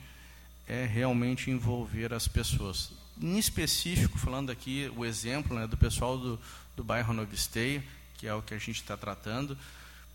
é 0.67 0.85
realmente 0.85 1.49
envolver 1.49 2.13
as 2.13 2.27
pessoas. 2.27 2.91
Em 3.19 3.39
específico, 3.39 4.17
falando 4.19 4.51
aqui 4.51 4.91
o 4.95 5.05
exemplo 5.05 5.57
né, 5.57 5.65
do 5.65 5.77
pessoal 5.77 6.17
do, 6.19 6.39
do 6.75 6.83
bairro 6.83 7.13
Novo 7.13 7.33
Esteio, 7.33 7.83
que 8.15 8.27
é 8.27 8.33
o 8.33 8.43
que 8.43 8.53
a 8.53 8.59
gente 8.59 8.81
está 8.81 8.95
tratando, 8.95 9.57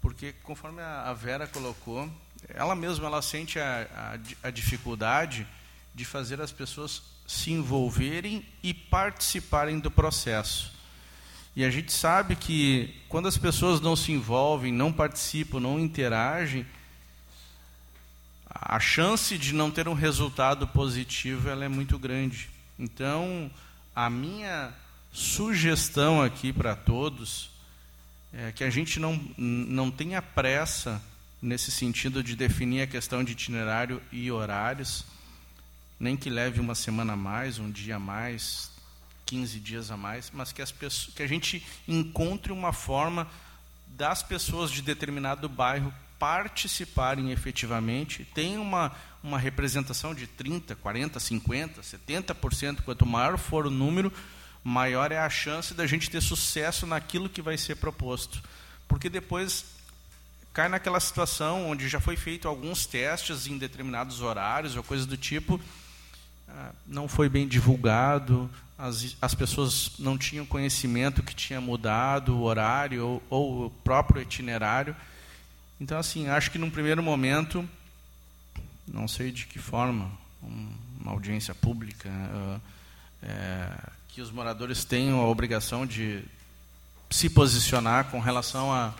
porque 0.00 0.32
conforme 0.44 0.82
a 0.82 1.12
Vera 1.12 1.46
colocou, 1.48 2.10
ela 2.48 2.76
mesma 2.76 3.06
ela 3.06 3.22
sente 3.22 3.58
a, 3.58 4.18
a, 4.42 4.48
a 4.48 4.50
dificuldade 4.50 5.46
de 5.94 6.04
fazer 6.04 6.40
as 6.40 6.52
pessoas 6.52 7.02
se 7.26 7.52
envolverem 7.52 8.44
e 8.62 8.74
participarem 8.74 9.78
do 9.78 9.90
processo. 9.90 10.72
E 11.54 11.64
a 11.64 11.70
gente 11.70 11.92
sabe 11.92 12.36
que 12.36 12.94
quando 13.08 13.28
as 13.28 13.36
pessoas 13.36 13.80
não 13.80 13.96
se 13.96 14.12
envolvem, 14.12 14.72
não 14.72 14.92
participam, 14.92 15.60
não 15.60 15.78
interagem, 15.78 16.66
a 18.48 18.78
chance 18.78 19.36
de 19.38 19.54
não 19.54 19.70
ter 19.70 19.88
um 19.88 19.94
resultado 19.94 20.66
positivo 20.66 21.48
ela 21.48 21.64
é 21.64 21.68
muito 21.68 21.98
grande. 21.98 22.48
Então, 22.78 23.50
a 23.94 24.08
minha 24.08 24.72
sugestão 25.12 26.22
aqui 26.22 26.52
para 26.52 26.74
todos 26.76 27.50
é 28.32 28.52
que 28.52 28.62
a 28.62 28.70
gente 28.70 29.00
não, 29.00 29.20
não 29.36 29.90
tenha 29.90 30.22
pressa 30.22 31.02
nesse 31.42 31.70
sentido 31.70 32.22
de 32.22 32.36
definir 32.36 32.82
a 32.82 32.86
questão 32.86 33.24
de 33.24 33.32
itinerário 33.32 34.00
e 34.12 34.30
horários, 34.30 35.04
nem 36.00 36.16
que 36.16 36.30
leve 36.30 36.58
uma 36.58 36.74
semana 36.74 37.12
a 37.12 37.16
mais, 37.16 37.58
um 37.58 37.70
dia 37.70 37.96
a 37.96 37.98
mais, 37.98 38.70
15 39.26 39.60
dias 39.60 39.90
a 39.90 39.96
mais, 39.96 40.30
mas 40.34 40.50
que, 40.50 40.62
as 40.62 40.72
pessoas, 40.72 41.14
que 41.14 41.22
a 41.22 41.26
gente 41.26 41.64
encontre 41.86 42.50
uma 42.50 42.72
forma 42.72 43.28
das 43.86 44.22
pessoas 44.22 44.70
de 44.70 44.80
determinado 44.80 45.46
bairro 45.46 45.92
participarem 46.18 47.30
efetivamente, 47.30 48.24
tem 48.34 48.58
uma, 48.58 48.92
uma 49.22 49.38
representação 49.38 50.14
de 50.14 50.26
30, 50.26 50.74
40, 50.74 51.20
50, 51.20 51.82
70%, 51.82 52.82
quanto 52.82 53.06
maior 53.06 53.38
for 53.38 53.66
o 53.66 53.70
número, 53.70 54.12
maior 54.64 55.12
é 55.12 55.18
a 55.18 55.30
chance 55.30 55.74
da 55.74 55.86
gente 55.86 56.10
ter 56.10 56.20
sucesso 56.20 56.86
naquilo 56.86 57.28
que 57.28 57.42
vai 57.42 57.56
ser 57.56 57.76
proposto. 57.76 58.42
Porque 58.88 59.08
depois 59.08 59.64
cai 60.52 60.68
naquela 60.68 61.00
situação 61.00 61.70
onde 61.70 61.88
já 61.88 62.00
foi 62.00 62.16
feito 62.16 62.48
alguns 62.48 62.84
testes 62.84 63.46
em 63.46 63.56
determinados 63.56 64.20
horários 64.20 64.76
ou 64.76 64.82
coisas 64.82 65.06
do 65.06 65.16
tipo, 65.16 65.60
não 66.86 67.08
foi 67.08 67.28
bem 67.28 67.46
divulgado, 67.46 68.50
as, 68.78 69.16
as 69.20 69.34
pessoas 69.34 69.92
não 69.98 70.16
tinham 70.16 70.46
conhecimento 70.46 71.22
que 71.22 71.34
tinha 71.34 71.60
mudado 71.60 72.36
o 72.36 72.42
horário 72.42 73.06
ou, 73.06 73.22
ou 73.28 73.66
o 73.66 73.70
próprio 73.70 74.22
itinerário. 74.22 74.96
Então, 75.80 75.98
assim, 75.98 76.28
acho 76.28 76.50
que 76.50 76.58
num 76.58 76.70
primeiro 76.70 77.02
momento, 77.02 77.68
não 78.88 79.06
sei 79.06 79.30
de 79.30 79.46
que 79.46 79.58
forma, 79.58 80.10
uma 80.42 81.12
audiência 81.12 81.54
pública, 81.54 82.08
uh, 82.08 82.60
é, 83.22 83.70
que 84.08 84.20
os 84.20 84.30
moradores 84.30 84.84
tenham 84.84 85.20
a 85.20 85.26
obrigação 85.26 85.86
de 85.86 86.22
se 87.10 87.28
posicionar 87.28 88.06
com 88.10 88.18
relação 88.18 88.72
a, 88.72 88.94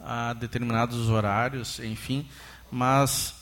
a 0.00 0.32
determinados 0.34 1.08
horários, 1.08 1.80
enfim, 1.80 2.28
mas 2.70 3.34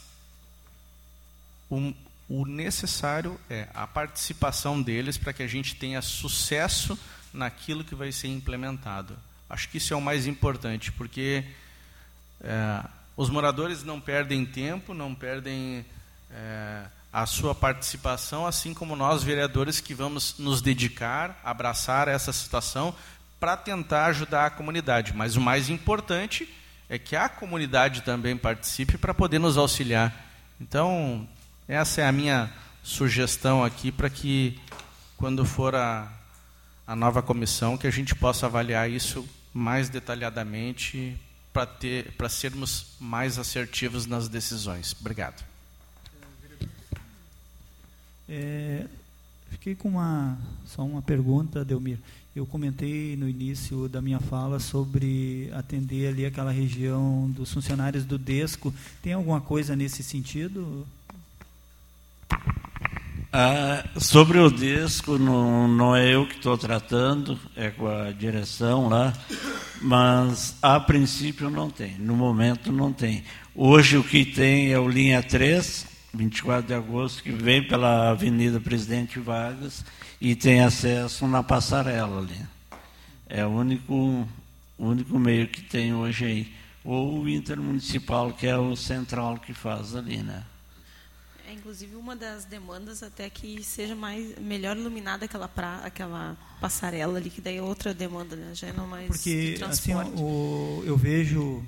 o 2.28 2.46
necessário 2.46 3.38
é 3.50 3.68
a 3.74 3.86
participação 3.86 4.80
deles 4.80 5.18
para 5.18 5.32
que 5.32 5.42
a 5.42 5.46
gente 5.46 5.74
tenha 5.74 6.00
sucesso 6.00 6.98
naquilo 7.32 7.84
que 7.84 7.94
vai 7.94 8.10
ser 8.12 8.28
implementado. 8.28 9.16
Acho 9.48 9.68
que 9.68 9.78
isso 9.78 9.92
é 9.92 9.96
o 9.96 10.00
mais 10.00 10.26
importante, 10.26 10.90
porque 10.92 11.44
é, 12.40 12.84
os 13.16 13.28
moradores 13.28 13.82
não 13.82 14.00
perdem 14.00 14.44
tempo, 14.46 14.94
não 14.94 15.14
perdem 15.14 15.84
é, 16.30 16.84
a 17.12 17.26
sua 17.26 17.54
participação, 17.54 18.46
assim 18.46 18.72
como 18.72 18.96
nós, 18.96 19.22
vereadores, 19.22 19.80
que 19.80 19.94
vamos 19.94 20.36
nos 20.38 20.60
dedicar, 20.60 21.40
abraçar 21.44 22.08
essa 22.08 22.32
situação 22.32 22.94
para 23.38 23.56
tentar 23.56 24.06
ajudar 24.06 24.46
a 24.46 24.50
comunidade. 24.50 25.12
Mas 25.14 25.36
o 25.36 25.40
mais 25.40 25.68
importante 25.68 26.48
é 26.88 26.98
que 26.98 27.14
a 27.14 27.28
comunidade 27.28 28.02
também 28.02 28.36
participe 28.36 28.96
para 28.96 29.14
poder 29.14 29.38
nos 29.38 29.56
auxiliar. 29.56 30.12
Então, 30.60 31.28
essa 31.66 32.02
é 32.02 32.06
a 32.06 32.12
minha 32.12 32.52
sugestão 32.82 33.64
aqui 33.64 33.90
para 33.90 34.10
que, 34.10 34.58
quando 35.16 35.44
for 35.44 35.74
a, 35.74 36.12
a 36.86 36.94
nova 36.94 37.22
comissão, 37.22 37.78
que 37.78 37.86
a 37.86 37.90
gente 37.90 38.14
possa 38.14 38.46
avaliar 38.46 38.90
isso 38.90 39.26
mais 39.52 39.88
detalhadamente 39.88 41.16
para 41.52 41.66
ter 41.66 42.12
para 42.12 42.28
sermos 42.28 42.96
mais 42.98 43.38
assertivos 43.38 44.06
nas 44.06 44.28
decisões. 44.28 44.94
Obrigado. 45.00 45.44
É, 48.28 48.86
fiquei 49.50 49.74
com 49.74 49.90
uma 49.90 50.36
só 50.66 50.84
uma 50.84 51.00
pergunta, 51.00 51.64
Delmir. 51.64 51.98
Eu 52.34 52.44
comentei 52.44 53.16
no 53.16 53.28
início 53.28 53.88
da 53.88 54.02
minha 54.02 54.18
fala 54.18 54.58
sobre 54.58 55.48
atender 55.54 56.08
ali 56.08 56.26
aquela 56.26 56.50
região 56.50 57.30
dos 57.30 57.52
funcionários 57.52 58.04
do 58.04 58.18
Desco. 58.18 58.74
Tem 59.00 59.12
alguma 59.12 59.40
coisa 59.40 59.76
nesse 59.76 60.02
sentido? 60.02 60.84
Ah, 63.36 63.84
sobre 63.98 64.38
o 64.38 64.48
disco, 64.48 65.18
não, 65.18 65.66
não 65.66 65.96
é 65.96 66.14
eu 66.14 66.24
que 66.24 66.36
estou 66.36 66.56
tratando, 66.56 67.36
é 67.56 67.68
com 67.68 67.88
a 67.88 68.12
direção 68.12 68.88
lá, 68.88 69.12
mas 69.82 70.56
a 70.62 70.78
princípio 70.78 71.50
não 71.50 71.68
tem, 71.68 71.98
no 71.98 72.14
momento 72.14 72.70
não 72.70 72.92
tem. 72.92 73.24
Hoje 73.52 73.96
o 73.96 74.04
que 74.04 74.24
tem 74.24 74.72
é 74.72 74.78
o 74.78 74.88
Linha 74.88 75.20
3, 75.20 75.84
24 76.14 76.68
de 76.68 76.74
agosto, 76.74 77.24
que 77.24 77.32
vem 77.32 77.66
pela 77.66 78.10
Avenida 78.10 78.60
Presidente 78.60 79.18
Vargas 79.18 79.84
e 80.20 80.36
tem 80.36 80.60
acesso 80.60 81.26
na 81.26 81.42
passarela 81.42 82.20
ali. 82.20 82.40
É 83.28 83.44
o 83.44 83.48
único, 83.48 84.28
único 84.78 85.18
meio 85.18 85.48
que 85.48 85.60
tem 85.60 85.92
hoje 85.92 86.24
aí. 86.24 86.54
Ou 86.84 87.22
o 87.22 87.28
intermunicipal, 87.28 88.32
que 88.32 88.46
é 88.46 88.56
o 88.56 88.76
central 88.76 89.38
que 89.38 89.52
faz 89.52 89.96
ali, 89.96 90.18
né? 90.18 90.44
Inclusive, 91.64 91.96
uma 91.96 92.14
das 92.14 92.44
demandas 92.44 93.02
até 93.02 93.30
que 93.30 93.64
seja 93.64 93.94
mais 93.94 94.36
melhor 94.38 94.76
iluminada 94.76 95.24
aquela 95.24 95.48
pra, 95.48 95.78
aquela 95.78 96.36
passarela 96.60 97.16
ali, 97.16 97.30
que 97.30 97.40
daí 97.40 97.56
é 97.56 97.62
outra 97.62 97.94
demanda, 97.94 98.36
né? 98.36 98.54
já 98.54 98.66
é 98.66 98.72
não 98.74 98.86
mais 98.86 99.06
Porque 99.06 99.58
assim, 99.62 99.94
o, 99.94 100.82
eu 100.84 100.94
vejo, 100.94 101.64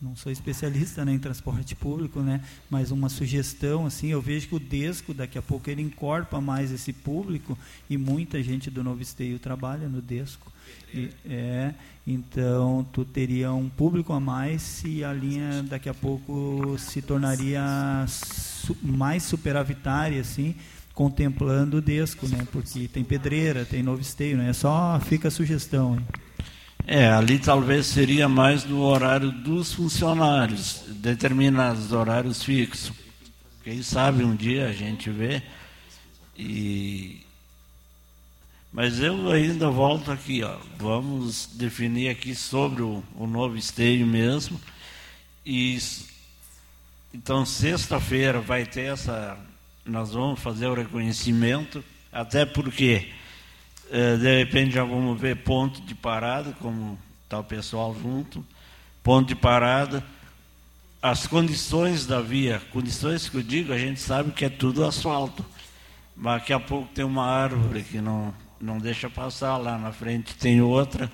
não 0.00 0.16
sou 0.16 0.32
especialista 0.32 1.04
né, 1.04 1.12
em 1.12 1.20
transporte 1.20 1.76
público, 1.76 2.18
né, 2.18 2.40
mas 2.68 2.90
uma 2.90 3.08
sugestão 3.08 3.86
assim, 3.86 4.08
eu 4.08 4.20
vejo 4.20 4.48
que 4.48 4.56
o 4.56 4.58
Desco 4.58 5.14
daqui 5.14 5.38
a 5.38 5.42
pouco 5.42 5.70
ele 5.70 5.82
encorpa 5.82 6.40
mais 6.40 6.72
esse 6.72 6.92
público 6.92 7.56
e 7.88 7.96
muita 7.96 8.42
gente 8.42 8.72
do 8.72 8.82
Novo 8.82 9.02
Esteio 9.02 9.38
trabalha 9.38 9.88
no 9.88 10.02
Desco. 10.02 10.50
E, 10.92 11.10
é, 11.24 11.72
então 12.04 12.84
tu 12.92 13.04
teria 13.04 13.52
um 13.52 13.68
público 13.68 14.12
a 14.12 14.18
mais 14.18 14.62
se 14.62 15.04
a 15.04 15.12
linha 15.12 15.62
daqui 15.62 15.88
a 15.88 15.94
pouco 15.94 16.76
se 16.76 17.00
tornaria 17.00 18.04
mais 18.82 19.22
superavitária 19.22 20.20
assim, 20.20 20.54
contemplando 20.94 21.78
o 21.78 21.80
Desco, 21.80 22.28
né? 22.28 22.46
Porque 22.50 22.88
tem 22.88 23.04
pedreira, 23.04 23.64
tem 23.64 23.82
novo 23.82 24.00
esteio, 24.00 24.36
né? 24.36 24.52
Só 24.52 25.00
fica 25.00 25.28
a 25.28 25.30
sugestão. 25.30 25.94
Hein? 25.94 26.06
É, 26.86 27.10
ali 27.10 27.38
talvez 27.38 27.86
seria 27.86 28.28
mais 28.28 28.64
no 28.64 28.80
horário 28.80 29.30
dos 29.30 29.72
funcionários, 29.72 30.82
determinados 30.88 31.92
horários 31.92 32.42
fixos. 32.42 32.92
Quem 33.62 33.82
sabe 33.82 34.24
um 34.24 34.34
dia 34.34 34.68
a 34.68 34.72
gente 34.72 35.08
vê 35.08 35.42
e 36.36 37.20
mas 38.72 39.00
eu 39.00 39.30
ainda 39.30 39.68
volto 39.68 40.10
aqui, 40.10 40.42
ó. 40.42 40.56
Vamos 40.78 41.46
definir 41.52 42.08
aqui 42.08 42.34
sobre 42.34 42.80
o, 42.80 43.04
o 43.14 43.26
novo 43.26 43.54
esteio 43.54 44.06
mesmo. 44.06 44.58
E 45.44 45.78
então 47.14 47.44
sexta-feira 47.44 48.40
vai 48.40 48.64
ter 48.64 48.92
essa. 48.92 49.36
Nós 49.84 50.12
vamos 50.12 50.40
fazer 50.40 50.66
o 50.66 50.74
reconhecimento, 50.74 51.84
até 52.12 52.46
porque 52.46 53.10
é, 53.90 54.16
de 54.16 54.38
repente 54.38 54.74
já 54.74 54.84
vamos 54.84 55.20
ver 55.20 55.36
ponto 55.36 55.80
de 55.82 55.94
parada, 55.94 56.52
como 56.60 56.98
está 57.24 57.38
o 57.38 57.44
pessoal 57.44 57.94
junto, 58.00 58.44
ponto 59.02 59.28
de 59.28 59.34
parada, 59.34 60.04
as 61.02 61.26
condições 61.26 62.06
da 62.06 62.20
via, 62.20 62.62
condições 62.72 63.28
que 63.28 63.36
eu 63.36 63.42
digo, 63.42 63.72
a 63.72 63.78
gente 63.78 64.00
sabe 64.00 64.30
que 64.30 64.44
é 64.44 64.48
tudo 64.48 64.84
asfalto. 64.84 65.44
Mas 66.16 66.40
daqui 66.40 66.52
a 66.52 66.60
pouco 66.60 66.88
tem 66.94 67.04
uma 67.04 67.26
árvore 67.26 67.82
que 67.82 68.00
não 68.00 68.32
não 68.62 68.78
deixa 68.78 69.10
passar, 69.10 69.56
lá 69.56 69.76
na 69.76 69.92
frente 69.92 70.36
tem 70.36 70.60
outra, 70.60 71.10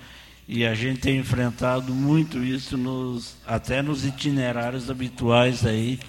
e 0.51 0.65
a 0.65 0.73
gente 0.73 1.01
tem 1.01 1.19
enfrentado 1.19 1.93
muito 1.93 2.43
isso 2.43 2.75
nos, 2.75 3.35
até 3.45 3.83
nos 3.83 4.03
itinerários 4.03 4.89
habituais 4.89 5.63
aí. 5.63 5.99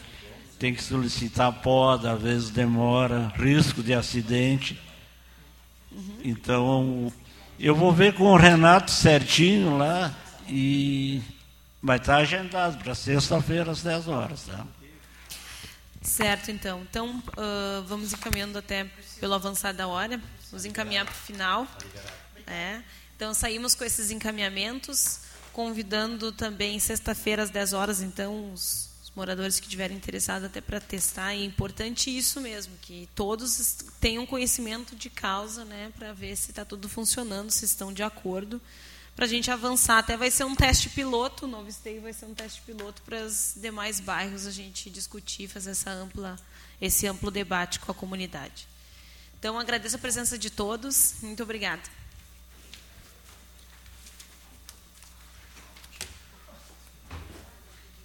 Tem 0.59 0.75
que 0.75 0.83
solicitar 0.83 1.53
poda, 1.61 2.13
às 2.13 2.23
vezes 2.23 2.49
demora, 2.49 3.31
risco 3.37 3.83
de 3.83 3.93
acidente. 3.93 4.81
Então, 6.25 7.13
eu 7.59 7.75
vou 7.75 7.93
ver 7.93 8.15
com 8.15 8.25
o 8.33 8.37
Renato 8.37 8.91
certinho 8.91 9.77
lá 9.77 10.11
e 10.49 11.21
vai 11.83 11.99
estar 11.99 12.17
agendado 12.17 12.79
para 12.79 12.95
sexta-feira 12.95 13.71
às 13.71 13.83
10 13.83 14.09
horas. 14.09 14.45
Tá? 14.45 14.67
Certo, 16.01 16.51
então. 16.51 16.81
Então, 16.89 17.23
uh, 17.37 17.83
vamos 17.87 18.15
encaminhando 18.15 18.59
até 18.59 18.87
pelo 19.21 19.35
avançar 19.35 19.75
da 19.75 19.87
hora. 19.87 20.19
Vamos 20.51 20.65
encaminhar 20.65 21.05
para 21.05 21.13
o 21.13 21.15
final. 21.15 21.67
É. 22.47 22.81
Então, 23.21 23.35
saímos 23.35 23.75
com 23.75 23.85
esses 23.85 24.11
encaminhamentos, 24.11 25.19
convidando 25.53 26.33
também 26.33 26.81
sexta-feira 26.81 27.43
às 27.43 27.51
10 27.51 27.75
horas, 27.75 28.01
então, 28.01 28.51
os 28.51 28.89
moradores 29.15 29.61
que 29.61 29.67
estiverem 29.67 29.95
interessados 29.95 30.47
até 30.47 30.59
para 30.59 30.81
testar. 30.81 31.35
E 31.35 31.43
é 31.43 31.45
importante 31.45 32.09
isso 32.09 32.41
mesmo, 32.41 32.73
que 32.81 33.11
todos 33.15 33.77
tenham 34.01 34.25
conhecimento 34.25 34.97
de 34.97 35.11
causa, 35.11 35.67
né, 35.67 35.93
para 35.99 36.15
ver 36.15 36.35
se 36.35 36.51
está 36.51 36.65
tudo 36.65 36.89
funcionando, 36.89 37.51
se 37.51 37.67
estão 37.67 37.93
de 37.93 38.03
acordo, 38.03 38.59
para 39.15 39.27
a 39.27 39.29
gente 39.29 39.51
avançar. 39.51 39.99
Até 39.99 40.17
vai 40.17 40.31
ser 40.31 40.45
um 40.45 40.57
teste 40.57 40.89
piloto, 40.89 41.45
o 41.45 41.49
novo 41.49 41.69
esteio 41.69 42.01
vai 42.01 42.15
ser 42.15 42.25
um 42.25 42.33
teste 42.33 42.63
piloto 42.63 43.03
para 43.03 43.23
os 43.27 43.53
demais 43.55 44.01
bairros 44.01 44.47
a 44.47 44.51
gente 44.51 44.89
discutir, 44.89 45.47
fazer 45.47 45.73
essa 45.73 45.91
ampla, 45.91 46.39
esse 46.81 47.07
amplo 47.07 47.31
debate 47.31 47.81
com 47.81 47.93
a 47.93 47.95
comunidade. 47.95 48.67
Então, 49.39 49.59
agradeço 49.59 49.97
a 49.97 49.99
presença 49.99 50.39
de 50.39 50.49
todos. 50.49 51.17
Muito 51.21 51.43
obrigada. 51.43 52.00